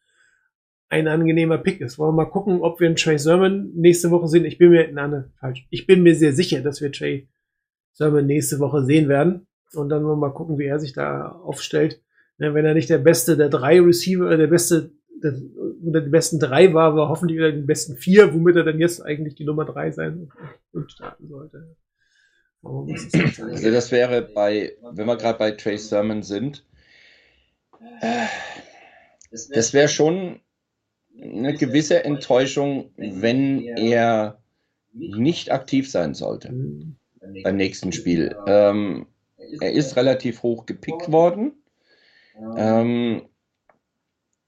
ein 0.89 1.09
angenehmer 1.09 1.59
Pick 1.59 1.81
ist. 1.81 1.99
Wollen 1.99 2.15
wir 2.15 2.25
mal 2.25 2.31
gucken, 2.31 2.61
ob 2.61 2.79
wir 2.79 2.87
einen 2.87 2.95
Trey 2.95 3.19
Sermon 3.19 3.73
nächste 3.75 4.13
Woche 4.13 4.29
sehen. 4.29 4.45
Ich 4.45 4.59
bin 4.59 4.71
mir, 4.71 4.93
nein, 4.93 5.33
falsch. 5.41 5.67
Ich 5.71 5.89
bin 5.89 6.05
mir 6.05 6.15
sehr 6.15 6.33
sicher, 6.35 6.61
dass 6.61 6.81
wir 6.81 6.93
Trey 6.93 7.29
Sermon 7.95 8.25
nächste 8.25 8.61
Woche 8.61 8.85
sehen 8.85 9.09
werden. 9.09 9.49
Und 9.75 9.89
dann 9.89 10.05
wollen 10.05 10.21
wir 10.21 10.29
mal 10.29 10.35
gucken, 10.35 10.57
wie 10.57 10.67
er 10.67 10.79
sich 10.79 10.93
da 10.93 11.33
aufstellt. 11.33 12.01
Wenn 12.39 12.65
er 12.65 12.75
nicht 12.75 12.91
der 12.91 12.99
beste 12.99 13.37
der 13.37 13.49
drei 13.49 13.81
Receiver, 13.81 14.31
äh, 14.31 14.37
der 14.37 14.47
beste, 14.47 14.93
der, 15.21 15.35
unter 15.83 16.01
den 16.01 16.13
besten 16.13 16.39
drei 16.39 16.73
war, 16.73 16.95
war 16.95 17.09
hoffentlich 17.09 17.39
wieder 17.39 17.51
den 17.51 17.67
besten 17.67 17.97
vier, 17.97 18.33
womit 18.33 18.55
er 18.55 18.65
dann 18.65 18.79
jetzt 18.79 19.01
eigentlich 19.01 19.35
die 19.35 19.45
Nummer 19.45 19.65
drei 19.65 19.91
sein 19.91 20.31
und 20.71 20.93
starten 20.93 21.27
sollte. 21.27 21.75
Also 22.65 23.71
das 23.71 23.91
wäre 23.91 24.23
bei, 24.23 24.73
wenn 24.83 25.07
wir 25.07 25.17
gerade 25.17 25.39
bei 25.39 25.51
Trey 25.53 25.79
Sermon 25.79 26.23
sind, 26.23 26.65
das 29.51 29.73
wäre 29.73 29.89
schon 29.89 30.41
eine 31.21 31.55
gewisse 31.55 32.05
Enttäuschung, 32.05 32.91
wenn 32.97 33.65
er 33.77 34.39
nicht 34.93 35.51
aktiv 35.51 35.91
sein 35.91 36.15
sollte 36.15 36.53
beim 37.43 37.57
nächsten 37.57 37.93
Spiel. 37.93 38.37
Ähm, 38.47 39.07
er 39.61 39.73
ist 39.73 39.97
relativ 39.97 40.43
hoch 40.43 40.67
gepickt 40.67 41.11
worden. 41.11 41.53
Ähm, 42.57 43.23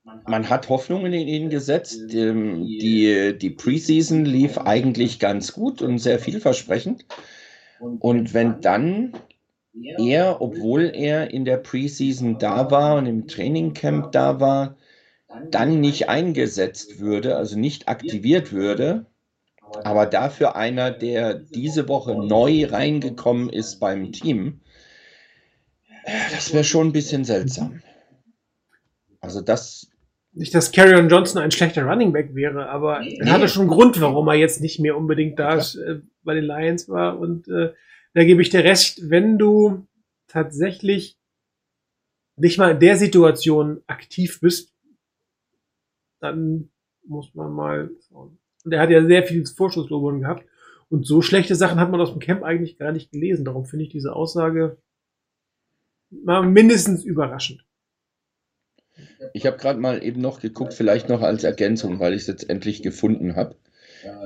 man 0.04 0.48
hat 0.48 0.68
Hoffnungen 0.68 1.12
in 1.12 1.28
ihn 1.28 1.50
gesetzt. 1.50 2.12
Die, 2.12 3.38
die 3.38 3.50
Preseason 3.50 4.24
lief 4.24 4.58
eigentlich 4.58 5.18
ganz 5.18 5.52
gut 5.52 5.82
und 5.82 5.98
sehr 5.98 6.18
vielversprechend. 6.18 7.06
Und 8.00 8.34
wenn 8.34 8.60
dann 8.60 9.12
er, 9.98 10.40
obwohl 10.40 10.92
er 10.94 11.30
in 11.30 11.44
der 11.44 11.58
Preseason 11.58 12.38
da 12.38 12.70
war 12.70 12.96
und 12.96 13.06
im 13.06 13.26
Trainingcamp 13.26 14.12
da 14.12 14.40
war, 14.40 14.76
dann 15.50 15.80
nicht 15.80 16.08
eingesetzt 16.08 17.00
würde, 17.00 17.36
also 17.36 17.58
nicht 17.58 17.88
aktiviert 17.88 18.52
würde, 18.52 19.06
aber 19.82 20.06
dafür 20.06 20.54
einer, 20.56 20.90
der 20.90 21.34
diese 21.34 21.88
Woche 21.88 22.14
neu 22.14 22.66
reingekommen 22.66 23.48
ist 23.50 23.80
beim 23.80 24.12
Team, 24.12 24.60
das 26.32 26.52
wäre 26.52 26.64
schon 26.64 26.88
ein 26.88 26.92
bisschen 26.92 27.24
seltsam. 27.24 27.82
Also 29.20 29.40
das. 29.40 29.88
Nicht, 30.36 30.54
dass 30.54 30.72
Carrion 30.72 31.08
Johnson 31.08 31.40
ein 31.40 31.52
schlechter 31.52 31.84
Running 31.84 32.12
Back 32.12 32.34
wäre, 32.34 32.68
aber 32.68 33.00
nee. 33.00 33.18
er 33.20 33.32
hatte 33.32 33.48
schon 33.48 33.62
einen 33.62 33.70
Grund, 33.70 34.00
warum 34.00 34.26
er 34.28 34.34
jetzt 34.34 34.60
nicht 34.60 34.80
mehr 34.80 34.96
unbedingt 34.96 35.38
da 35.38 35.58
äh, 35.58 36.00
bei 36.24 36.34
den 36.34 36.44
Lions 36.44 36.88
war. 36.88 37.18
Und 37.18 37.46
äh, 37.48 37.72
da 38.14 38.24
gebe 38.24 38.42
ich 38.42 38.50
dir 38.50 38.64
recht, 38.64 38.98
wenn 39.08 39.38
du 39.38 39.86
tatsächlich 40.26 41.16
nicht 42.36 42.58
mal 42.58 42.72
in 42.72 42.80
der 42.80 42.96
Situation 42.96 43.82
aktiv 43.86 44.40
bist, 44.40 44.74
dann 46.20 46.70
muss 47.06 47.34
man 47.34 47.52
mal 47.52 47.90
schauen. 48.08 48.38
Und 48.64 48.72
er 48.72 48.80
hat 48.80 48.90
ja 48.90 49.04
sehr 49.04 49.22
viel 49.24 49.46
Vorschusslobungen 49.46 50.22
gehabt. 50.22 50.44
Und 50.88 51.06
so 51.06 51.22
schlechte 51.22 51.54
Sachen 51.54 51.78
hat 51.78 51.90
man 51.90 52.00
aus 52.00 52.10
dem 52.10 52.20
Camp 52.20 52.42
eigentlich 52.42 52.78
gar 52.78 52.92
nicht 52.92 53.12
gelesen. 53.12 53.44
Darum 53.44 53.66
finde 53.66 53.84
ich 53.84 53.90
diese 53.90 54.14
Aussage 54.14 54.78
mal 56.10 56.42
mindestens 56.42 57.04
überraschend. 57.04 57.63
Ich 59.32 59.46
habe 59.46 59.56
gerade 59.56 59.80
mal 59.80 60.02
eben 60.02 60.20
noch 60.20 60.40
geguckt, 60.40 60.74
vielleicht 60.74 61.08
noch 61.08 61.22
als 61.22 61.44
Ergänzung, 61.44 61.98
weil 62.00 62.14
ich 62.14 62.22
es 62.22 62.26
jetzt 62.28 62.50
endlich 62.50 62.82
gefunden 62.82 63.36
habe. 63.36 63.56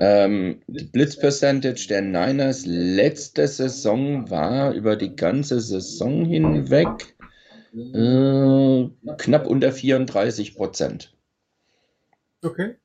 Ähm, 0.01 0.61
die 0.67 0.85
Blitz-Percentage 0.85 1.87
der 1.89 2.03
Niners 2.03 2.67
letzte 2.67 3.47
Saison 3.47 4.29
war 4.31 4.73
über 4.73 4.97
die 4.97 5.15
ganze 5.15 5.61
Saison 5.61 6.25
hinweg 6.25 7.15
äh, 7.75 8.89
knapp 9.19 9.47
unter 9.47 9.73
34 9.73 10.57
Prozent. 10.57 11.15
Okay. 12.43 12.77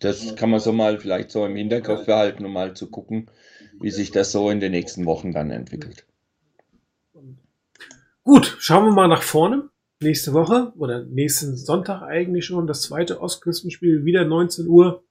Das 0.00 0.34
kann 0.36 0.50
man 0.50 0.60
so 0.60 0.72
mal 0.72 0.98
vielleicht 0.98 1.30
so 1.30 1.44
im 1.44 1.56
Hinterkopf 1.56 2.06
behalten, 2.06 2.44
um 2.44 2.52
mal 2.52 2.74
zu 2.74 2.90
gucken, 2.90 3.30
wie 3.80 3.90
sich 3.90 4.10
das 4.10 4.32
so 4.32 4.50
in 4.50 4.60
den 4.60 4.72
nächsten 4.72 5.04
Wochen 5.04 5.32
dann 5.32 5.50
entwickelt. 5.50 6.06
Gut, 8.24 8.56
schauen 8.60 8.86
wir 8.86 8.92
mal 8.92 9.08
nach 9.08 9.22
vorne. 9.22 9.68
Nächste 10.02 10.32
Woche 10.32 10.72
oder 10.78 11.04
nächsten 11.04 11.58
Sonntag 11.58 12.00
eigentlich 12.00 12.46
schon 12.46 12.66
das 12.66 12.80
zweite 12.80 13.20
Ostküstenspiel, 13.20 14.06
wieder 14.06 14.24
19 14.24 14.66
Uhr. 14.66 15.04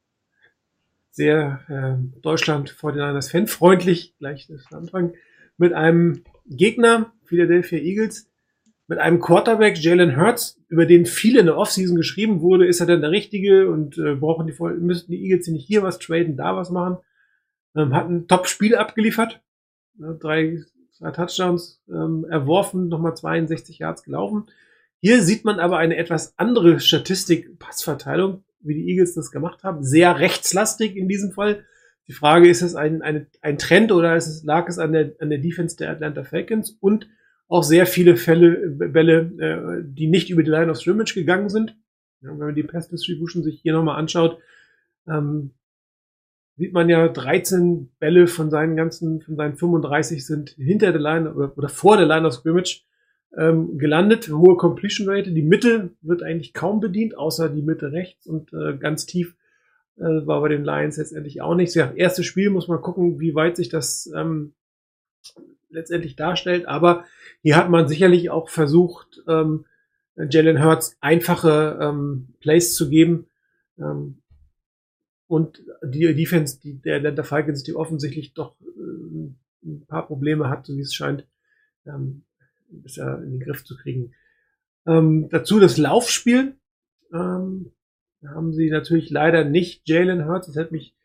Sehr 1.12 1.60
äh, 1.68 2.22
Deutschland 2.22 2.72
vor 2.72 2.92
den 2.92 3.06
Niners 3.06 3.30
fanfreundlich, 3.30 4.16
gleich 4.18 4.48
das 4.48 4.66
Anfang, 4.74 5.14
mit 5.58 5.74
einem 5.74 6.24
Gegner, 6.48 7.14
Philadelphia 7.26 7.78
Eagles, 7.78 8.32
mit 8.88 8.98
einem 8.98 9.20
Quarterback, 9.20 9.78
Jalen 9.78 10.18
Hurts, 10.18 10.60
über 10.70 10.88
den 10.88 11.06
viel 11.06 11.38
in 11.38 11.46
der 11.46 11.58
Offseason 11.58 11.96
geschrieben 11.96 12.42
wurde, 12.42 12.66
ist 12.66 12.80
er 12.80 12.88
denn 12.88 13.02
der 13.02 13.12
Richtige 13.12 13.70
und 13.70 14.00
äh, 14.00 14.16
brauchen 14.16 14.48
die, 14.48 14.56
müssten 14.80 15.12
die 15.12 15.24
Eagles 15.24 15.48
nicht 15.50 15.68
hier 15.68 15.84
was 15.84 16.00
traden, 16.00 16.36
da 16.36 16.56
was 16.56 16.72
machen. 16.72 16.98
Ähm, 17.76 17.94
hat 17.94 18.10
ein 18.10 18.28
Top-Spiel 18.28 18.76
abgeliefert. 18.76 19.40
Ja, 20.00 20.14
drei, 20.14 20.64
zwei 20.94 21.12
Touchdowns 21.12 21.80
ähm, 21.90 22.26
erworfen, 22.28 22.88
nochmal 22.88 23.16
62 23.16 23.78
Yards 23.78 24.02
gelaufen. 24.02 24.48
Hier 25.02 25.22
sieht 25.22 25.46
man 25.46 25.60
aber 25.60 25.78
eine 25.78 25.98
etwas 25.98 26.34
andere 26.38 26.80
Statistik, 26.80 27.58
Passverteilung, 27.58 28.44
wie 28.60 28.74
die 28.74 28.90
Eagles 28.90 29.14
das 29.14 29.32
gemacht 29.32 29.64
haben. 29.64 29.84
Sehr 29.84 30.20
rechtslastig 30.20 30.96
in 30.96 31.08
diesem 31.08 31.32
Fall. 31.32 31.64
Die 32.08 32.14
Frage, 32.14 32.50
ist 32.50 32.62
es 32.62 32.76
ein, 32.76 33.02
ein, 33.02 33.28
ein 33.42 33.58
Trend 33.58 33.92
oder 33.92 34.16
ist 34.16 34.28
es, 34.28 34.44
lag 34.44 34.68
es 34.68 34.80
an 34.80 34.92
der, 34.92 35.14
an 35.20 35.30
der 35.30 35.40
Defense 35.40 35.78
der 35.78 35.92
Atlanta 35.92 36.24
Falcons? 36.24 36.72
Und 36.82 37.08
auch 37.48 37.64
sehr 37.64 37.86
viele 37.86 38.18
Fälle, 38.18 38.70
Bälle, 38.70 39.32
äh, 39.40 39.84
die 39.86 40.08
nicht 40.08 40.30
über 40.30 40.44
die 40.44 40.52
Line 40.52 40.70
of 40.70 40.78
Scrimmage 40.78 41.14
gegangen 41.14 41.50
sind. 41.50 41.76
Ja, 42.22 42.32
wenn 42.32 42.38
man 42.38 42.56
die 42.56 42.64
Pass 42.64 42.90
Distribution 42.90 43.44
sich 43.44 43.62
hier 43.62 43.74
nochmal 43.74 43.98
anschaut, 43.98 44.40
ähm, 45.08 45.52
sieht 46.58 46.74
man 46.74 46.90
ja 46.90 47.08
13 47.08 47.90
Bälle 48.00 48.28
von 48.28 48.50
seinen 48.50 48.76
ganzen, 48.76 49.22
von 49.22 49.38
seinen 49.38 49.56
35 49.56 50.26
sind 50.26 50.50
hinter 50.58 50.92
der 50.92 51.02
Line 51.02 51.34
oder, 51.34 51.58
oder 51.58 51.70
vor 51.70 51.96
der 51.96 52.06
Line 52.06 52.28
of 52.28 52.34
Scrimmage 52.34 52.84
ähm, 53.38 53.78
gelandet. 53.78 54.30
Hohe 54.30 54.58
Completion 54.58 55.10
Rate. 55.10 55.32
Die 55.32 55.42
Mitte 55.42 55.92
wird 56.02 56.24
eigentlich 56.24 56.54
kaum 56.54 56.80
bedient, 56.80 57.18
außer 57.18 57.50
die 57.50 57.62
Mitte 57.62 57.92
rechts 57.92 58.28
und 58.28 58.54
äh, 58.54 58.78
ganz 58.78 59.06
tief 59.06 59.36
äh, 59.98 60.26
war 60.26 60.42
bei 60.42 60.50
den 60.50 60.64
Lions 60.64 60.98
letztendlich 60.98 61.42
auch 61.42 61.56
nicht. 61.56 61.74
Ja, 61.76 61.92
erstes 61.96 62.26
Spiel 62.26 62.50
muss 62.50 62.68
man 62.68 62.82
gucken, 62.82 63.20
wie 63.20 63.36
weit 63.36 63.58
sich 63.58 63.70
das 63.70 64.12
ähm, 64.16 64.54
letztendlich 65.70 66.16
darstellt. 66.16 66.68
Aber 66.68 67.06
hier 67.42 67.56
hat 67.56 67.70
man 67.70 67.88
sicherlich 67.88 68.30
auch 68.30 68.50
versucht, 68.50 69.22
ähm, 69.28 69.66
Jalen 70.16 70.64
Hurts 70.64 70.98
einfache 71.00 71.80
ähm, 71.82 72.34
Plays 72.40 72.76
zu 72.76 72.90
geben. 72.90 73.28
Ähm, 73.78 74.22
und 75.28 75.64
die 75.84 76.14
Defense 76.16 76.60
die, 76.60 76.82
der 76.82 76.98
Atlanta 76.98 77.24
Falcons, 77.24 77.64
die 77.64 77.76
offensichtlich 77.76 78.34
doch 78.34 78.56
äh, 78.62 79.32
ein 79.64 79.86
paar 79.88 80.08
Probleme 80.08 80.50
hat, 80.50 80.66
so 80.66 80.76
wie 80.76 80.82
es 80.82 80.94
scheint, 80.94 81.28
ähm, 81.86 82.24
bisher 82.70 83.22
in 83.24 83.32
den 83.32 83.40
Griff 83.40 83.64
zu 83.64 83.76
kriegen. 83.76 84.14
Ähm, 84.86 85.30
dazu 85.30 85.60
das 85.60 85.78
Laufspiel. 85.78 86.56
Ähm, 87.14 87.72
da 88.22 88.30
haben 88.30 88.54
sie 88.54 88.70
natürlich 88.70 89.10
leider 89.10 89.44
nicht 89.44 89.88
Jalen 89.88 90.26
Hurts. 90.26 90.48
Das 90.48 90.56
hätte 90.56 90.74
mich, 90.74 90.96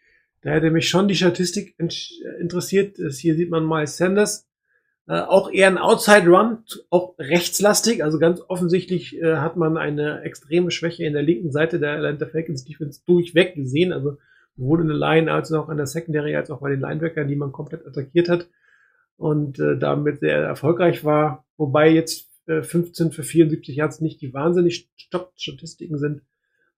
da 0.43 0.51
hätte 0.51 0.71
mich 0.71 0.89
schon 0.89 1.09
die 1.09 1.15
Statistik 1.15 1.77
interessiert. 1.79 2.99
Das 2.99 3.19
hier 3.19 3.35
sieht 3.35 3.51
man 3.51 3.67
Miles 3.67 3.97
Sanders, 3.97 4.49
äh, 5.07 5.21
auch 5.21 5.51
eher 5.51 5.69
ein 5.69 5.79
Outside 5.79 6.29
Run, 6.29 6.65
auch 6.91 7.15
rechtslastig. 7.19 8.03
Also 8.03 8.19
ganz 8.19 8.41
offensichtlich 8.49 9.21
äh, 9.21 9.37
hat 9.37 9.57
man 9.57 9.77
eine 9.77 10.23
extreme 10.23 10.71
Schwäche 10.71 11.05
in 11.05 11.13
der 11.13 11.23
linken 11.23 11.53
Seite 11.53 11.79
der 11.79 11.93
Atlanta 11.93 12.27
Falcons 12.27 12.65
Defense 12.65 13.03
durchweg 13.07 13.55
gesehen. 13.55 13.93
Also 13.93 14.17
sowohl 14.57 14.81
in 14.81 14.89
der 14.89 14.97
Line 14.97 15.33
als 15.33 15.53
auch 15.53 15.69
in 15.69 15.77
der 15.77 15.87
Secondary 15.87 16.37
als 16.37 16.51
auch 16.51 16.61
bei 16.61 16.71
den 16.71 16.81
Linebackern, 16.81 17.29
die 17.29 17.37
man 17.37 17.53
komplett 17.53 17.87
attackiert 17.87 18.29
hat 18.29 18.49
und 19.17 19.59
äh, 19.59 19.79
damit 19.79 20.21
sehr 20.21 20.39
erfolgreich 20.39 21.05
war. 21.05 21.44
Wobei 21.57 21.91
jetzt 21.91 22.31
äh, 22.47 22.63
15 22.63 23.13
für 23.13 23.23
74 23.23 23.77
Yards 23.77 24.01
nicht 24.01 24.21
die 24.21 24.33
wahnsinnig 24.35 24.91
Statistiken 25.37 25.99
sind. 25.99 26.23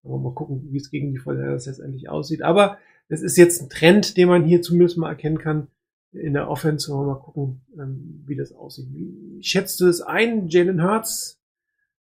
Aber 0.02 0.18
mal 0.18 0.34
gucken, 0.34 0.68
wie 0.70 0.76
es 0.76 0.90
gegen 0.90 1.12
die 1.12 1.18
Vorteile 1.18 1.52
letztendlich 1.52 2.08
aussieht. 2.08 2.42
Aber 2.42 2.78
es 3.08 3.22
ist 3.22 3.36
jetzt 3.36 3.62
ein 3.62 3.70
Trend, 3.70 4.16
den 4.16 4.28
man 4.28 4.44
hier 4.44 4.62
zumindest 4.62 4.98
mal 4.98 5.08
erkennen 5.08 5.38
kann 5.38 5.68
in 6.12 6.34
der 6.34 6.48
Offense. 6.48 6.92
Mal 6.92 7.18
gucken, 7.18 7.62
ähm, 7.78 8.22
wie 8.26 8.36
das 8.36 8.52
aussieht. 8.52 8.88
Wie 8.92 9.42
schätzt 9.42 9.80
du 9.80 9.86
es 9.86 10.00
ein, 10.00 10.48
Jalen 10.48 10.82
Hurts? 10.82 11.40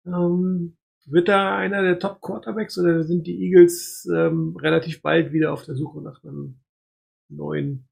Ähm, 0.06 0.76
wird 1.06 1.28
da 1.28 1.56
einer 1.56 1.82
der 1.82 1.98
Top 1.98 2.20
Quarterbacks 2.20 2.78
oder 2.78 3.02
sind 3.04 3.26
die 3.26 3.42
Eagles 3.44 4.08
ähm, 4.14 4.56
relativ 4.56 5.02
bald 5.02 5.32
wieder 5.32 5.52
auf 5.52 5.64
der 5.64 5.74
Suche 5.74 6.00
nach 6.00 6.22
einem 6.22 6.60
neuen? 7.28 7.88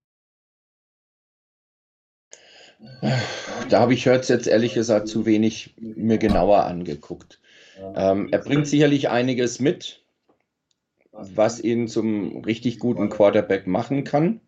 Da 3.69 3.81
habe 3.81 3.95
ich 3.95 4.07
Hurts 4.07 4.29
jetzt 4.29 4.47
ehrlich 4.47 4.75
gesagt 4.75 5.09
zu 5.09 5.27
wenig 5.27 5.75
mir 5.79 6.19
genauer 6.19 6.65
angeguckt. 6.65 7.39
Ähm, 7.95 8.29
er 8.31 8.39
bringt 8.39 8.67
sicherlich 8.67 9.09
einiges 9.09 9.61
mit, 9.61 10.03
was 11.13 11.61
ihn 11.61 11.89
zum 11.89 12.45
richtig 12.45 12.79
guten 12.79 13.09
Quarterback 13.09 13.67
machen 13.67 14.05
kann. 14.05 14.41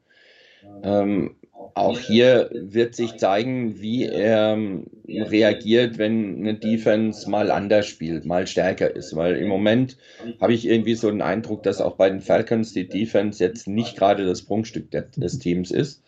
Ähm, 0.83 1.37
auch 1.74 1.99
hier 1.99 2.51
wird 2.53 2.95
sich 2.95 3.16
zeigen, 3.16 3.80
wie 3.80 4.05
er 4.05 4.53
ähm, 4.53 4.87
reagiert, 5.09 5.97
wenn 5.97 6.41
eine 6.41 6.55
Defense 6.55 7.28
mal 7.30 7.51
anders 7.51 7.87
spielt, 7.87 8.26
mal 8.26 8.47
stärker 8.47 8.95
ist. 8.95 9.16
Weil 9.16 9.37
im 9.37 9.49
Moment 9.49 9.97
habe 10.41 10.53
ich 10.53 10.66
irgendwie 10.66 10.95
so 10.95 11.11
den 11.11 11.22
Eindruck, 11.22 11.62
dass 11.62 11.80
auch 11.80 11.97
bei 11.97 12.11
den 12.11 12.20
Falcons 12.20 12.74
die 12.74 12.89
Defense 12.89 13.43
jetzt 13.43 13.66
nicht 13.68 13.97
gerade 13.97 14.26
das 14.26 14.43
Prunkstück 14.43 14.91
des 14.91 15.39
Teams 15.39 15.70
ist. 15.70 16.03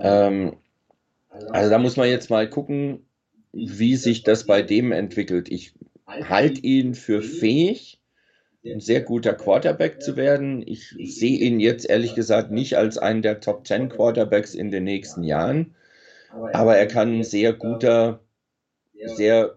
Ähm, 0.00 0.56
also 1.50 1.70
da 1.70 1.78
muss 1.78 1.96
man 1.96 2.08
jetzt 2.08 2.30
mal 2.30 2.48
gucken, 2.48 3.06
wie 3.52 3.96
sich 3.96 4.22
das 4.22 4.44
bei 4.44 4.62
dem 4.62 4.92
entwickelt. 4.92 5.50
Ich 5.50 5.74
halte 6.06 6.60
ihn 6.60 6.94
für 6.94 7.22
fähig, 7.22 8.00
ein 8.64 8.80
sehr 8.80 9.00
guter 9.00 9.34
Quarterback 9.34 10.00
zu 10.02 10.16
werden. 10.16 10.62
Ich 10.66 10.94
sehe 11.04 11.38
ihn 11.38 11.58
jetzt 11.58 11.88
ehrlich 11.88 12.14
gesagt 12.14 12.50
nicht 12.50 12.76
als 12.76 12.98
einen 12.98 13.22
der 13.22 13.40
Top 13.40 13.66
10 13.66 13.88
Quarterbacks 13.88 14.54
in 14.54 14.70
den 14.70 14.84
nächsten 14.84 15.24
Jahren, 15.24 15.74
aber 16.52 16.76
er 16.76 16.86
kann 16.86 17.18
ein 17.18 17.24
sehr 17.24 17.52
guter, 17.52 18.20
sehr 19.16 19.54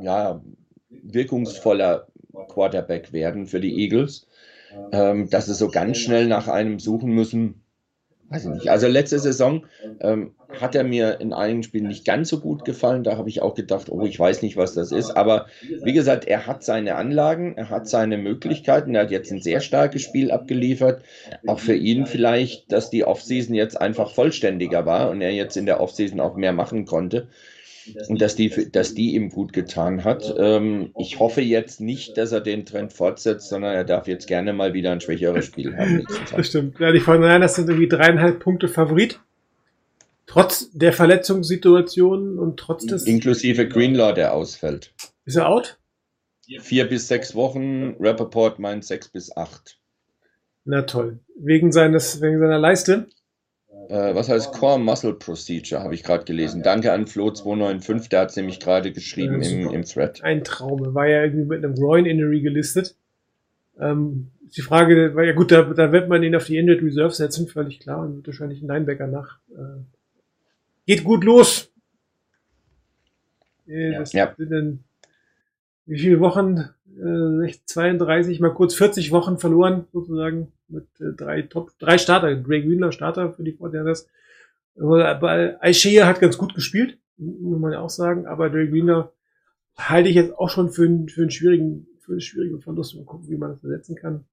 ja, 0.00 0.42
wirkungsvoller 0.88 2.08
Quarterback 2.48 3.12
werden 3.12 3.46
für 3.46 3.60
die 3.60 3.78
Eagles. 3.82 4.26
Ähm, 4.90 5.30
dass 5.30 5.46
sie 5.46 5.54
so 5.54 5.68
ganz 5.68 5.98
schnell 5.98 6.26
nach 6.26 6.48
einem 6.48 6.80
suchen 6.80 7.12
müssen, 7.12 7.63
weiß 8.34 8.44
ich 8.44 8.50
nicht. 8.50 8.68
Also 8.68 8.88
letzte 8.88 9.18
Saison 9.18 9.64
ähm, 10.00 10.32
hat 10.48 10.74
er 10.74 10.84
mir 10.84 11.20
in 11.20 11.32
einigen 11.32 11.62
Spielen 11.62 11.86
nicht 11.86 12.04
ganz 12.04 12.28
so 12.28 12.40
gut 12.40 12.64
gefallen. 12.64 13.04
Da 13.04 13.16
habe 13.16 13.28
ich 13.28 13.42
auch 13.42 13.54
gedacht, 13.54 13.90
oh, 13.90 14.04
ich 14.04 14.18
weiß 14.18 14.42
nicht, 14.42 14.56
was 14.56 14.74
das 14.74 14.92
ist. 14.92 15.12
Aber 15.12 15.46
wie 15.82 15.92
gesagt, 15.92 16.26
er 16.26 16.46
hat 16.46 16.64
seine 16.64 16.96
Anlagen, 16.96 17.54
er 17.56 17.70
hat 17.70 17.88
seine 17.88 18.18
Möglichkeiten. 18.18 18.94
Er 18.94 19.02
hat 19.02 19.10
jetzt 19.10 19.30
ein 19.30 19.40
sehr 19.40 19.60
starkes 19.60 20.02
Spiel 20.02 20.30
abgeliefert. 20.30 21.02
Auch 21.46 21.60
für 21.60 21.74
ihn 21.74 22.06
vielleicht, 22.06 22.72
dass 22.72 22.90
die 22.90 23.04
Offseason 23.04 23.54
jetzt 23.54 23.80
einfach 23.80 24.10
vollständiger 24.10 24.84
war 24.84 25.10
und 25.10 25.20
er 25.20 25.32
jetzt 25.32 25.56
in 25.56 25.66
der 25.66 25.80
Offseason 25.80 26.20
auch 26.20 26.36
mehr 26.36 26.52
machen 26.52 26.86
konnte 26.86 27.28
dass 28.08 28.36
die, 28.36 28.70
dass 28.70 28.94
die 28.94 29.14
ihm 29.14 29.30
gut 29.30 29.52
getan 29.52 30.04
hat. 30.04 30.34
Ähm, 30.38 30.92
ich 30.98 31.18
hoffe 31.18 31.40
jetzt 31.40 31.80
nicht, 31.80 32.16
dass 32.16 32.32
er 32.32 32.40
den 32.40 32.64
Trend 32.64 32.92
fortsetzt, 32.92 33.48
sondern 33.48 33.74
er 33.74 33.84
darf 33.84 34.06
jetzt 34.06 34.26
gerne 34.26 34.52
mal 34.52 34.74
wieder 34.74 34.92
ein 34.92 35.00
schwächeres 35.00 35.46
Spiel 35.46 35.76
haben. 35.76 36.06
Das 36.36 36.46
stimmt. 36.46 36.78
Ja, 36.80 36.92
die 36.92 37.00
Fortinanders 37.00 37.52
das 37.52 37.56
sind 37.56 37.68
irgendwie 37.68 37.88
dreieinhalb 37.88 38.40
Punkte 38.40 38.68
Favorit. 38.68 39.20
Trotz 40.26 40.70
der 40.72 40.92
Verletzungssituation 40.92 42.38
und 42.38 42.58
trotz 42.58 42.86
des. 42.86 43.04
Inklusive 43.04 43.68
Greenlaw, 43.68 44.14
der 44.14 44.32
ausfällt. 44.32 44.94
Ist 45.24 45.36
er 45.36 45.48
out? 45.48 45.78
Vier 46.60 46.88
bis 46.88 47.08
sechs 47.08 47.34
Wochen. 47.34 47.96
Rappaport 48.00 48.58
meint 48.58 48.84
sechs 48.84 49.08
bis 49.08 49.36
acht. 49.36 49.78
Na 50.64 50.82
toll. 50.82 51.20
Wegen 51.38 51.72
seines, 51.72 52.20
wegen 52.20 52.38
seiner 52.38 52.58
Leiste? 52.58 53.06
Äh, 53.88 54.14
was 54.14 54.28
heißt 54.28 54.52
Core 54.52 54.78
Muscle 54.78 55.14
Procedure, 55.14 55.82
habe 55.82 55.94
ich 55.94 56.02
gerade 56.02 56.24
gelesen. 56.24 56.62
Danke 56.62 56.92
an 56.92 57.06
Flo295, 57.06 58.08
der 58.08 58.20
hat 58.20 58.30
es 58.30 58.36
nämlich 58.36 58.60
gerade 58.60 58.92
geschrieben 58.92 59.42
ja, 59.42 59.50
im, 59.50 59.70
im 59.70 59.84
Thread. 59.84 60.22
Ein 60.22 60.44
Traum. 60.44 60.94
War 60.94 61.06
ja 61.06 61.22
irgendwie 61.22 61.44
mit 61.44 61.64
einem 61.64 61.74
Groin 61.74 62.06
Injury 62.06 62.40
gelistet. 62.40 62.96
Ähm, 63.78 64.30
die 64.56 64.62
Frage, 64.62 65.14
war 65.14 65.24
ja 65.24 65.32
gut, 65.32 65.50
da, 65.50 65.62
da 65.62 65.92
wird 65.92 66.08
man 66.08 66.22
ihn 66.22 66.36
auf 66.36 66.44
die 66.44 66.56
Injured 66.56 66.82
Reserve 66.82 67.14
setzen, 67.14 67.48
völlig 67.48 67.80
klar, 67.80 68.00
und 68.00 68.16
wird 68.16 68.26
wahrscheinlich 68.28 68.62
ein 68.62 68.68
Linebacker 68.68 69.06
nach. 69.06 69.38
Äh, 69.50 69.82
geht 70.86 71.04
gut 71.04 71.24
los. 71.24 71.72
Äh, 73.66 73.92
ja. 73.92 73.98
Das 73.98 74.12
ja. 74.12 74.34
sind 74.36 74.84
wie 75.86 75.98
viele 75.98 76.20
Wochen? 76.20 76.70
Äh, 76.96 77.52
32, 77.66 78.40
mal 78.40 78.54
kurz 78.54 78.74
40 78.74 79.10
Wochen 79.10 79.38
verloren, 79.38 79.86
sozusagen 79.92 80.52
mit 80.68 80.86
äh, 81.00 81.12
drei 81.16 81.42
Top, 81.42 81.72
drei 81.78 81.98
Starter. 81.98 82.34
Greg 82.36 82.68
Wheeler 82.68 82.92
Starter 82.92 83.32
für 83.32 83.44
die 83.44 83.52
Fortinanders. 83.52 84.08
Aber 84.76 85.62
Aishea 85.62 86.06
hat 86.06 86.20
ganz 86.20 86.36
gut 86.36 86.54
gespielt, 86.54 86.98
muss 87.16 87.60
man 87.60 87.72
ja 87.72 87.80
auch 87.80 87.90
sagen, 87.90 88.26
aber 88.26 88.50
Greg 88.50 88.72
Wheeler 88.72 89.12
halte 89.76 90.08
ich 90.08 90.16
jetzt 90.16 90.36
auch 90.36 90.50
schon 90.50 90.70
für 90.70 90.84
einen, 90.84 91.08
für 91.08 91.22
einen 91.22 91.30
schwierigen, 91.30 91.86
für 92.00 92.12
einen 92.12 92.20
schwierigen 92.20 92.60
Verlust. 92.60 92.96
Mal 92.96 93.04
gucken, 93.04 93.28
wie 93.28 93.36
man 93.36 93.50
das 93.50 93.62
ersetzen 93.62 93.94
kann. 93.94 94.24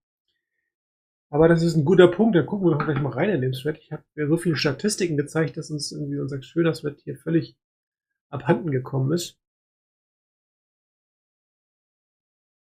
Aber 1.29 1.47
das 1.47 1.63
ist 1.63 1.75
ein 1.75 1.85
guter 1.85 2.07
Punkt, 2.09 2.35
da 2.35 2.41
gucken 2.41 2.67
wir 2.67 2.77
doch 2.77 2.85
gleich 2.85 2.99
mal 2.99 3.13
rein 3.13 3.29
in 3.29 3.41
den 3.41 3.53
Thread. 3.53 3.77
Ich 3.77 3.91
habe 3.91 4.03
so 4.15 4.35
viele 4.35 4.57
Statistiken 4.57 5.15
gezeigt, 5.15 5.57
dass 5.57 5.71
uns 5.71 5.91
irgendwie 5.91 6.19
unser 6.19 6.41
schöner 6.41 6.73
Thread 6.73 6.99
hier 7.03 7.15
völlig 7.15 7.55
abhanden 8.29 8.71
gekommen 8.71 9.13
ist. 9.13 9.37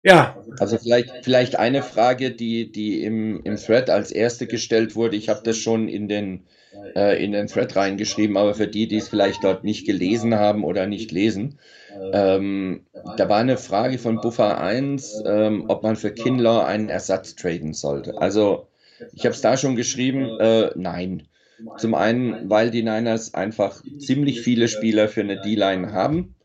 Ja. 0.04 0.44
Also 0.60 0.78
vielleicht, 0.78 1.24
vielleicht 1.24 1.58
eine 1.58 1.84
Frage, 1.84 2.32
die, 2.32 2.72
die 2.72 3.04
im, 3.04 3.42
im 3.44 3.56
Thread 3.58 3.90
als 3.90 4.12
erste 4.12 4.48
gestellt 4.48 4.96
wurde. 4.96 5.16
Ich 5.16 5.30
habe 5.30 5.42
das 5.44 5.58
schon 5.58 5.88
in 5.88 6.08
den, 6.08 6.46
äh, 6.96 7.24
in 7.24 7.32
den 7.32 7.48
Thread 7.48 7.76
reingeschrieben, 7.76 8.36
aber 8.38 8.56
für 8.56 8.68
die, 8.68 8.88
die 8.88 8.98
es 8.98 9.10
vielleicht 9.10 9.44
dort 9.44 9.64
nicht 9.64 9.86
gelesen 9.86 10.36
haben 10.36 10.64
oder 10.64 10.88
nicht 10.88 11.12
lesen, 11.12 11.60
ähm, 12.14 12.86
da 13.18 13.30
war 13.30 13.40
eine 13.40 13.58
Frage 13.58 13.98
von 13.98 14.22
Buffer 14.22 14.60
1, 14.60 15.24
ähm, 15.26 15.66
ob 15.68 15.84
man 15.84 15.96
für 15.96 16.12
Kinlaw 16.12 16.66
einen 16.66 16.90
Ersatz 16.90 17.36
traden 17.36 17.74
sollte. 17.74 18.18
Also 18.18 18.68
ich 19.14 19.26
habe 19.26 19.36
es 19.36 19.42
da 19.42 19.58
schon 19.58 19.76
geschrieben, 19.76 20.40
äh, 20.40 20.72
nein. 20.76 21.28
Zum 21.78 21.94
einen, 21.94 22.50
weil 22.50 22.72
die 22.72 22.82
Niners 22.82 23.36
einfach 23.36 23.84
ziemlich 24.00 24.42
viele 24.42 24.68
Spieler 24.68 25.08
für 25.08 25.22
eine 25.22 25.40
D-Line 25.42 25.92
haben. 25.92 26.36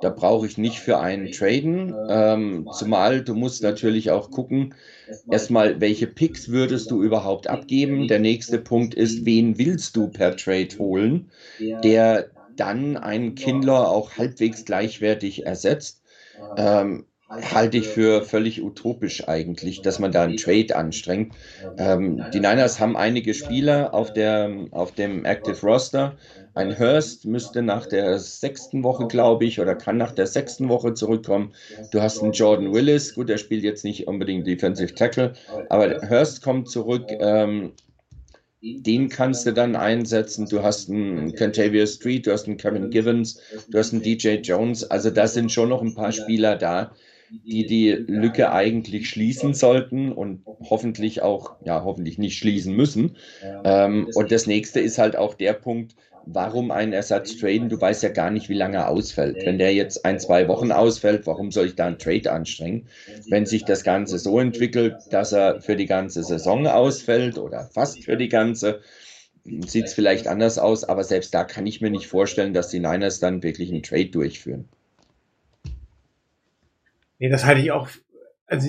Da 0.00 0.10
brauche 0.10 0.46
ich 0.46 0.58
nicht 0.58 0.80
für 0.80 0.98
einen 1.00 1.30
traden. 1.30 2.02
Ähm, 2.08 2.68
zumal 2.70 3.22
du 3.24 3.34
musst 3.34 3.62
natürlich 3.62 4.10
auch 4.10 4.30
gucken, 4.30 4.74
erstmal, 5.30 5.80
welche 5.80 6.06
Picks 6.06 6.48
würdest 6.48 6.90
du 6.90 7.02
überhaupt 7.02 7.48
abgeben? 7.48 8.06
Der 8.08 8.18
nächste 8.20 8.58
Punkt 8.58 8.94
ist, 8.94 9.24
wen 9.24 9.58
willst 9.58 9.96
du 9.96 10.08
per 10.08 10.36
Trade 10.36 10.68
holen, 10.78 11.30
der 11.82 12.30
dann 12.56 12.96
einen 12.96 13.34
Kindler 13.34 13.88
auch 13.90 14.12
halbwegs 14.18 14.64
gleichwertig 14.64 15.46
ersetzt? 15.46 16.02
Ähm, 16.56 17.06
halte 17.40 17.76
ich 17.78 17.88
für 17.88 18.22
völlig 18.22 18.62
utopisch 18.62 19.28
eigentlich, 19.28 19.82
dass 19.82 19.98
man 19.98 20.12
da 20.12 20.22
einen 20.24 20.36
Trade 20.36 20.74
anstrengt. 20.76 21.34
Ähm, 21.76 22.30
die 22.30 22.40
Niners 22.40 22.80
haben 22.80 22.96
einige 22.96 23.34
Spieler 23.34 23.92
auf, 23.94 24.12
der, 24.12 24.68
auf 24.70 24.94
dem 24.94 25.24
Active 25.24 25.60
Roster. 25.66 26.16
Ein 26.56 26.78
Hurst 26.78 27.26
müsste 27.26 27.60
nach 27.60 27.84
der 27.84 28.18
sechsten 28.18 28.82
Woche, 28.82 29.06
glaube 29.06 29.44
ich, 29.44 29.60
oder 29.60 29.74
kann 29.74 29.98
nach 29.98 30.12
der 30.12 30.26
sechsten 30.26 30.70
Woche 30.70 30.94
zurückkommen. 30.94 31.52
Du 31.90 32.00
hast 32.00 32.22
einen 32.22 32.32
Jordan 32.32 32.72
Willis, 32.72 33.14
gut, 33.14 33.28
der 33.28 33.36
spielt 33.36 33.62
jetzt 33.62 33.84
nicht 33.84 34.08
unbedingt 34.08 34.46
Defensive 34.46 34.94
Tackle, 34.94 35.34
aber 35.68 36.00
Hurst 36.08 36.42
kommt 36.42 36.70
zurück. 36.70 37.08
Ähm, 37.10 37.72
den 38.62 39.10
kannst 39.10 39.44
du 39.44 39.52
dann 39.52 39.76
einsetzen. 39.76 40.48
Du 40.48 40.62
hast 40.62 40.88
einen 40.88 41.34
Cantavia 41.34 41.86
Street, 41.86 42.26
du 42.26 42.32
hast 42.32 42.46
einen 42.46 42.56
Kevin 42.56 42.88
Givens, 42.88 43.38
du 43.68 43.78
hast 43.78 43.92
einen 43.92 44.02
DJ 44.02 44.36
Jones. 44.36 44.82
Also 44.82 45.10
da 45.10 45.28
sind 45.28 45.52
schon 45.52 45.68
noch 45.68 45.82
ein 45.82 45.94
paar 45.94 46.12
Spieler 46.12 46.56
da, 46.56 46.92
die 47.44 47.66
die 47.66 47.90
Lücke 47.90 48.50
eigentlich 48.50 49.10
schließen 49.10 49.52
sollten 49.52 50.10
und 50.10 50.42
hoffentlich 50.46 51.20
auch, 51.20 51.56
ja, 51.66 51.84
hoffentlich 51.84 52.16
nicht 52.16 52.38
schließen 52.38 52.74
müssen. 52.74 53.16
Ähm, 53.62 54.08
und 54.14 54.32
das 54.32 54.46
nächste 54.46 54.80
ist 54.80 54.96
halt 54.96 55.16
auch 55.16 55.34
der 55.34 55.52
Punkt, 55.52 55.94
warum 56.26 56.70
einen 56.70 56.92
Ersatz 56.92 57.36
traden? 57.36 57.68
Du 57.68 57.80
weißt 57.80 58.02
ja 58.02 58.08
gar 58.10 58.30
nicht, 58.30 58.48
wie 58.48 58.54
lange 58.54 58.78
er 58.78 58.88
ausfällt. 58.88 59.36
Wenn 59.44 59.58
der 59.58 59.72
jetzt 59.72 60.04
ein, 60.04 60.18
zwei 60.18 60.48
Wochen 60.48 60.72
ausfällt, 60.72 61.26
warum 61.26 61.50
soll 61.52 61.66
ich 61.66 61.76
da 61.76 61.86
einen 61.86 61.98
Trade 61.98 62.30
anstrengen? 62.32 62.88
Wenn 63.28 63.46
sich 63.46 63.64
das 63.64 63.84
Ganze 63.84 64.18
so 64.18 64.38
entwickelt, 64.38 64.96
dass 65.10 65.32
er 65.32 65.60
für 65.60 65.76
die 65.76 65.86
ganze 65.86 66.22
Saison 66.22 66.66
ausfällt 66.66 67.38
oder 67.38 67.64
fast 67.72 68.04
für 68.04 68.16
die 68.16 68.28
ganze, 68.28 68.80
sieht 69.44 69.86
es 69.86 69.94
vielleicht 69.94 70.26
anders 70.26 70.58
aus, 70.58 70.84
aber 70.84 71.04
selbst 71.04 71.32
da 71.32 71.44
kann 71.44 71.66
ich 71.66 71.80
mir 71.80 71.90
nicht 71.90 72.08
vorstellen, 72.08 72.52
dass 72.52 72.68
die 72.68 72.80
Niners 72.80 73.20
dann 73.20 73.42
wirklich 73.42 73.70
einen 73.70 73.82
Trade 73.82 74.06
durchführen. 74.06 74.68
Nee, 77.18 77.28
das 77.28 77.44
halte 77.44 77.62
ich 77.62 77.70
auch. 77.70 77.88
Also, 78.46 78.68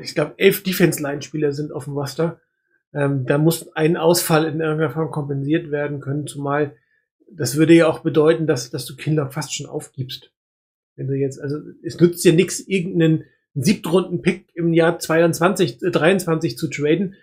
ich 0.00 0.14
glaube, 0.14 0.34
elf 0.38 0.62
Defense-Line-Spieler 0.62 1.52
sind 1.52 1.72
auf 1.72 1.84
dem 1.84 1.92
Roster. 1.92 2.40
Ähm, 2.94 3.26
da 3.26 3.38
muss 3.38 3.74
ein 3.76 3.96
Ausfall 3.96 4.44
in 4.44 4.60
irgendeiner 4.60 4.90
Form 4.90 5.10
kompensiert 5.10 5.70
werden 5.70 6.00
können, 6.00 6.26
zumal 6.26 6.76
das 7.36 7.56
würde 7.56 7.74
ja 7.74 7.88
auch 7.88 8.00
bedeuten, 8.00 8.46
dass, 8.46 8.70
dass 8.70 8.86
du 8.86 8.96
Kinder 8.96 9.30
fast 9.30 9.54
schon 9.54 9.66
aufgibst. 9.66 10.30
Wenn 10.96 11.08
du 11.08 11.14
jetzt, 11.14 11.40
also 11.40 11.58
es 11.82 11.98
nützt 11.98 12.24
dir 12.24 12.32
nichts, 12.32 12.60
irgendeinen 12.60 13.24
Siebtrunden-Pick 13.54 14.50
im 14.54 14.72
Jahr 14.72 14.98
22, 14.98 15.82
äh, 15.82 15.90
23 15.90 16.56
zu 16.56 16.68
traden, 16.68 17.14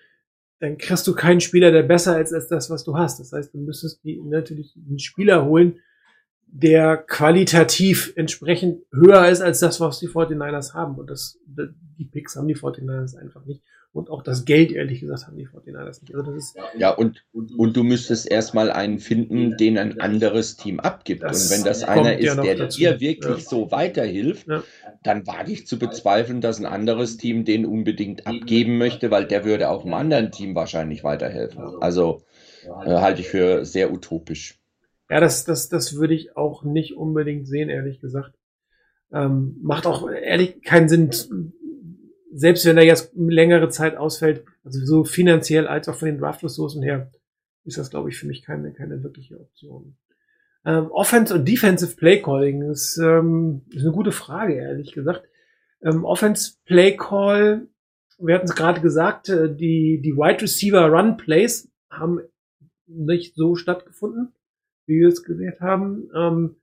dann 0.59 0.78
kriegst 0.78 1.07
du 1.07 1.15
keinen 1.15 1.41
Spieler, 1.41 1.72
der 1.72 1.84
besser 1.84 2.22
ist 2.22 2.34
als 2.34 2.47
das, 2.47 2.69
was 2.69 2.84
du 2.84 2.95
hast. 2.95 3.19
Das 3.19 3.32
heißt, 3.32 3.53
du 3.53 3.57
müsstest 3.59 4.03
die, 4.03 4.22
natürlich 4.22 4.76
einen 4.76 4.99
Spieler 4.99 5.45
holen, 5.45 5.80
der 6.45 6.97
qualitativ 6.97 8.13
entsprechend 8.15 8.84
höher 8.91 9.28
ist 9.30 9.41
als 9.41 9.59
das, 9.59 9.80
was 9.80 9.99
die 9.99 10.09
49ers 10.09 10.74
haben. 10.74 10.95
Und 10.95 11.09
das, 11.09 11.39
die 11.47 12.05
Picks 12.05 12.36
haben 12.36 12.47
die 12.47 12.57
49ers 12.57 13.15
einfach 13.15 13.45
nicht. 13.45 13.63
Und 13.93 14.09
auch 14.09 14.23
das 14.23 14.45
Geld, 14.45 14.71
ehrlich 14.71 15.01
gesagt, 15.01 15.27
haben 15.27 15.35
die 15.35 15.47
49ers 15.47 16.01
nicht. 16.01 16.15
Also 16.15 16.31
das 16.31 16.43
ist, 16.43 16.57
Ja, 16.77 16.91
und, 16.91 17.25
und 17.33 17.75
du 17.75 17.83
müsstest 17.83 18.29
erstmal 18.31 18.71
einen 18.71 18.99
finden, 18.99 19.57
den 19.57 19.77
ein 19.77 19.99
anderes 19.99 20.55
Team 20.55 20.79
abgibt. 20.79 21.23
Das 21.23 21.43
und 21.43 21.57
wenn 21.57 21.65
das 21.65 21.83
einer 21.83 22.13
ja 22.21 22.31
ist, 22.31 22.37
noch 22.37 22.43
der 22.45 22.55
dazu. 22.55 22.79
dir 22.79 22.99
wirklich 23.01 23.43
Ja. 23.43 23.49
so 23.49 23.69
weiterhilft, 23.71 24.47
Ja. 24.47 24.63
dann 25.03 25.27
wage 25.27 25.51
ich 25.51 25.67
zu 25.67 25.77
bezweifeln, 25.77 26.39
dass 26.39 26.59
ein 26.59 26.65
anderes 26.65 27.17
Team 27.17 27.43
den 27.43 27.65
unbedingt 27.65 28.27
abgeben 28.27 28.77
möchte, 28.77 29.11
weil 29.11 29.25
der 29.25 29.43
würde 29.43 29.69
auch 29.69 29.83
einem 29.83 29.93
anderen 29.93 30.31
Team 30.31 30.55
wahrscheinlich 30.55 31.03
weiterhelfen. 31.03 31.61
Also 31.81 32.23
äh, 32.65 32.69
halte 32.95 33.19
ich 33.21 33.27
für 33.27 33.65
sehr 33.65 33.91
utopisch. 33.91 34.57
ja, 35.09 35.19
das, 35.19 35.43
das, 35.43 35.67
das 35.67 35.95
würde 35.97 36.13
ich 36.13 36.37
auch 36.37 36.63
nicht 36.63 36.95
unbedingt 36.95 37.45
sehen, 37.47 37.67
ehrlich 37.69 37.99
gesagt. 37.99 38.33
Ähm, 39.13 39.57
macht 39.61 39.85
auch 39.85 40.09
ehrlich 40.09 40.61
keinen 40.63 40.87
Sinn, 40.87 41.11
selbst 42.34 42.65
wenn 42.65 42.77
er 42.77 42.86
jetzt 42.86 43.11
längere 43.15 43.69
Zeit 43.69 43.97
ausfällt, 43.97 44.45
also 44.63 44.79
so 44.86 45.03
finanziell 45.03 45.67
als 45.67 45.89
auch 45.89 45.95
von 45.95 46.07
den 46.07 46.17
Draft-Ressourcen 46.17 46.82
her, 46.82 47.11
ist 47.63 47.77
das, 47.77 47.89
glaube 47.89 48.09
ich, 48.09 48.17
für 48.17 48.27
mich 48.27 48.41
keine, 48.43 48.73
keine 48.73 49.03
wirkliche 49.03 49.39
Option. 49.39 49.97
Ähm, 50.65 50.91
Offense 50.91 51.34
und 51.34 51.47
Defensive 51.47 51.95
Play 51.95 52.21
Calling 52.21 52.61
ist, 52.63 52.97
ähm, 52.97 53.63
ist 53.69 53.84
eine 53.84 53.91
gute 53.91 54.11
Frage, 54.11 54.55
ehrlich 54.55 54.93
gesagt. 54.93 55.27
Ähm, 55.84 56.05
Offense 56.05 56.53
Play 56.65 56.95
Call, 56.95 57.67
wir 58.19 58.36
hatten 58.36 58.45
es 58.45 58.55
gerade 58.55 58.82
gesagt, 58.82 59.29
äh, 59.29 59.53
die, 59.53 60.01
die 60.03 60.15
Wide 60.15 60.41
Receiver 60.41 60.88
Run 60.88 61.17
Plays 61.17 61.71
haben 61.89 62.21
nicht 62.86 63.36
so 63.36 63.55
stattgefunden, 63.55 64.34
wie 64.86 64.99
wir 64.99 65.07
es 65.07 65.23
gesehen 65.23 65.55
haben. 65.59 66.09
Ähm, 66.15 66.61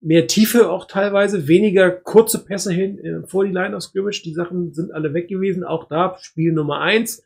mehr 0.00 0.26
Tiefe 0.26 0.70
auch 0.70 0.86
teilweise, 0.86 1.48
weniger 1.48 1.90
kurze 1.90 2.44
Pässe 2.44 2.72
hin 2.72 2.98
äh, 2.98 3.26
vor 3.26 3.44
die 3.44 3.52
Line 3.52 3.76
of 3.76 3.82
Scrimmage. 3.82 4.22
Die 4.24 4.34
Sachen 4.34 4.72
sind 4.72 4.92
alle 4.92 5.14
weg 5.14 5.28
gewesen. 5.28 5.64
Auch 5.64 5.88
da 5.88 6.16
Spiel 6.20 6.52
Nummer 6.52 6.80
eins. 6.80 7.24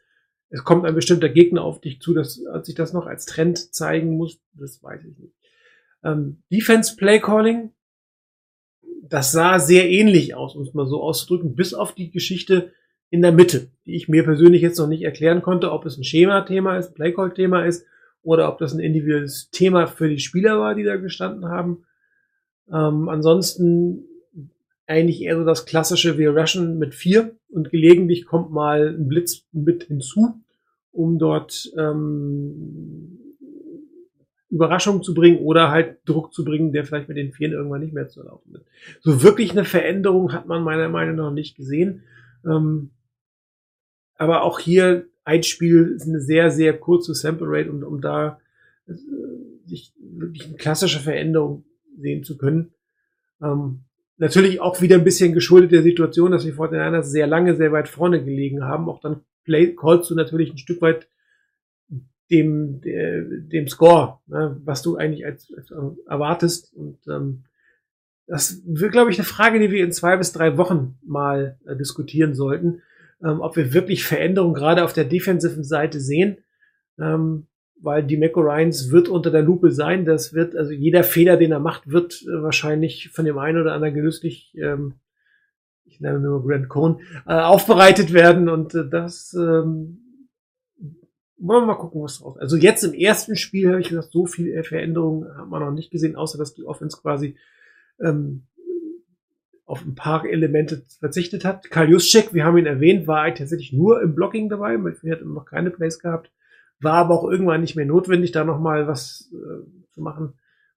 Es 0.49 0.65
kommt 0.65 0.85
ein 0.85 0.95
bestimmter 0.95 1.29
Gegner 1.29 1.63
auf 1.63 1.81
dich 1.81 2.01
zu, 2.01 2.13
dass 2.13 2.45
als 2.47 2.67
sich 2.67 2.75
das 2.75 2.93
noch 2.93 3.07
als 3.07 3.25
Trend 3.25 3.75
zeigen 3.75 4.17
muss, 4.17 4.39
das 4.53 4.83
weiß 4.83 5.01
ich 5.05 5.19
nicht. 5.19 5.35
Ähm, 6.05 6.43
Defense 6.51 6.95
Play 6.97 7.21
Calling, 7.21 7.71
das 9.03 9.33
sah 9.33 9.59
sehr 9.59 9.89
ähnlich 9.89 10.35
aus, 10.35 10.55
um 10.55 10.63
es 10.63 10.75
mal 10.75 10.87
so 10.87 11.03
auszudrücken, 11.03 11.55
bis 11.55 11.73
auf 11.73 11.95
die 11.95 12.11
Geschichte 12.11 12.73
in 13.09 13.23
der 13.23 13.33
Mitte, 13.33 13.71
die 13.87 13.95
ich 13.95 14.09
mir 14.09 14.25
persönlich 14.25 14.63
jetzt 14.63 14.79
noch 14.79 14.89
nicht 14.89 15.03
erklären 15.03 15.43
konnte, 15.43 15.71
ob 15.71 15.87
es 15.87 15.97
ein 15.97 16.05
Schema-Thema 16.05 16.77
ist, 16.77 16.89
ein 16.89 16.95
Playcall-Thema 16.95 17.65
ist 17.65 17.87
oder 18.23 18.49
ob 18.49 18.59
das 18.59 18.73
ein 18.73 18.81
individuelles 18.81 19.51
Thema 19.51 19.87
für 19.87 20.09
die 20.09 20.19
Spieler 20.19 20.59
war, 20.61 20.75
die 20.75 20.85
da 20.85 20.97
gestanden 20.97 21.47
haben. 21.47 21.85
Ähm, 22.71 23.09
ansonsten 23.09 24.05
eigentlich 24.87 25.23
eher 25.23 25.37
so 25.37 25.45
das 25.45 25.65
klassische, 25.65 26.19
wir 26.19 26.37
rushen 26.37 26.79
mit 26.79 26.95
vier 26.95 27.35
und 27.49 27.71
gelegentlich 27.71 28.27
kommt 28.27 28.51
mal 28.51 28.89
ein 28.89 29.09
Blitz 29.09 29.47
mit 29.53 29.85
hinzu, 29.85 30.41
um 30.91 31.19
dort 31.19 31.73
ähm, 31.79 33.19
Überraschung 34.51 35.03
zu 35.03 35.15
bringen 35.15 35.39
oder 35.39 35.71
halt 35.71 35.99
Druck 36.05 36.35
zu 36.35 36.45
bringen, 36.45 36.73
der 36.73 36.85
vielleicht 36.85 37.09
mit 37.09 37.17
den 37.17 37.33
Vieren 37.33 37.55
irgendwann 37.55 37.81
nicht 37.81 37.95
mehr 37.95 38.09
zu 38.09 38.23
laufen 38.23 38.53
wird. 38.53 38.67
So 39.01 39.23
wirklich 39.23 39.53
eine 39.53 39.65
Veränderung 39.65 40.33
hat 40.33 40.47
man 40.47 40.63
meiner 40.63 40.91
Meinung 40.91 41.17
nach 41.17 41.33
nicht 41.33 41.57
gesehen. 41.57 42.03
Ähm, 42.45 42.91
aber 44.17 44.43
auch 44.43 44.59
hier 44.59 45.07
ein 45.25 45.43
Spiel 45.43 45.95
ist 45.97 46.07
eine 46.07 46.21
sehr, 46.21 46.51
sehr 46.51 46.79
kurze 46.79 47.15
Sample 47.15 47.47
Rate, 47.49 47.71
um, 47.71 47.83
um 47.83 48.01
da 48.03 48.41
äh, 48.87 48.93
sich 49.65 49.95
wirklich 49.99 50.47
eine 50.47 50.57
klassische 50.57 51.01
Veränderung 51.01 51.65
sehen 51.99 52.25
zu 52.25 52.37
können. 52.37 52.73
Ähm, 53.43 53.81
natürlich 54.17 54.61
auch 54.61 54.81
wieder 54.81 54.97
ein 54.97 55.05
bisschen 55.05 55.33
geschuldet 55.33 55.73
der 55.73 55.83
Situation, 55.83 56.33
dass 56.33 56.45
die 56.45 56.53
49ers 56.53 57.05
sehr 57.05 57.27
lange, 57.27 57.57
sehr 57.57 57.73
weit 57.73 57.89
vorne 57.89 58.25
gelegen 58.25 58.65
haben. 58.65 58.89
Auch 58.89 59.01
dann 59.01 59.23
play, 59.45 59.75
callst 59.75 60.11
du 60.11 60.15
natürlich 60.15 60.53
ein 60.53 60.59
Stück 60.59 60.81
weit 60.83 61.09
dem, 62.31 62.81
der, 62.81 63.23
dem 63.23 63.69
Score, 63.69 64.21
ne, 64.27 64.59
was 64.65 64.83
du 64.83 64.97
eigentlich 64.97 65.27
als, 65.27 65.53
als 65.55 65.73
erwartest. 66.07 66.73
Und 66.75 66.99
ähm, 67.09 67.45
das 68.27 68.63
wird, 68.65 68.93
glaube 68.93 69.11
ich, 69.11 69.19
eine 69.19 69.27
Frage, 69.27 69.59
die 69.59 69.71
wir 69.71 69.85
in 69.85 69.93
zwei 69.93 70.17
bis 70.17 70.33
drei 70.33 70.57
Wochen 70.57 70.99
mal 71.05 71.59
äh, 71.67 71.77
diskutieren 71.77 72.35
sollten, 72.35 72.83
ähm, 73.23 73.41
ob 73.41 73.57
wir 73.57 73.75
wirklich 73.75 74.05
Veränderungen 74.05 74.55
gerade 74.55 74.85
auf 74.85 74.93
der 74.93 75.05
defensiven 75.05 75.65
Seite 75.65 76.01
sehen. 76.01 76.39
Ähm, 76.99 77.47
weil 77.83 78.05
die 78.05 78.17
Mecco 78.17 78.41
Ryans 78.41 78.91
wird 78.93 79.09
unter 79.09 79.31
der 79.31 79.43
Lupe 79.43 79.73
sein. 79.73 80.05
Das 80.05 80.33
wird, 80.33 80.57
also 80.57 80.73
jeder 80.73 81.03
Fehler, 81.03 81.37
den 81.37 81.53
er 81.53 81.59
macht, 81.59 81.91
wird 81.91 82.23
äh, 82.23 82.43
wahrscheinlich 82.43 83.11
von 83.11 83.25
dem 83.25 83.39
einen 83.39 83.61
oder 83.61 83.75
anderen 83.75 83.95
genüsslich, 83.95 84.57
ähm, 84.57 84.95
ich 85.85 86.01
nenne 86.01 86.21
nur 86.21 86.47
Grant 86.47 86.69
Cohn, 86.69 87.01
äh, 87.27 87.35
aufbereitet 87.35 88.13
werden. 88.13 88.49
Und 88.49 88.75
äh, 88.75 88.89
das 88.89 89.35
ähm, 89.35 89.99
wollen 91.39 91.63
wir 91.63 91.67
mal 91.67 91.75
gucken, 91.75 92.03
was 92.03 92.21
draus. 92.21 92.39
Also 92.39 92.57
jetzt 92.57 92.85
im 92.85 92.95
ersten 92.95 93.35
Spiel 93.37 93.69
habe 93.69 93.81
ich 93.81 93.89
gesagt, 93.89 94.13
so 94.13 94.27
viel 94.27 94.63
Veränderungen 94.63 95.37
hat 95.37 95.49
man 95.49 95.61
noch 95.61 95.73
nicht 95.73 95.91
gesehen, 95.91 96.15
außer 96.15 96.39
dass 96.39 96.55
die 96.55 96.65
Offense 96.65 96.97
quasi 97.01 97.37
ähm, 98.01 98.45
auf 99.65 99.85
ein 99.85 99.97
paar 99.97 100.25
Elemente 100.25 100.85
verzichtet 101.01 101.45
hat. 101.45 101.69
Karl 101.71 101.91
Juszczyk, 101.91 102.33
wir 102.33 102.45
haben 102.45 102.59
ihn 102.59 102.67
erwähnt, 102.67 103.09
war 103.09 103.35
tatsächlich 103.35 103.73
nur 103.73 104.03
im 104.03 104.15
Blocking 104.15 104.49
dabei, 104.49 104.75
er 104.75 105.13
hat 105.13 105.25
noch 105.25 105.47
keine 105.47 105.71
Plays 105.71 105.99
gehabt, 105.99 106.31
war 106.83 106.95
aber 106.95 107.15
auch 107.15 107.29
irgendwann 107.29 107.61
nicht 107.61 107.77
mehr 107.77 107.87
notwendig, 107.87 108.33
da 108.33 108.45
nochmal 108.45 108.87
was 108.87 109.31
äh, 109.33 109.91
zu 109.91 110.01
machen, 110.01 110.35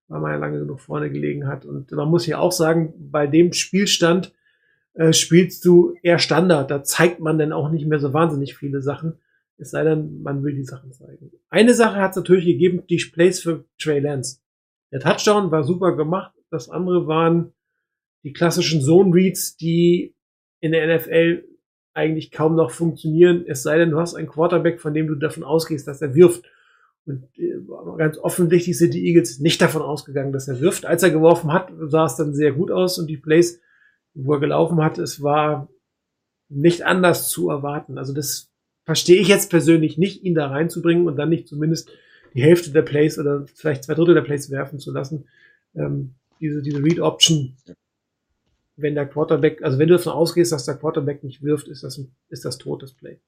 weil 0.07 0.21
man 0.21 0.31
ja 0.31 0.37
lange 0.37 0.59
genug 0.59 0.79
vorne 0.79 1.09
gelegen 1.09 1.47
hat. 1.47 1.65
Und 1.65 1.91
man 1.91 2.09
muss 2.09 2.25
ja 2.25 2.39
auch 2.39 2.51
sagen, 2.51 2.93
bei 2.97 3.27
dem 3.27 3.53
Spielstand 3.53 4.33
äh, 4.93 5.13
spielst 5.13 5.65
du 5.65 5.95
eher 6.01 6.19
Standard, 6.19 6.71
da 6.71 6.83
zeigt 6.83 7.19
man 7.19 7.37
dann 7.37 7.51
auch 7.51 7.69
nicht 7.69 7.85
mehr 7.87 7.99
so 7.99 8.13
wahnsinnig 8.13 8.55
viele 8.55 8.81
Sachen. 8.81 9.15
Es 9.57 9.71
sei 9.71 9.83
denn, 9.83 10.21
man 10.21 10.43
will 10.43 10.53
die 10.53 10.63
Sachen 10.65 10.91
zeigen. 10.91 11.31
Eine 11.49 11.73
Sache 11.73 11.97
hat 11.97 12.11
es 12.11 12.17
natürlich 12.17 12.45
gegeben, 12.45 12.83
die 12.89 13.03
Plays 13.11 13.41
für 13.41 13.65
Trey 13.79 13.99
Lance. 13.99 14.39
Der 14.91 14.99
Touchdown 14.99 15.51
war 15.51 15.63
super 15.63 15.95
gemacht. 15.95 16.33
Das 16.49 16.69
andere 16.69 17.07
waren 17.07 17.53
die 18.23 18.33
klassischen 18.33 18.81
Zone 18.81 19.13
Reads, 19.13 19.55
die 19.55 20.15
in 20.59 20.71
der 20.71 20.97
NFL 20.97 21.43
eigentlich 21.95 22.31
kaum 22.31 22.55
noch 22.55 22.71
funktionieren. 22.71 23.45
Es 23.47 23.63
sei 23.63 23.77
denn, 23.77 23.89
du 23.89 23.99
hast 23.99 24.15
einen 24.15 24.27
Quarterback, 24.27 24.79
von 24.79 24.93
dem 24.93 25.07
du 25.07 25.15
davon 25.15 25.43
ausgehst, 25.43 25.87
dass 25.87 26.01
er 26.01 26.13
wirft. 26.13 26.45
Und 27.05 27.23
äh, 27.37 27.57
ganz 27.97 28.17
offensichtlich 28.17 28.77
sind 28.77 28.93
die 28.93 29.07
Eagles 29.07 29.39
nicht 29.39 29.61
davon 29.61 29.81
ausgegangen, 29.81 30.33
dass 30.33 30.47
er 30.47 30.59
wirft. 30.59 30.85
Als 30.85 31.03
er 31.03 31.11
geworfen 31.11 31.53
hat, 31.53 31.71
sah 31.79 32.05
es 32.05 32.15
dann 32.15 32.35
sehr 32.35 32.51
gut 32.51 32.69
aus 32.69 32.99
und 32.99 33.07
die 33.07 33.17
Plays, 33.17 33.61
wo 34.13 34.33
er 34.33 34.39
gelaufen 34.39 34.83
hat, 34.83 34.97
es 34.97 35.21
war 35.21 35.69
nicht 36.49 36.83
anders 36.83 37.29
zu 37.29 37.49
erwarten. 37.49 37.97
Also 37.97 38.13
das 38.13 38.51
verstehe 38.85 39.19
ich 39.19 39.27
jetzt 39.27 39.49
persönlich 39.49 39.97
nicht, 39.97 40.23
ihn 40.23 40.35
da 40.35 40.47
reinzubringen 40.47 41.07
und 41.07 41.15
dann 41.15 41.29
nicht 41.29 41.47
zumindest 41.47 41.89
die 42.33 42.43
Hälfte 42.43 42.71
der 42.71 42.81
Plays 42.81 43.17
oder 43.17 43.45
vielleicht 43.53 43.85
zwei 43.85 43.93
Drittel 43.93 44.15
der 44.15 44.21
Plays 44.21 44.51
werfen 44.51 44.79
zu 44.79 44.91
lassen. 44.91 45.25
Ähm, 45.75 46.15
diese, 46.39 46.61
diese 46.61 46.83
Read-Option, 46.83 47.55
wenn 48.77 48.95
der 48.95 49.05
Quarterback, 49.07 49.63
also 49.63 49.79
wenn 49.79 49.87
du 49.87 49.95
davon 49.95 50.13
ausgehst, 50.13 50.51
dass 50.51 50.65
der 50.65 50.75
Quarterback 50.75 51.23
nicht 51.23 51.41
wirft, 51.41 51.67
ist 51.67 51.83
das, 51.83 51.97
ein, 51.97 52.15
ist 52.29 52.45
das 52.45 52.57
totes 52.57 52.93
Play. 52.93 53.19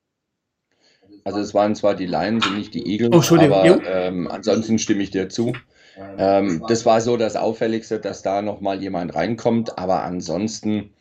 Also 1.23 1.39
es 1.39 1.53
waren 1.53 1.75
zwar 1.75 1.95
die 1.95 2.05
Lions 2.05 2.45
und 2.47 2.57
nicht 2.57 2.73
die 2.73 2.85
Eagles, 2.87 3.09
Oh, 3.11 3.17
Entschuldigung, 3.17 3.65
jo. 3.65 3.73
aber 3.73 3.85
ähm, 3.85 4.27
ansonsten 4.29 4.79
stimme 4.79 5.03
ich 5.03 5.11
dir 5.11 5.29
zu. 5.29 5.53
Ähm, 6.17 6.63
das 6.67 6.85
war 6.85 7.01
so 7.01 7.17
das 7.17 7.35
Auffälligste, 7.35 7.99
dass 7.99 8.21
da 8.21 8.41
nochmal 8.41 8.81
jemand 8.81 9.15
reinkommt, 9.15 9.77
aber 9.77 10.03
ansonsten, 10.03 10.91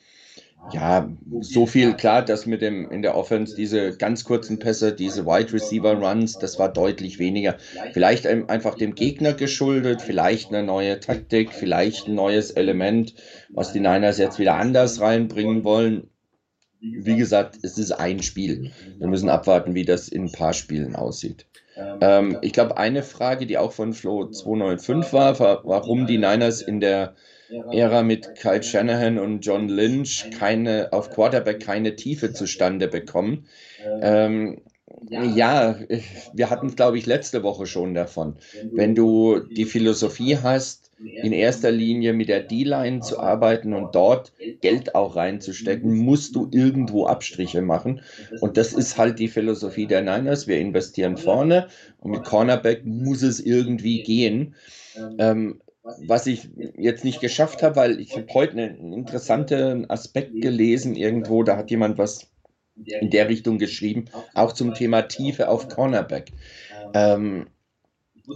ja, 0.69 1.15
so 1.39 1.67
viel 1.67 1.95
klar, 1.95 2.25
dass 2.25 2.45
mit 2.47 2.61
dem 2.63 2.91
in 2.91 3.03
der 3.03 3.15
Offense 3.17 3.55
diese 3.55 3.97
ganz 3.97 4.25
kurzen 4.25 4.59
Pässe, 4.59 4.93
diese 4.93 5.25
Wide 5.25 5.53
Receiver 5.53 5.95
Runs, 5.95 6.39
das 6.39 6.59
war 6.59 6.73
deutlich 6.73 7.19
weniger. 7.19 7.57
Vielleicht 7.91 8.27
ein- 8.27 8.49
einfach 8.49 8.75
dem 8.75 8.95
Gegner 8.95 9.33
geschuldet, 9.35 10.03
vielleicht 10.03 10.53
eine 10.53 10.65
neue 10.67 10.99
Taktik, 11.01 11.55
vielleicht 11.55 12.09
ein 12.09 12.15
neues 12.17 12.51
Element, 12.51 13.15
was 13.55 13.71
die 13.73 13.81
Niners 13.81 14.19
jetzt 14.19 14.39
wieder 14.39 14.57
anders 14.57 15.01
reinbringen 15.01 15.63
wollen. 15.65 16.11
Wie 16.81 17.17
gesagt, 17.17 17.59
es 17.63 17.79
ist 17.79 17.93
ein 17.93 18.23
Spiel. 18.23 18.65
Wir 18.99 19.09
müssen 19.09 19.29
abwarten, 19.29 19.75
wie 19.75 19.85
das 19.85 20.09
in 20.09 20.25
ein 20.25 20.33
paar 20.33 20.53
Spielen 20.55 20.97
aussieht. 20.97 21.47
Ähm, 22.01 22.39
ich 22.43 22.53
glaube, 22.53 22.77
eine 22.79 23.03
Frage, 23.03 23.47
die 23.47 23.59
auch 23.59 23.73
von 23.73 23.93
Flo 23.95 24.29
295 24.31 25.13
war, 25.13 25.39
war, 25.41 25.63
warum 25.65 26.07
die 26.07 26.19
Niners 26.19 26.63
in 26.63 26.81
der 26.81 27.15
Ära 27.73 28.03
mit 28.03 28.35
Kyle 28.37 28.63
Shanahan 28.63 29.19
und 29.19 29.41
John 29.41 29.69
Lynch 29.69 30.31
keine, 30.39 30.93
auf 30.93 31.11
Quarterback 31.11 31.61
keine 31.61 31.97
Tiefe 31.97 32.33
zustande 32.33 32.89
bekommen. 32.89 33.47
Ähm, 34.01 34.63
ja, 35.09 35.77
wir 36.33 36.51
hatten 36.51 36.75
glaube 36.75 36.99
ich, 36.99 37.07
letzte 37.07 37.43
Woche 37.43 37.67
schon 37.67 37.95
davon. 37.95 38.37
Wenn 38.73 38.95
du 38.95 39.41
die 39.41 39.65
Philosophie 39.65 40.39
hast, 40.43 40.87
in 40.99 41.33
erster 41.33 41.71
Linie 41.71 42.15
mit 42.15 42.29
der 42.29 42.41
D-Line 42.41 43.01
zu 43.01 43.21
arbeiten 43.21 43.75
und 43.75 43.95
dort 43.95 44.33
Geld 44.63 44.95
auch 44.95 45.17
reinzustecken, 45.17 45.95
musst 45.95 46.35
du 46.35 46.49
irgendwo 46.51 47.07
Abstriche 47.07 47.61
machen. 47.61 48.01
Und 48.41 48.57
das 48.57 48.73
ist 48.73 48.97
halt 48.97 49.19
die 49.19 49.29
Philosophie 49.29 49.87
der 49.87 50.01
Niners. 50.01 50.47
Wir 50.47 50.59
investieren 50.59 51.19
vorne 51.19 51.69
und 52.01 52.13
mit 52.13 52.25
Cornerback 52.25 52.87
muss 52.87 53.23
es 53.23 53.41
irgendwie 53.41 54.03
gehen. 54.05 54.55
Ähm, 55.19 55.61
was 56.07 56.27
ich 56.27 56.49
jetzt 56.77 57.05
nicht 57.05 57.21
geschafft 57.21 57.63
habe, 57.63 57.77
weil 57.77 58.01
ich 58.01 58.17
habe 58.17 58.27
heute 58.35 58.53
einen 58.53 58.93
interessanten 58.93 59.89
Aspekt 59.91 60.41
gelesen 60.41 60.97
irgendwo, 60.97 61.43
da 61.43 61.57
hat 61.57 61.71
jemand 61.71 61.99
was 61.99 62.29
in 62.85 63.11
der 63.11 63.29
Richtung 63.29 63.59
geschrieben, 63.59 64.07
auch 64.35 64.53
zum 64.53 64.75
Thema 64.75 65.03
Tiefe 65.03 65.49
auf 65.49 65.69
Cornerback. 65.69 66.33
Ähm, 66.95 67.47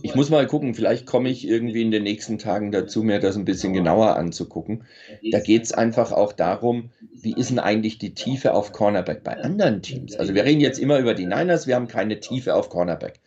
ich 0.02 0.14
muss 0.14 0.30
mal 0.30 0.46
gucken, 0.46 0.74
vielleicht 0.74 1.04
komme 1.04 1.30
ich 1.30 1.46
irgendwie 1.46 1.82
in 1.82 1.90
den 1.90 2.04
nächsten 2.04 2.38
Tagen 2.38 2.70
dazu, 2.70 3.02
mir 3.02 3.18
das 3.18 3.36
ein 3.36 3.44
bisschen 3.44 3.72
genauer 3.72 4.16
anzugucken. 4.16 4.84
Da 5.32 5.40
geht 5.40 5.64
es 5.64 5.72
einfach 5.72 6.12
auch 6.12 6.32
darum, 6.32 6.90
wie 7.12 7.34
ist 7.34 7.50
denn 7.50 7.58
eigentlich 7.58 7.98
die 7.98 8.14
Tiefe 8.14 8.54
auf 8.54 8.72
Cornerback 8.72 9.24
bei 9.24 9.36
anderen 9.36 9.82
Teams? 9.82 10.14
Also 10.14 10.34
wir 10.34 10.44
reden 10.44 10.60
jetzt 10.60 10.78
immer 10.78 10.98
über 10.98 11.14
die 11.14 11.26
Niners, 11.26 11.66
wir 11.66 11.74
haben 11.74 11.88
keine 11.88 12.20
Tiefe 12.20 12.54
auf 12.54 12.68
Cornerback. 12.68 13.20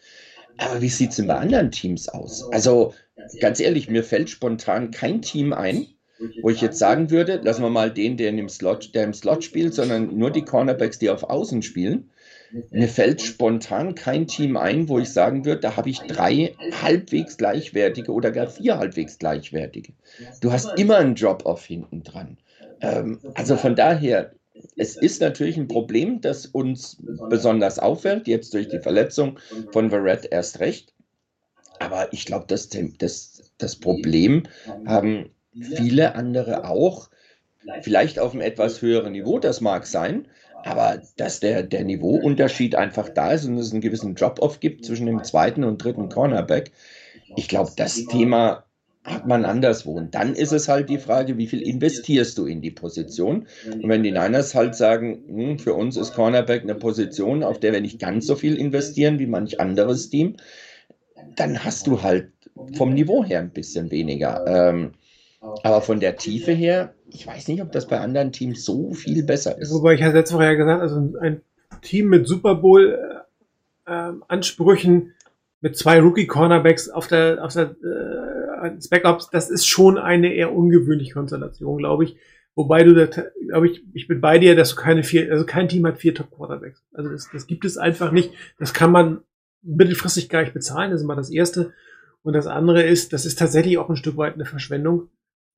Aber 0.58 0.82
wie 0.82 0.90
sieht 0.90 1.12
es 1.12 1.16
denn 1.18 1.28
bei 1.28 1.36
anderen 1.36 1.72
Teams 1.72 2.10
aus? 2.10 2.52
Also 2.52 2.94
ganz 3.40 3.60
ehrlich, 3.60 3.90
mir 3.90 4.04
fällt 4.04 4.30
spontan 4.30 4.92
kein 4.92 5.22
Team 5.22 5.54
ein, 5.54 5.88
wo 6.42 6.50
ich 6.50 6.62
jetzt 6.62 6.80
sagen 6.80 7.10
würde, 7.10 7.42
lassen 7.44 7.64
wir 7.64 7.70
mal 7.70 7.92
den, 7.92 8.18
der 8.18 8.30
im 8.30 8.50
Slot, 8.50 8.94
der 8.96 9.04
im 9.04 9.14
Slot 9.14 9.44
spielt, 9.44 9.74
sondern 9.74 10.18
nur 10.18 10.32
die 10.32 10.46
Cornerbacks, 10.46 11.00
die 11.00 11.10
auf 11.10 11.24
Außen 11.24 11.62
spielen. 11.62 12.10
Mir 12.70 12.88
fällt 12.88 13.22
spontan 13.22 13.96
kein 13.96 14.28
Team 14.28 14.58
ein, 14.58 14.88
wo 14.88 15.00
ich 15.00 15.10
sagen 15.10 15.44
würde, 15.44 15.62
da 15.62 15.76
habe 15.76 15.90
ich 15.90 16.00
drei 16.02 16.56
halbwegs 16.82 17.38
gleichwertige 17.38 18.12
oder 18.12 18.32
gar 18.32 18.48
vier 18.48 18.78
halbwegs 18.78 19.18
gleichwertige. 19.18 19.94
Du 20.40 20.52
hast 20.52 20.78
immer 20.78 20.98
einen 20.98 21.16
Drop-off 21.16 21.66
hinten 21.66 22.04
dran. 22.04 22.38
Ähm, 22.80 23.20
also 23.34 23.58
von 23.58 23.76
daher, 23.76 24.34
es 24.76 24.96
ist 24.96 25.22
natürlich 25.22 25.58
ein 25.58 25.68
Problem, 25.68 26.22
das 26.22 26.46
uns 26.46 26.98
besonders 27.30 27.80
auffällt, 27.80 28.28
jetzt 28.28 28.54
durch 28.54 28.68
die 28.68 28.80
Verletzung 28.80 29.40
von 29.72 29.90
Verrett 29.90 30.28
erst 30.30 30.60
recht. 30.60 30.94
Aber 31.80 32.12
ich 32.14 32.26
glaube, 32.26 32.46
das, 32.48 32.70
das, 32.98 33.52
das 33.58 33.76
Problem 33.76 34.44
haben 34.86 35.32
viele 35.54 36.16
andere 36.16 36.68
auch. 36.68 37.10
Vielleicht 37.82 38.20
auf 38.20 38.34
einem 38.34 38.42
etwas 38.42 38.82
höheren 38.82 39.14
Niveau, 39.14 39.40
das 39.40 39.62
mag 39.62 39.88
sein, 39.88 40.28
aber 40.64 41.02
dass 41.18 41.40
der, 41.40 41.64
der 41.64 41.84
Niveauunterschied 41.84 42.76
einfach 42.76 43.10
da 43.10 43.32
ist 43.32 43.46
und 43.46 43.58
es 43.58 43.72
einen 43.72 43.82
gewissen 43.82 44.16
Drop-off 44.16 44.60
gibt 44.60 44.86
zwischen 44.86 45.06
dem 45.06 45.24
zweiten 45.24 45.64
und 45.64 45.84
dritten 45.84 46.10
Cornerback, 46.10 46.72
ich 47.36 47.48
glaube, 47.48 47.72
das 47.76 48.06
Thema 48.06 48.66
hat 49.04 49.28
man 49.28 49.46
anderswo. 49.46 49.94
Und 49.94 50.16
dann 50.16 50.34
ist 50.34 50.54
es 50.54 50.68
halt 50.70 50.90
die 50.90 50.98
Frage, 50.98 51.38
wie 51.38 51.48
viel 51.48 51.62
investierst 51.62 52.38
du 52.38 52.46
in 52.46 52.62
die 52.62 52.72
Position? 52.72 53.48
Und 53.66 53.90
wenn 53.90 54.04
die 54.04 54.12
Niners 54.12 54.56
halt 54.56 54.76
sagen, 54.76 55.24
hm, 55.28 55.60
für 55.60 55.74
uns 55.74 55.98
ist 55.98 56.14
Cornerback 56.14 56.64
eine 56.64 56.76
Position, 56.76 57.44
auf 57.44 57.60
der 57.60 57.74
wir 57.74 57.82
nicht 57.82 58.00
ganz 58.00 58.26
so 58.28 58.36
viel 58.36 58.56
investieren 58.56 59.20
wie 59.20 59.28
manch 59.28 59.60
anderes 59.60 60.10
Team, 60.10 60.38
dann 61.36 61.64
hast 61.64 61.88
du 61.88 62.02
halt 62.02 62.32
vom 62.76 62.94
Niveau 62.94 63.24
her 63.24 63.40
ein 63.40 63.52
bisschen 63.52 63.92
weniger. 63.92 64.46
Ähm, 64.48 64.92
aber 65.64 65.82
von 65.82 66.00
der 66.00 66.16
Tiefe 66.16 66.54
her, 66.54 66.94
ich 67.10 67.28
weiß 67.28 67.50
nicht, 67.50 67.62
ob 67.62 67.72
das 67.72 67.88
bei 67.88 68.00
anderen 68.00 68.32
Teams 68.32 68.64
so 68.64 68.94
viel 68.94 69.24
besser 69.24 69.58
ist. 69.58 69.74
Wobei 69.74 69.96
ich 69.96 70.04
hatte 70.04 70.18
letzte 70.18 70.36
Woche 70.36 70.46
ja 70.46 70.54
gesagt, 70.54 70.82
also 70.82 71.18
ein 71.20 71.42
Team 71.82 72.08
mit 72.08 72.28
Super 72.28 72.56
Bowl 72.56 73.24
äh, 73.86 73.92
äh, 73.92 75.02
mit 75.62 75.78
zwei 75.78 76.00
Rookie 76.00 76.28
Cornerbacks 76.28 76.90
auf 76.90 77.08
der 77.08 77.44
auf 77.44 77.54
der 77.54 77.76
äh, 77.84 78.43
als 78.64 78.90
Backups, 78.90 79.30
das 79.30 79.50
ist 79.50 79.66
schon 79.66 79.98
eine 79.98 80.34
eher 80.34 80.54
ungewöhnliche 80.54 81.14
Konstellation, 81.14 81.78
glaube 81.78 82.06
ich. 82.06 82.18
Wobei 82.56 82.84
du, 82.84 82.94
glaube 82.94 83.68
ich, 83.68 83.84
ich 83.94 84.08
bin 84.08 84.22
bei 84.22 84.38
dir, 84.38 84.56
dass 84.56 84.72
du 84.72 84.76
keine 84.76 85.04
vier, 85.04 85.32
also 85.32 85.46
kein 85.46 85.68
Team 85.68 85.86
hat 85.88 85.98
vier 85.98 86.14
Top 86.14 86.32
Quarterbacks. 86.32 86.84
Also 86.94 87.10
das, 87.10 87.30
das 87.32 87.48
gibt 87.48 87.66
es 87.66 87.78
einfach 87.78 88.12
nicht. 88.12 88.32
Das 88.60 88.74
kann 88.74 88.92
man 88.92 89.22
mittelfristig 89.64 90.30
gar 90.30 90.42
nicht 90.42 90.54
bezahlen. 90.54 90.92
Das 90.92 91.02
ist 91.02 91.08
mal 91.08 91.16
das 91.16 91.32
Erste. 91.32 91.74
Und 92.22 92.34
das 92.34 92.48
andere 92.48 92.84
ist, 92.84 93.12
das 93.12 93.26
ist 93.26 93.40
tatsächlich 93.40 93.78
auch 93.78 93.90
ein 93.90 93.96
Stück 93.96 94.18
weit 94.18 94.36
eine 94.36 94.46
Verschwendung 94.46 95.10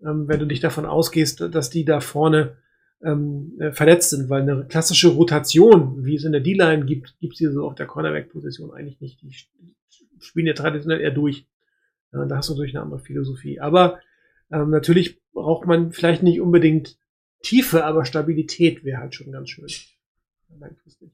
ähm, 0.04 0.28
wenn 0.28 0.40
du 0.40 0.48
dich 0.48 0.60
davon 0.60 0.86
ausgehst, 0.86 1.42
dass 1.42 1.70
die 1.70 1.86
da 1.86 2.00
vorne 2.00 2.58
ähm, 3.02 3.54
äh, 3.60 3.72
verletzt 3.72 4.10
sind, 4.12 4.30
weil 4.30 4.42
eine 4.42 4.66
klassische 4.66 5.10
Rotation, 5.10 6.06
wie 6.06 6.16
es 6.16 6.24
in 6.24 6.32
der 6.32 6.42
D-Line 6.42 6.86
gibt, 6.86 7.18
gibt 7.20 7.34
es 7.34 7.40
hier 7.40 7.52
so 7.52 7.66
auf 7.66 7.76
der 7.76 7.86
Cornerback-Position 7.86 8.72
eigentlich 8.74 9.00
nicht. 9.02 9.22
Die 9.22 9.34
spielen 10.20 10.48
ja 10.48 10.54
traditionell 10.54 11.02
eher 11.02 11.12
durch. 11.12 11.48
Ja, 12.16 12.26
da 12.26 12.38
hast 12.38 12.50
du 12.50 12.54
natürlich 12.54 12.76
eine 12.76 12.84
andere 12.84 13.00
Philosophie. 13.00 13.60
Aber 13.60 14.00
ähm, 14.52 14.70
natürlich 14.70 15.22
braucht 15.34 15.68
man 15.68 15.92
vielleicht 15.92 16.24
nicht 16.24 16.40
unbedingt 16.40 16.98
Tiefe, 17.44 17.86
aber 17.86 18.06
Stabilität 18.06 18.84
wäre 18.84 19.02
halt 19.02 19.14
schon 19.14 19.32
ganz 19.32 19.50
schön. 19.50 19.68
Langfristig. 20.60 21.12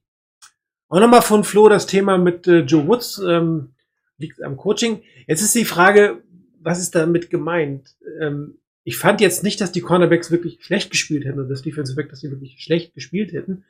Auch 0.87 0.99
nochmal 0.99 1.21
von 1.21 1.43
Flo 1.43 1.69
das 1.69 1.87
Thema 1.87 2.17
mit 2.17 2.47
äh, 2.47 2.59
Joe 2.59 2.87
Woods, 2.87 3.21
ähm, 3.25 3.73
liegt 4.17 4.41
am 4.43 4.57
Coaching. 4.57 5.01
Jetzt 5.27 5.41
ist 5.41 5.55
die 5.55 5.65
Frage, 5.65 6.21
was 6.59 6.79
ist 6.79 6.95
damit 6.95 7.29
gemeint? 7.29 7.95
Ähm, 8.19 8.59
ich 8.83 8.97
fand 8.97 9.21
jetzt 9.21 9.43
nicht, 9.43 9.61
dass 9.61 9.71
die 9.71 9.81
Cornerbacks 9.81 10.31
wirklich 10.31 10.63
schlecht 10.63 10.91
gespielt 10.91 11.25
hätten 11.25 11.39
oder 11.39 11.49
das 11.49 11.61
Defensive 11.61 11.95
Back, 11.95 12.09
dass 12.09 12.19
sie 12.19 12.31
wirklich 12.31 12.61
schlecht 12.61 12.93
gespielt 12.93 13.31
hätten. 13.31 13.63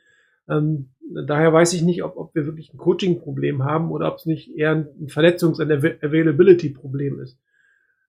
Ähm, 0.48 0.90
daher 1.26 1.52
weiß 1.52 1.72
ich 1.74 1.82
nicht, 1.82 2.02
ob, 2.02 2.16
ob 2.16 2.34
wir 2.34 2.46
wirklich 2.46 2.72
ein 2.72 2.78
Coaching-Problem 2.78 3.64
haben 3.64 3.90
oder 3.90 4.10
ob 4.10 4.18
es 4.18 4.26
nicht 4.26 4.56
eher 4.56 4.72
ein 4.72 5.08
Verletzungs- 5.08 5.60
und 5.60 5.70
Availability-Problem 5.70 7.20
ist. 7.20 7.38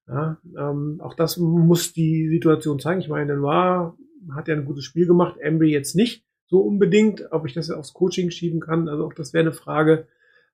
Ja, 0.07 0.37
ähm, 0.57 0.99
auch 1.01 1.13
das 1.13 1.37
muss 1.37 1.93
die 1.93 2.27
Situation 2.27 2.79
zeigen. 2.79 2.99
Ich 2.99 3.09
meine, 3.09 3.41
war 3.41 3.97
hat 4.33 4.47
ja 4.47 4.55
ein 4.55 4.65
gutes 4.65 4.85
Spiel 4.85 5.05
gemacht, 5.05 5.37
Embry 5.39 5.71
jetzt 5.71 5.95
nicht 5.95 6.25
so 6.47 6.61
unbedingt. 6.61 7.31
Ob 7.31 7.45
ich 7.45 7.53
das 7.53 7.69
aufs 7.69 7.93
Coaching 7.93 8.31
schieben 8.31 8.59
kann, 8.59 8.87
also 8.87 9.05
auch 9.05 9.13
das 9.13 9.33
wäre 9.33 9.43
eine 9.43 9.53
Frage, 9.53 10.07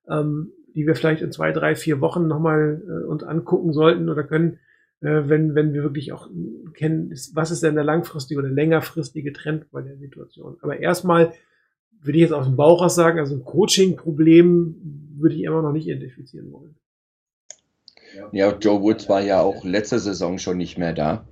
ähm, 0.08 0.52
die 0.74 0.86
wir 0.86 0.94
vielleicht 0.94 1.22
in 1.22 1.32
zwei, 1.32 1.52
drei, 1.52 1.74
vier 1.74 2.00
Wochen 2.00 2.26
nochmal 2.26 2.82
äh, 2.86 3.06
uns 3.06 3.22
angucken 3.22 3.72
sollten 3.72 4.08
oder 4.08 4.24
können 4.24 4.58
äh, 5.00 5.28
wenn, 5.28 5.54
wenn 5.54 5.72
wir 5.72 5.82
wirklich 5.82 6.12
auch 6.12 6.28
kennen, 6.74 7.10
was 7.34 7.50
ist 7.50 7.62
denn 7.62 7.74
der 7.74 7.84
langfristige 7.84 8.40
oder 8.40 8.50
längerfristige 8.50 9.32
Trend 9.32 9.70
bei 9.70 9.82
der 9.82 9.96
Situation. 9.96 10.58
Aber 10.60 10.78
erstmal 10.78 11.32
würde 12.02 12.18
ich 12.18 12.22
jetzt 12.22 12.32
aus 12.32 12.46
dem 12.46 12.56
Bauch 12.56 12.82
aus 12.82 12.94
sagen, 12.94 13.18
also 13.18 13.34
ein 13.34 13.44
Coaching-Problem 13.44 15.16
würde 15.16 15.34
ich 15.34 15.42
immer 15.42 15.62
noch 15.62 15.72
nicht 15.72 15.86
identifizieren 15.86 16.50
wollen. 16.52 16.74
Ja, 18.32 18.56
Joe 18.58 18.80
Woods 18.80 19.08
war 19.08 19.22
ja 19.22 19.40
auch 19.40 19.64
letzte 19.64 19.98
Saison 19.98 20.38
schon 20.38 20.56
nicht 20.56 20.78
mehr 20.78 20.92
da. 20.92 21.26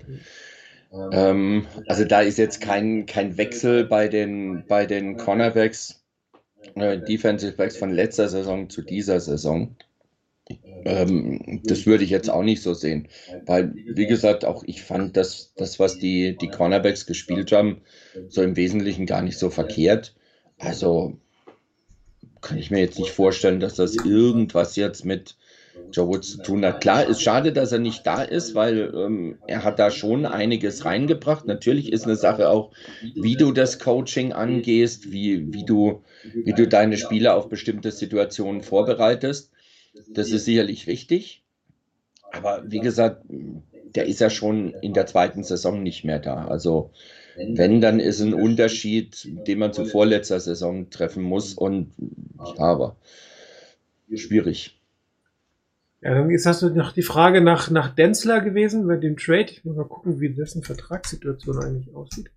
Ähm, 1.12 1.66
also 1.86 2.04
da 2.04 2.20
ist 2.20 2.38
jetzt 2.38 2.60
kein, 2.60 3.06
kein 3.06 3.36
Wechsel 3.36 3.84
bei 3.84 4.08
den, 4.08 4.64
bei 4.66 4.86
den 4.86 5.16
Cornerbacks, 5.16 6.02
äh, 6.74 6.98
Defensive 6.98 7.52
Backs 7.52 7.76
von 7.76 7.90
letzter 7.90 8.28
Saison 8.28 8.70
zu 8.70 8.82
dieser 8.82 9.20
Saison. 9.20 9.76
Ähm, 10.84 11.60
das 11.64 11.84
würde 11.84 12.04
ich 12.04 12.10
jetzt 12.10 12.30
auch 12.30 12.42
nicht 12.42 12.62
so 12.62 12.72
sehen. 12.72 13.08
Weil, 13.44 13.74
wie 13.74 14.06
gesagt, 14.06 14.44
auch 14.44 14.62
ich 14.66 14.82
fand 14.82 15.16
das, 15.16 15.52
das 15.56 15.78
was 15.78 15.98
die, 15.98 16.36
die 16.36 16.48
Cornerbacks 16.48 17.06
gespielt 17.06 17.52
haben, 17.52 17.82
so 18.28 18.42
im 18.42 18.56
Wesentlichen 18.56 19.04
gar 19.04 19.22
nicht 19.22 19.38
so 19.38 19.50
verkehrt. 19.50 20.14
Also 20.58 21.16
kann 22.40 22.58
ich 22.58 22.70
mir 22.70 22.80
jetzt 22.80 22.98
nicht 22.98 23.10
vorstellen, 23.10 23.60
dass 23.60 23.74
das 23.74 23.96
irgendwas 23.96 24.76
jetzt 24.76 25.04
mit 25.04 25.36
Joe 25.92 26.08
Woods 26.08 26.32
zu 26.32 26.42
tun 26.42 26.64
hat. 26.64 26.80
Klar, 26.80 27.06
ist 27.06 27.22
schade, 27.22 27.52
dass 27.52 27.72
er 27.72 27.78
nicht 27.78 28.06
da 28.06 28.22
ist, 28.22 28.54
weil 28.54 28.92
ähm, 28.94 29.38
er 29.46 29.64
hat 29.64 29.78
da 29.78 29.90
schon 29.90 30.26
einiges 30.26 30.84
reingebracht. 30.84 31.46
Natürlich 31.46 31.92
ist 31.92 32.04
eine 32.04 32.16
Sache 32.16 32.50
auch, 32.50 32.72
wie 33.14 33.36
du 33.36 33.52
das 33.52 33.78
Coaching 33.78 34.32
angehst, 34.32 35.10
wie, 35.10 35.52
wie, 35.52 35.64
du, 35.64 36.02
wie 36.34 36.52
du 36.52 36.68
deine 36.68 36.96
Spieler 36.96 37.36
auf 37.36 37.48
bestimmte 37.48 37.90
Situationen 37.90 38.62
vorbereitest. 38.62 39.50
Das 40.10 40.30
ist 40.30 40.44
sicherlich 40.44 40.86
wichtig. 40.86 41.42
Aber 42.30 42.62
wie 42.66 42.80
gesagt, 42.80 43.24
der 43.28 44.06
ist 44.06 44.20
ja 44.20 44.30
schon 44.30 44.74
in 44.82 44.92
der 44.92 45.06
zweiten 45.06 45.42
Saison 45.42 45.82
nicht 45.82 46.04
mehr 46.04 46.18
da. 46.18 46.46
Also 46.46 46.90
wenn, 47.38 47.80
dann 47.80 48.00
ist 48.00 48.20
ein 48.20 48.34
Unterschied, 48.34 49.28
den 49.46 49.58
man 49.58 49.72
zur 49.72 49.86
vorletzter 49.86 50.40
Saison 50.40 50.90
treffen 50.90 51.22
muss. 51.22 51.54
Und 51.54 51.92
ja, 52.38 52.58
aber 52.58 52.96
schwierig. 54.14 54.80
Ja, 56.00 56.14
dann 56.14 56.30
ist 56.30 56.46
das 56.46 56.62
noch 56.62 56.92
die 56.92 57.02
Frage 57.02 57.40
nach, 57.40 57.70
nach 57.70 57.94
Denzler 57.94 58.40
gewesen 58.40 58.86
bei 58.86 58.96
dem 58.96 59.16
Trade. 59.16 59.50
Ich 59.50 59.64
muss 59.64 59.76
mal 59.76 59.84
gucken, 59.84 60.20
wie 60.20 60.30
dessen 60.30 60.62
Vertragssituation 60.62 61.58
eigentlich 61.58 61.94
aussieht. 61.94 62.30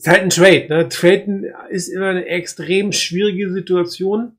ist 0.00 0.08
halt 0.08 0.22
ein 0.22 0.30
Trade. 0.30 0.66
Ne? 0.68 0.88
Traden 0.88 1.44
ist 1.68 1.88
immer 1.88 2.08
eine 2.08 2.24
extrem 2.24 2.92
schwierige 2.92 3.52
Situation. 3.52 4.38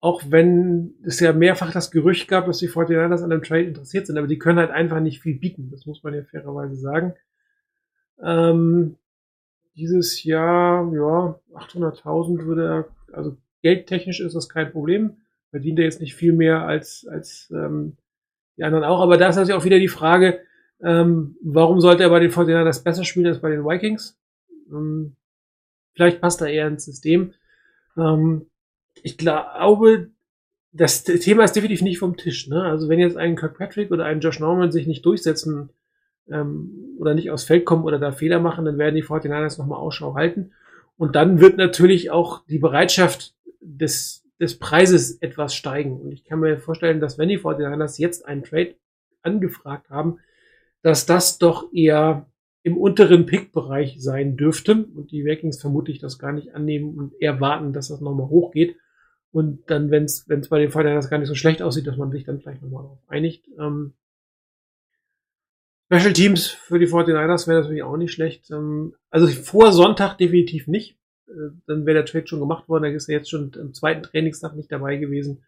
Auch 0.00 0.22
wenn 0.28 0.94
es 1.04 1.20
ja 1.20 1.32
mehrfach 1.32 1.72
das 1.72 1.90
Gerücht 1.90 2.28
gab, 2.28 2.46
dass 2.46 2.58
die 2.58 2.68
49ers 2.68 3.22
an 3.22 3.32
einem 3.32 3.42
Trade 3.42 3.64
interessiert 3.64 4.06
sind, 4.06 4.18
aber 4.18 4.26
die 4.26 4.38
können 4.38 4.58
halt 4.58 4.70
einfach 4.70 5.00
nicht 5.00 5.22
viel 5.22 5.38
bieten. 5.38 5.70
Das 5.70 5.86
muss 5.86 6.02
man 6.02 6.14
ja 6.14 6.22
fairerweise 6.22 6.76
sagen. 6.76 7.14
Ähm, 8.22 8.96
dieses 9.74 10.22
Jahr, 10.24 10.90
ja, 10.92 11.38
800.000 11.54 12.44
würde 12.44 12.66
er, 12.66 13.14
also 13.14 13.36
geldtechnisch 13.62 14.20
ist 14.20 14.34
das 14.34 14.48
kein 14.48 14.70
Problem. 14.70 15.16
Verdient 15.50 15.78
er 15.78 15.84
jetzt 15.84 16.00
nicht 16.00 16.14
viel 16.14 16.32
mehr 16.32 16.66
als, 16.66 17.06
als 17.10 17.50
ähm, 17.54 17.96
die 18.56 18.64
anderen 18.64 18.84
auch. 18.84 19.00
Aber 19.00 19.16
da 19.16 19.28
ist 19.28 19.36
natürlich 19.36 19.58
auch 19.58 19.64
wieder 19.64 19.78
die 19.78 19.88
Frage, 19.88 20.40
ähm, 20.82 21.36
warum 21.42 21.80
sollte 21.80 22.02
er 22.02 22.10
bei 22.10 22.20
den 22.20 22.30
49ers 22.30 22.84
besser 22.84 23.04
spielen 23.04 23.26
als 23.26 23.40
bei 23.40 23.50
den 23.50 23.64
Vikings? 23.64 24.18
Ähm, 24.70 25.16
vielleicht 25.94 26.20
passt 26.20 26.40
er 26.40 26.48
eher 26.48 26.68
ins 26.68 26.84
System. 26.84 27.32
Ähm, 27.96 28.46
ich 29.02 29.18
glaube, 29.18 30.10
das 30.72 31.04
Thema 31.04 31.44
ist 31.44 31.56
definitiv 31.56 31.82
nicht 31.82 31.98
vom 31.98 32.16
Tisch. 32.16 32.48
Ne? 32.48 32.62
Also 32.62 32.88
wenn 32.88 32.98
jetzt 32.98 33.16
ein 33.16 33.36
Kirkpatrick 33.36 33.90
oder 33.90 34.04
ein 34.04 34.20
Josh 34.20 34.40
Norman 34.40 34.72
sich 34.72 34.86
nicht 34.86 35.04
durchsetzen 35.06 35.70
ähm, 36.28 36.96
oder 36.98 37.14
nicht 37.14 37.30
aufs 37.30 37.44
Feld 37.44 37.64
kommen 37.64 37.84
oder 37.84 37.98
da 37.98 38.12
Fehler 38.12 38.40
machen, 38.40 38.64
dann 38.64 38.78
werden 38.78 38.94
die 38.94 39.04
49ers 39.04 39.58
nochmal 39.58 39.78
Ausschau 39.78 40.14
halten. 40.14 40.52
Und 40.98 41.16
dann 41.16 41.40
wird 41.40 41.56
natürlich 41.56 42.10
auch 42.10 42.44
die 42.46 42.58
Bereitschaft 42.58 43.34
des, 43.60 44.24
des 44.40 44.58
Preises 44.58 45.20
etwas 45.22 45.54
steigen. 45.54 46.00
Und 46.00 46.12
ich 46.12 46.24
kann 46.24 46.40
mir 46.40 46.58
vorstellen, 46.58 47.00
dass 47.00 47.18
wenn 47.18 47.28
die 47.28 47.38
49ers 47.38 48.00
jetzt 48.00 48.26
einen 48.26 48.44
Trade 48.44 48.74
angefragt 49.22 49.90
haben, 49.90 50.18
dass 50.82 51.06
das 51.06 51.38
doch 51.38 51.72
eher 51.72 52.26
im 52.62 52.76
unteren 52.76 53.26
Pick-Bereich 53.26 53.96
sein 53.98 54.36
dürfte 54.36 54.86
und 54.94 55.12
die 55.12 55.24
Vikings 55.24 55.60
vermutlich 55.60 56.00
das 56.00 56.18
gar 56.18 56.32
nicht 56.32 56.54
annehmen 56.54 56.98
und 56.98 57.12
eher 57.20 57.40
warten, 57.40 57.72
dass 57.72 57.88
das 57.88 58.00
nochmal 58.00 58.28
hochgeht. 58.28 58.76
Und 59.36 59.68
dann, 59.68 59.90
wenn 59.90 60.04
es 60.04 60.24
bei 60.24 60.34
den 60.58 60.70
49ers 60.70 61.10
gar 61.10 61.18
nicht 61.18 61.28
so 61.28 61.34
schlecht 61.34 61.60
aussieht, 61.60 61.86
dass 61.86 61.98
man 61.98 62.10
sich 62.10 62.24
dann 62.24 62.40
vielleicht 62.40 62.62
nochmal 62.62 62.84
darauf 62.84 63.02
einigt. 63.06 63.46
Ähm, 63.58 63.92
Special 65.92 66.14
Teams 66.14 66.46
für 66.46 66.78
die 66.78 66.86
49ers 66.86 67.46
wäre 67.46 67.60
natürlich 67.60 67.82
auch 67.82 67.98
nicht 67.98 68.14
schlecht. 68.14 68.50
Ähm, 68.50 68.94
also 69.10 69.26
vor 69.26 69.72
Sonntag 69.72 70.16
definitiv 70.16 70.68
nicht. 70.68 70.98
Äh, 71.28 71.50
dann 71.66 71.84
wäre 71.84 71.98
der 71.98 72.06
Trade 72.06 72.26
schon 72.26 72.40
gemacht 72.40 72.66
worden. 72.70 72.84
Da 72.84 72.88
ist 72.88 73.10
er 73.10 73.18
jetzt 73.18 73.28
schon 73.28 73.52
am 73.60 73.74
zweiten 73.74 74.04
Trainingstag 74.04 74.56
nicht 74.56 74.72
dabei 74.72 74.96
gewesen. 74.96 75.44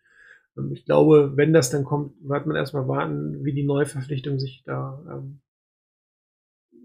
Ähm, 0.59 0.71
ich 0.71 0.85
glaube, 0.85 1.33
wenn 1.37 1.55
das 1.55 1.71
dann 1.71 1.85
kommt, 1.85 2.13
wird 2.21 2.45
man 2.45 2.57
erstmal 2.57 2.89
warten, 2.89 3.43
wie 3.43 3.55
die 3.55 3.65
Neuverpflichtungen 3.65 4.39
sich 4.39 4.65
da 4.67 5.03
ähm, 5.11 5.41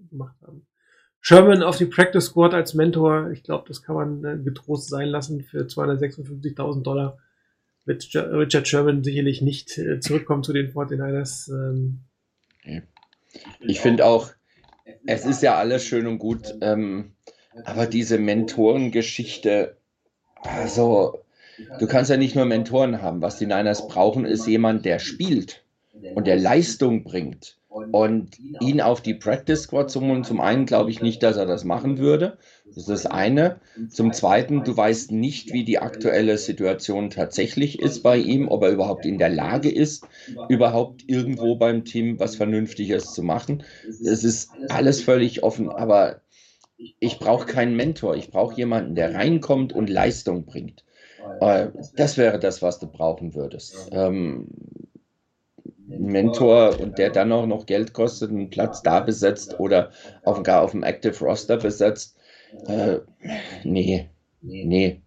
gemacht 0.10 0.38
haben. 0.42 0.66
Sherman 1.26 1.64
auf 1.64 1.78
die 1.78 1.86
Practice 1.86 2.26
Squad 2.26 2.54
als 2.54 2.74
Mentor, 2.74 3.32
ich 3.32 3.44
glaube, 3.44 3.64
das 3.70 3.82
kann 3.82 3.96
man 3.96 4.26
äh, 4.26 4.38
getrost 4.44 4.90
sein 4.90 5.08
lassen 5.08 5.42
für 5.42 5.62
256.000 5.62 6.84
Dollar. 6.84 7.18
Wird 7.86 8.10
Richard 8.14 8.68
Sherman 8.68 9.06
sicherlich 9.06 9.42
nicht 9.42 9.78
äh, 9.78 10.02
zurückkommen 10.02 10.44
zu 10.44 10.52
den 10.52 10.74
49ers. 10.74 11.50
Ähm, 11.50 12.02
ich 13.62 13.80
finde 13.80 14.06
auch, 14.06 14.32
es 15.06 15.26
ist 15.26 15.42
ja 15.42 15.56
alles 15.56 15.86
schön 15.86 16.08
und 16.08 16.18
gut, 16.18 16.56
ähm, 16.60 17.14
aber 17.64 17.88
diese 17.88 18.18
Mentorengeschichte, 18.18 19.78
also 20.42 21.22
du 21.80 21.88
kannst 21.88 22.12
ja 22.12 22.18
nicht 22.18 22.36
nur 22.36 22.46
Mentoren 22.46 23.02
haben. 23.02 23.22
Was 23.22 23.40
die 23.40 23.46
Niners 23.48 23.88
brauchen, 23.88 24.26
ist 24.26 24.46
jemand, 24.46 24.84
der 24.84 25.00
spielt 25.00 25.64
und 26.16 26.28
der 26.28 26.38
Leistung 26.38 27.06
bringt. 27.06 27.58
Und 27.92 28.38
ihn 28.60 28.82
auf 28.82 29.02
die 29.02 29.16
Practice 29.16 29.64
Squad 29.64 29.90
zu 29.90 30.02
holen, 30.02 30.24
zum 30.24 30.42
einen 30.42 30.66
glaube 30.66 30.92
ich 30.92 31.02
nicht, 31.02 31.24
dass 31.24 31.38
er 31.38 31.46
das 31.46 31.64
machen 31.64 31.98
würde. 31.98 32.38
Das 32.68 32.78
ist 32.78 32.90
das 32.90 33.06
eine. 33.06 33.60
Zum 33.90 34.14
zweiten, 34.14 34.64
du 34.64 34.76
weißt 34.76 35.12
nicht, 35.12 35.54
wie 35.54 35.64
die 35.64 35.80
aktuelle 35.80 36.38
Situation 36.38 37.10
tatsächlich 37.10 37.80
ist 37.80 38.02
bei 38.02 38.18
ihm, 38.18 38.48
ob 38.48 38.64
er 38.64 38.72
überhaupt 38.72 39.06
in 39.06 39.18
der 39.18 39.30
Lage 39.30 39.72
ist, 39.72 40.08
überhaupt 40.50 41.04
irgendwo 41.08 41.56
beim 41.56 41.84
Team 41.84 42.20
was 42.20 42.36
Vernünftiges 42.36 43.14
zu 43.14 43.24
machen. 43.24 43.64
Es 43.88 44.24
ist 44.24 44.52
alles 44.70 45.02
völlig 45.02 45.44
offen, 45.44 45.72
aber 45.72 46.22
ich 47.00 47.20
brauche 47.20 47.46
keinen 47.46 47.76
Mentor. 47.76 48.16
Ich 48.16 48.30
brauche 48.30 48.56
jemanden, 48.56 48.96
der 48.96 49.14
reinkommt 49.14 49.74
und 49.74 49.90
Leistung 49.90 50.46
bringt. 50.46 50.84
Äh, 51.40 51.70
das 51.96 52.18
wäre 52.18 52.40
das, 52.40 52.62
was 52.62 52.80
du 52.80 52.88
brauchen 52.88 53.36
würdest. 53.36 53.90
Ähm, 53.92 54.48
Mentor 55.88 56.80
und 56.80 56.98
der 56.98 57.10
dann 57.10 57.32
auch 57.32 57.46
noch 57.46 57.66
Geld 57.66 57.94
kostet, 57.94 58.32
einen 58.32 58.50
Platz 58.50 58.82
da 58.82 59.00
besetzt 59.00 59.60
oder 59.60 59.92
auf, 60.24 60.42
gar 60.44 60.62
auf 60.62 60.72
dem 60.72 60.84
Active 60.84 61.18
Roster 61.24 61.58
besetzt. 61.58 62.18
Äh, 62.68 63.00
nee, 63.64 64.10
nee. 64.42 65.02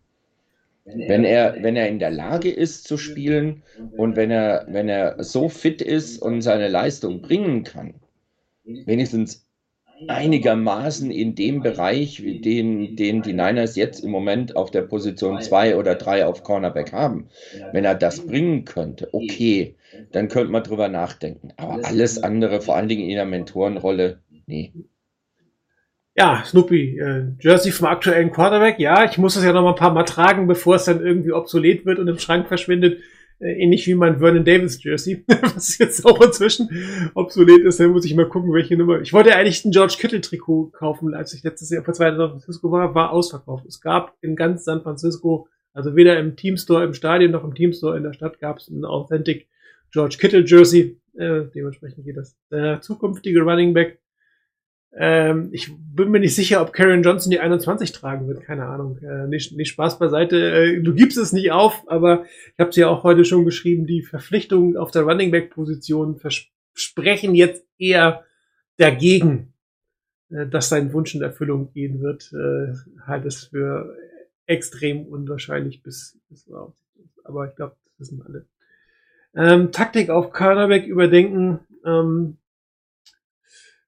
Wenn 0.85 1.24
er, 1.24 1.57
wenn 1.62 1.74
er 1.77 1.89
in 1.89 1.99
der 1.99 2.11
Lage 2.11 2.51
ist 2.51 2.85
zu 2.87 2.97
spielen 2.97 3.62
und 3.97 4.14
wenn 4.14 4.31
er, 4.31 4.66
wenn 4.68 4.89
er 4.89 5.22
so 5.22 5.49
fit 5.49 5.83
ist 5.83 6.22
und 6.22 6.43
seine 6.43 6.68
Leistung 6.68 7.22
bringen 7.22 7.64
kann, 7.64 7.95
wenigstens 8.64 9.45
einigermaßen 10.09 11.11
in 11.11 11.34
dem 11.34 11.62
Bereich, 11.62 12.22
den, 12.24 12.97
den 12.97 13.22
die 13.22 13.32
Niners 13.32 13.76
jetzt 13.76 14.05
im 14.05 14.11
Moment 14.11 14.57
auf 14.57 14.70
der 14.70 14.82
Position 14.82 15.40
2 15.40 15.76
oder 15.76 15.94
3 15.94 16.26
auf 16.26 16.42
Cornerback 16.42 16.92
haben. 16.92 17.28
Wenn 17.72 17.84
er 17.84 17.94
das 17.94 18.26
bringen 18.26 18.64
könnte, 18.64 19.09
okay, 19.12 19.74
dann 20.12 20.28
könnte 20.28 20.53
man 20.53 20.62
drüber 20.62 20.88
nachdenken. 20.88 21.53
Aber 21.57 21.84
alles 21.84 22.22
andere, 22.22 22.61
vor 22.61 22.76
allen 22.76 22.88
Dingen 22.88 23.09
in 23.09 23.16
der 23.16 23.24
Mentorenrolle, 23.24 24.20
nee. 24.47 24.72
Ja, 26.14 26.42
Snoopy, 26.47 26.99
äh, 26.99 27.24
Jersey 27.40 27.72
vom 27.72 27.88
aktuellen 27.88 28.30
Quarterback. 28.30 28.78
Ja, 28.78 29.05
ich 29.05 29.18
muss 29.18 29.36
es 29.36 29.44
ja 29.44 29.53
noch 29.53 29.62
mal 29.62 29.70
ein 29.70 29.76
paar 29.76 29.92
Mal 29.92 30.05
tragen, 30.05 30.47
bevor 30.47 30.76
es 30.76 30.84
dann 30.84 31.05
irgendwie 31.05 31.32
obsolet 31.32 31.84
wird 31.84 31.99
und 31.99 32.09
im 32.09 32.18
Schrank 32.18 32.49
verschwindet. 32.49 33.03
Äh, 33.39 33.53
ähnlich 33.62 33.87
wie 33.87 33.95
mein 33.95 34.18
Vernon 34.18 34.45
Davis 34.45 34.82
Jersey, 34.82 35.22
was 35.55 35.76
jetzt 35.78 36.05
auch 36.07 36.20
inzwischen 36.22 36.68
obsolet 37.14 37.62
ist. 37.64 37.78
Dann 37.78 37.91
muss 37.91 38.07
ich 38.07 38.14
mal 38.14 38.28
gucken, 38.28 38.53
welche 38.53 38.76
Nummer. 38.76 39.01
Ich 39.01 39.12
wollte 39.12 39.34
eigentlich 39.37 39.64
ein 39.64 39.72
George 39.72 39.97
Kittle 39.99 40.22
Trikot 40.22 40.70
kaufen, 40.70 41.12
als 41.14 41.34
ich 41.34 41.43
letztes 41.43 41.70
Jahr 41.70 41.84
vor 41.84 41.93
zwei 41.93 42.05
Jahren 42.07 42.14
in 42.14 42.20
San 42.20 42.30
Francisco 42.30 42.72
war, 42.72 42.95
war 42.95 43.12
ausverkauft. 43.12 43.66
Es 43.66 43.80
gab 43.80 44.14
in 44.22 44.37
ganz 44.37 44.64
San 44.64 44.82
Francisco, 44.82 45.49
also 45.74 45.95
weder 45.95 46.18
im 46.18 46.37
Teamstore 46.37 46.84
im 46.84 46.95
Stadion 46.95 47.32
noch 47.32 47.45
im 47.45 47.55
Teamstore 47.55 47.99
in 47.99 48.05
der 48.05 48.14
Stadt 48.14 48.41
gab 48.41 48.57
es 48.57 48.68
ein 48.68 48.87
Authentic 48.87 49.49
George 49.93 50.16
Kittle 50.18 50.45
Jersey. 50.47 50.99
Äh, 51.14 51.45
dementsprechend 51.55 52.05
geht 52.05 52.16
das. 52.16 52.37
Der 52.51 52.80
zukünftige 52.80 53.43
Running 53.43 53.74
Back 53.74 53.99
ähm, 54.99 55.51
ich 55.53 55.70
bin 55.76 56.11
mir 56.11 56.20
nicht 56.20 56.34
sicher, 56.34 56.62
ob 56.62 56.72
Karen 56.72 57.03
Johnson 57.03 57.30
die 57.30 57.38
21 57.38 57.92
tragen 57.92 58.26
wird. 58.28 58.42
Keine 58.42 58.66
Ahnung. 58.66 58.99
Äh, 58.99 59.26
nicht, 59.26 59.55
nicht 59.55 59.68
Spaß 59.68 59.99
beiseite. 59.99 60.36
Äh, 60.36 60.82
du 60.82 60.94
gibst 60.94 61.18
es 61.18 61.32
nicht 61.32 61.53
auf, 61.53 61.84
aber 61.86 62.24
ich 62.24 62.59
habe 62.59 62.70
es 62.70 62.76
ja 62.76 62.88
auch 62.88 63.03
heute 63.03 63.26
schon 63.26 63.44
geschrieben, 63.44 63.86
die 63.86 64.03
Verpflichtungen 64.03 64.78
auf 64.78 64.90
der 64.90 65.03
Running 65.03 65.30
Back 65.30 65.51
Position 65.51 66.16
versprechen 66.16 67.34
jetzt 67.34 67.66
eher 67.76 68.24
dagegen, 68.78 69.53
äh, 70.30 70.47
dass 70.47 70.70
sein 70.70 70.94
Wunsch 70.94 71.14
in 71.14 71.20
Erfüllung 71.20 71.72
gehen 71.72 72.01
wird. 72.01 72.32
Äh, 72.32 72.72
halt 73.07 73.26
es 73.26 73.44
für 73.44 73.94
extrem 74.47 75.05
unwahrscheinlich 75.05 75.82
bis, 75.82 76.18
bis 76.30 76.49
aber 77.24 77.49
ich 77.49 77.57
glaube, 77.57 77.76
das 77.84 78.09
wissen 78.09 78.22
alle. 78.22 78.47
Ähm, 79.34 79.72
Taktik 79.72 80.09
auf 80.09 80.32
Cornerback 80.32 80.86
überdenken. 80.86 81.61
Ähm, 81.84 82.38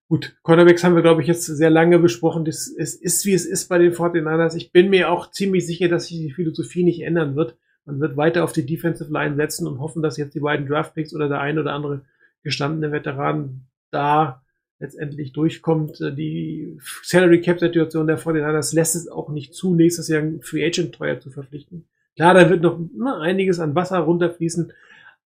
Gut, 0.08 0.36
Cornerbacks 0.42 0.84
haben 0.84 0.94
wir, 0.94 1.02
glaube 1.02 1.20
ich, 1.20 1.28
jetzt 1.28 1.44
sehr 1.44 1.68
lange 1.68 1.98
besprochen. 1.98 2.46
Das, 2.46 2.66
es 2.66 2.94
ist, 2.94 3.26
wie 3.26 3.34
es 3.34 3.44
ist 3.44 3.68
bei 3.68 3.76
den 3.76 3.92
49ers. 3.92 4.56
Ich 4.56 4.72
bin 4.72 4.88
mir 4.88 5.10
auch 5.10 5.30
ziemlich 5.30 5.66
sicher, 5.66 5.88
dass 5.88 6.06
sich 6.06 6.18
die 6.18 6.32
Philosophie 6.32 6.82
nicht 6.82 7.02
ändern 7.02 7.36
wird. 7.36 7.56
Man 7.84 8.00
wird 8.00 8.16
weiter 8.16 8.44
auf 8.44 8.52
die 8.52 8.64
Defensive 8.64 9.12
Line 9.12 9.36
setzen 9.36 9.66
und 9.66 9.80
hoffen, 9.80 10.02
dass 10.02 10.16
jetzt 10.16 10.34
die 10.34 10.40
beiden 10.40 10.66
Draftpicks 10.66 11.14
oder 11.14 11.28
der 11.28 11.40
ein 11.40 11.58
oder 11.58 11.72
andere 11.72 12.02
gestandene 12.42 12.90
Veteran 12.90 13.66
da 13.90 14.42
letztendlich 14.78 15.32
durchkommt. 15.34 15.98
Die 16.00 16.78
Salary 17.02 17.42
Cap 17.42 17.60
Situation 17.60 18.06
der 18.06 18.18
49ers 18.18 18.74
lässt 18.74 18.96
es 18.96 19.08
auch 19.08 19.28
nicht 19.28 19.54
zu, 19.54 19.74
nächstes 19.74 20.08
Jahr 20.08 20.22
ein 20.22 20.40
Free 20.40 20.64
Agent 20.64 20.94
teuer 20.94 21.20
zu 21.20 21.30
verpflichten. 21.30 21.84
Klar, 22.16 22.34
da 22.34 22.48
wird 22.48 22.62
noch 22.62 22.80
na, 22.94 23.20
einiges 23.20 23.60
an 23.60 23.74
Wasser 23.74 23.98
runterfließen, 23.98 24.72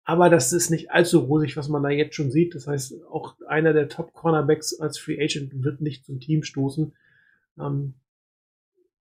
aber 0.05 0.29
das 0.29 0.51
ist 0.51 0.69
nicht 0.69 0.91
allzu 0.91 1.19
rosig, 1.19 1.55
was 1.55 1.69
man 1.69 1.83
da 1.83 1.89
jetzt 1.89 2.15
schon 2.15 2.31
sieht. 2.31 2.55
Das 2.55 2.67
heißt, 2.67 3.05
auch 3.05 3.35
einer 3.47 3.73
der 3.73 3.87
Top-Cornerbacks 3.87 4.79
als 4.79 4.97
Free 4.97 5.21
Agent 5.21 5.63
wird 5.63 5.81
nicht 5.81 6.05
zum 6.05 6.19
Team 6.19 6.43
stoßen. 6.43 6.93
Ähm, 7.59 7.93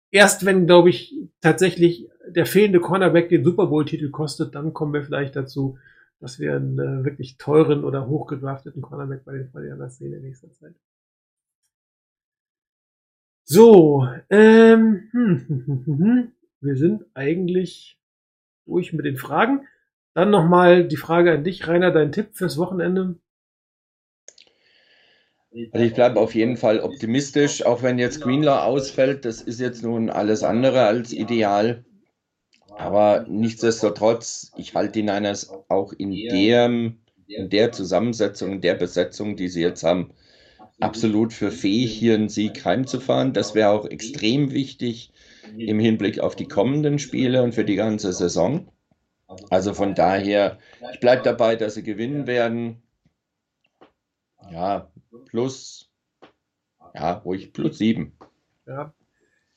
erst 0.09 0.45
wenn, 0.45 0.65
glaube 0.65 0.89
ich, 0.89 1.13
tatsächlich 1.41 2.09
der 2.27 2.45
fehlende 2.45 2.79
Cornerback 2.79 3.29
den 3.29 3.43
Super 3.43 3.67
Bowl-Titel 3.67 4.09
kostet, 4.09 4.55
dann 4.55 4.73
kommen 4.73 4.93
wir 4.93 5.03
vielleicht 5.03 5.35
dazu, 5.35 5.77
dass 6.19 6.39
wir 6.39 6.55
einen 6.55 6.79
äh, 6.79 7.05
wirklich 7.05 7.37
teuren 7.37 7.83
oder 7.83 8.07
hochgedrafteten 8.07 8.81
Cornerback 8.81 9.23
bei 9.23 9.33
den 9.33 9.49
Fortinanders 9.49 9.97
sehen 9.97 10.13
in 10.13 10.23
nächster 10.23 10.51
Zeit. 10.51 10.73
So, 13.43 14.07
ähm, 14.29 15.09
hm, 15.11 15.45
hm, 15.47 15.85
hm, 15.85 16.31
wir 16.59 16.75
sind 16.75 17.05
eigentlich 17.13 17.97
durch 18.65 18.91
mit 18.93 19.05
den 19.05 19.15
Fragen. 19.15 19.67
Dann 20.17 20.31
nochmal 20.31 20.87
die 20.87 20.97
Frage 20.97 21.31
an 21.33 21.43
dich, 21.43 21.67
Rainer, 21.67 21.91
dein 21.91 22.11
Tipp 22.11 22.29
fürs 22.33 22.57
Wochenende? 22.57 23.19
Also 25.71 25.85
ich 25.85 25.93
bleibe 25.93 26.19
auf 26.19 26.33
jeden 26.33 26.57
Fall 26.57 26.79
optimistisch, 26.79 27.63
auch 27.63 27.83
wenn 27.83 27.99
jetzt 27.99 28.21
Greenlaw 28.21 28.63
ausfällt. 28.63 29.25
Das 29.25 29.43
ist 29.43 29.59
jetzt 29.59 29.83
nun 29.83 30.09
alles 30.09 30.41
andere 30.41 30.85
als 30.85 31.13
ideal. 31.13 31.85
Aber 32.71 33.27
nichtsdestotrotz, 33.29 34.53
ich 34.57 34.73
halte 34.73 34.93
die 34.93 35.03
Niners 35.03 35.51
auch 35.69 35.93
in, 35.93 36.09
dem, 36.09 36.97
in 37.27 37.51
der 37.51 37.71
Zusammensetzung, 37.71 38.53
in 38.53 38.61
der 38.61 38.73
Besetzung, 38.73 39.35
die 39.35 39.49
sie 39.49 39.61
jetzt 39.61 39.83
haben, 39.83 40.15
absolut 40.79 41.31
für 41.31 41.51
fähig, 41.51 41.93
hier 41.93 42.15
einen 42.15 42.29
Sieg 42.29 42.65
heimzufahren. 42.65 43.33
Das 43.33 43.53
wäre 43.53 43.69
auch 43.69 43.85
extrem 43.85 44.51
wichtig 44.51 45.13
im 45.59 45.77
Hinblick 45.77 46.21
auf 46.21 46.35
die 46.35 46.47
kommenden 46.47 46.97
Spiele 46.97 47.43
und 47.43 47.53
für 47.53 47.65
die 47.65 47.75
ganze 47.75 48.13
Saison. 48.13 48.71
Also 49.49 49.73
von 49.73 49.93
daher, 49.93 50.57
ich 50.93 50.99
bleibe 50.99 51.23
dabei, 51.23 51.55
dass 51.55 51.73
sie 51.73 51.83
gewinnen 51.83 52.27
werden. 52.27 52.81
Ja, 54.51 54.89
plus, 55.25 55.91
ja, 56.93 57.13
ruhig 57.13 57.51
plus 57.51 57.77
sieben. 57.77 58.17
Ja. 58.65 58.93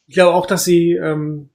Ich 0.07 0.15
glaube 0.15 0.35
auch, 0.35 0.47
dass 0.47 0.65
sie 0.65 0.95
ähm, 0.95 1.51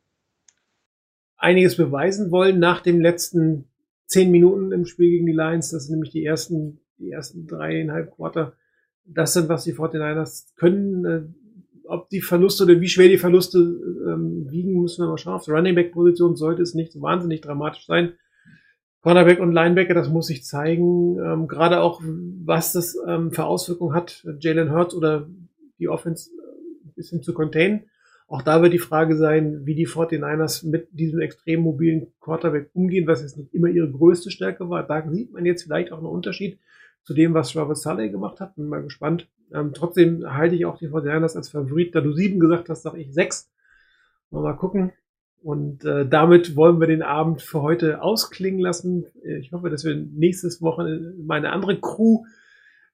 einiges 1.36 1.76
beweisen 1.76 2.32
wollen 2.32 2.60
nach 2.60 2.82
den 2.82 3.02
letzten 3.02 3.68
zehn 4.06 4.32
Minuten 4.32 4.72
im 4.72 4.86
Spiel 4.86 5.10
gegen 5.10 5.26
die 5.26 5.34
Lions. 5.34 5.72
Das 5.72 5.86
sind 5.86 5.96
nämlich 5.96 6.12
die 6.12 6.24
ersten, 6.24 6.80
die 6.98 7.12
ersten 7.12 7.48
dreieinhalb 7.48 8.12
Quarter 8.12 8.54
das 9.06 9.34
sind, 9.34 9.50
was 9.50 9.64
die 9.64 9.74
49ers 9.74 10.56
können. 10.56 11.36
Ob 11.88 12.10
die 12.10 12.22
Verluste 12.22 12.64
oder 12.64 12.80
wie 12.82 12.88
schwer 12.88 13.10
die 13.10 13.18
Verluste 13.18 13.60
ähm, 13.60 14.48
wiegen, 14.50 14.82
müssen 14.82 15.04
wir 15.04 15.10
mal 15.10 15.18
schauen. 15.18 15.36
Auf 15.36 15.46
der 15.46 15.56
Running 15.56 15.76
Back 15.76 15.92
Position 15.92 16.36
sollte 16.36 16.62
es 16.62 16.74
nicht 16.74 16.92
so 16.92 17.02
wahnsinnig 17.02 17.42
dramatisch 17.42 17.86
sein. 17.86 18.14
Cornerback 19.06 19.40
und 19.40 19.52
Linebacker, 19.52 19.94
das 19.94 20.10
muss 20.10 20.26
sich 20.26 20.44
zeigen. 20.44 21.20
Ähm, 21.20 21.48
Gerade 21.48 21.82
auch, 21.82 22.02
was 22.04 22.74
das 22.74 22.98
ähm, 23.08 23.32
für 23.32 23.46
Auswirkungen 23.46 23.94
hat, 23.94 24.26
Jalen 24.40 24.72
Hurts 24.72 24.96
oder 24.96 25.28
die 25.78 25.90
Offense 25.90 26.32
äh, 26.32 26.88
ein 26.88 26.94
bisschen 26.96 27.22
zu 27.22 27.34
containen. 27.36 27.84
Auch 28.28 28.42
da 28.42 28.64
wird 28.64 28.74
die 28.74 28.80
Frage 28.80 29.16
sein, 29.16 29.62
wie 29.66 29.76
die 29.76 29.88
49ers 29.88 30.68
mit 30.68 30.88
diesem 30.92 31.20
extrem 31.20 31.62
mobilen 31.62 32.08
Quarterback 32.20 32.72
umgehen, 32.74 33.06
was 33.06 33.22
jetzt 33.22 33.38
nicht 33.38 33.54
immer 33.54 33.68
ihre 33.68 33.92
größte 33.92 34.32
Stärke 34.32 34.68
war. 34.70 34.82
Da 34.82 35.08
sieht 35.08 35.32
man 35.32 35.46
jetzt 35.46 35.64
vielleicht 35.64 35.92
auch 35.92 36.00
einen 36.00 36.08
Unterschied 36.08 36.58
zu 37.04 37.14
dem, 37.14 37.36
was 37.36 37.56
Robert 37.56 37.78
Sully 37.78 38.10
gemacht 38.10 38.40
hat. 38.40 38.56
Bin 38.56 38.68
mal 38.68 38.82
gespannt. 38.82 39.28
Ähm, 39.54 39.74
trotzdem 39.74 40.24
halte 40.34 40.56
ich 40.56 40.66
auch 40.66 40.78
die 40.78 40.90
49ers 40.90 41.36
als 41.36 41.50
Favorit. 41.50 41.96
Da 41.96 42.02
du 42.02 42.14
sieben 42.14 42.40
gesagt 42.40 42.70
hast, 42.70 42.84
sage 42.84 43.00
ich 43.00 43.14
sechs. 43.14 43.52
Mal 44.32 44.54
gucken. 44.54 44.92
Und 45.42 45.86
äh, 45.86 46.08
damit 46.08 46.56
wollen 46.56 46.80
wir 46.80 46.88
den 46.88 47.04
Abend 47.04 47.42
für 47.42 47.62
heute 47.62 48.02
ausklingen 48.02 48.60
lassen. 48.60 49.06
Ich 49.24 49.52
hoffe, 49.52 49.70
dass 49.70 49.86
wir 49.86 49.96
nächstes 49.96 50.62
Woche 50.62 51.14
meine 51.24 51.52
andere 51.52 51.80
Crew 51.80 52.24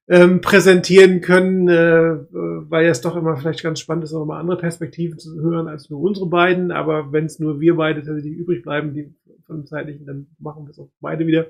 ähm, 0.08 0.40
präsentieren 0.40 1.20
können, 1.20 1.68
äh, 1.68 2.16
weil 2.30 2.86
es 2.86 3.00
doch 3.00 3.16
immer 3.16 3.36
vielleicht 3.36 3.62
ganz 3.62 3.80
spannend 3.80 4.04
ist, 4.04 4.12
auch 4.12 4.26
mal 4.26 4.38
andere 4.38 4.58
Perspektiven 4.58 5.18
zu 5.18 5.40
hören 5.40 5.68
als 5.68 5.88
nur 5.88 6.00
unsere 6.00 6.28
beiden. 6.28 6.70
Aber 6.70 7.12
wenn 7.12 7.24
es 7.24 7.38
nur 7.38 7.60
wir 7.60 7.76
beide 7.76 8.02
tatsächlich 8.02 8.36
übrig 8.36 8.62
bleiben, 8.62 8.92
die 8.92 9.14
von 9.46 9.66
zeitlichen, 9.66 10.06
dann 10.06 10.26
machen 10.38 10.66
wir 10.66 10.70
es 10.70 10.78
auch 10.78 10.90
beide 11.00 11.26
wieder. 11.26 11.46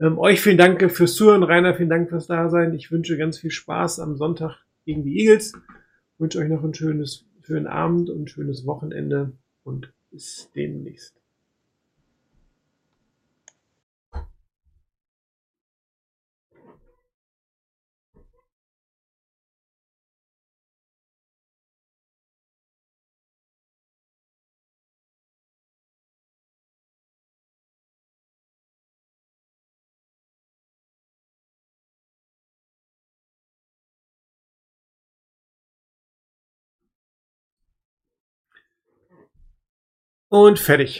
Ähm, 0.00 0.18
euch 0.18 0.40
vielen 0.40 0.58
Dank 0.58 0.90
fürs 0.90 1.14
Zuhören, 1.14 1.44
Rainer, 1.44 1.74
vielen 1.74 1.88
Dank 1.88 2.08
fürs 2.08 2.26
Dasein. 2.26 2.74
Ich 2.74 2.90
wünsche 2.90 3.16
ganz 3.16 3.38
viel 3.38 3.50
Spaß 3.50 4.00
am 4.00 4.16
Sonntag 4.16 4.64
gegen 4.84 5.04
die 5.04 5.20
Eagles. 5.20 5.52
Wünsche 6.18 6.38
euch 6.38 6.48
noch 6.48 6.64
ein 6.64 6.74
schönes, 6.74 7.26
schönen 7.42 7.66
Abend 7.66 8.10
und 8.10 8.22
ein 8.22 8.28
schönes 8.28 8.66
Wochenende 8.66 9.32
und 9.62 9.92
bis 10.10 10.50
demnächst. 10.54 11.23
Und 40.34 40.58
fertig. 40.58 40.92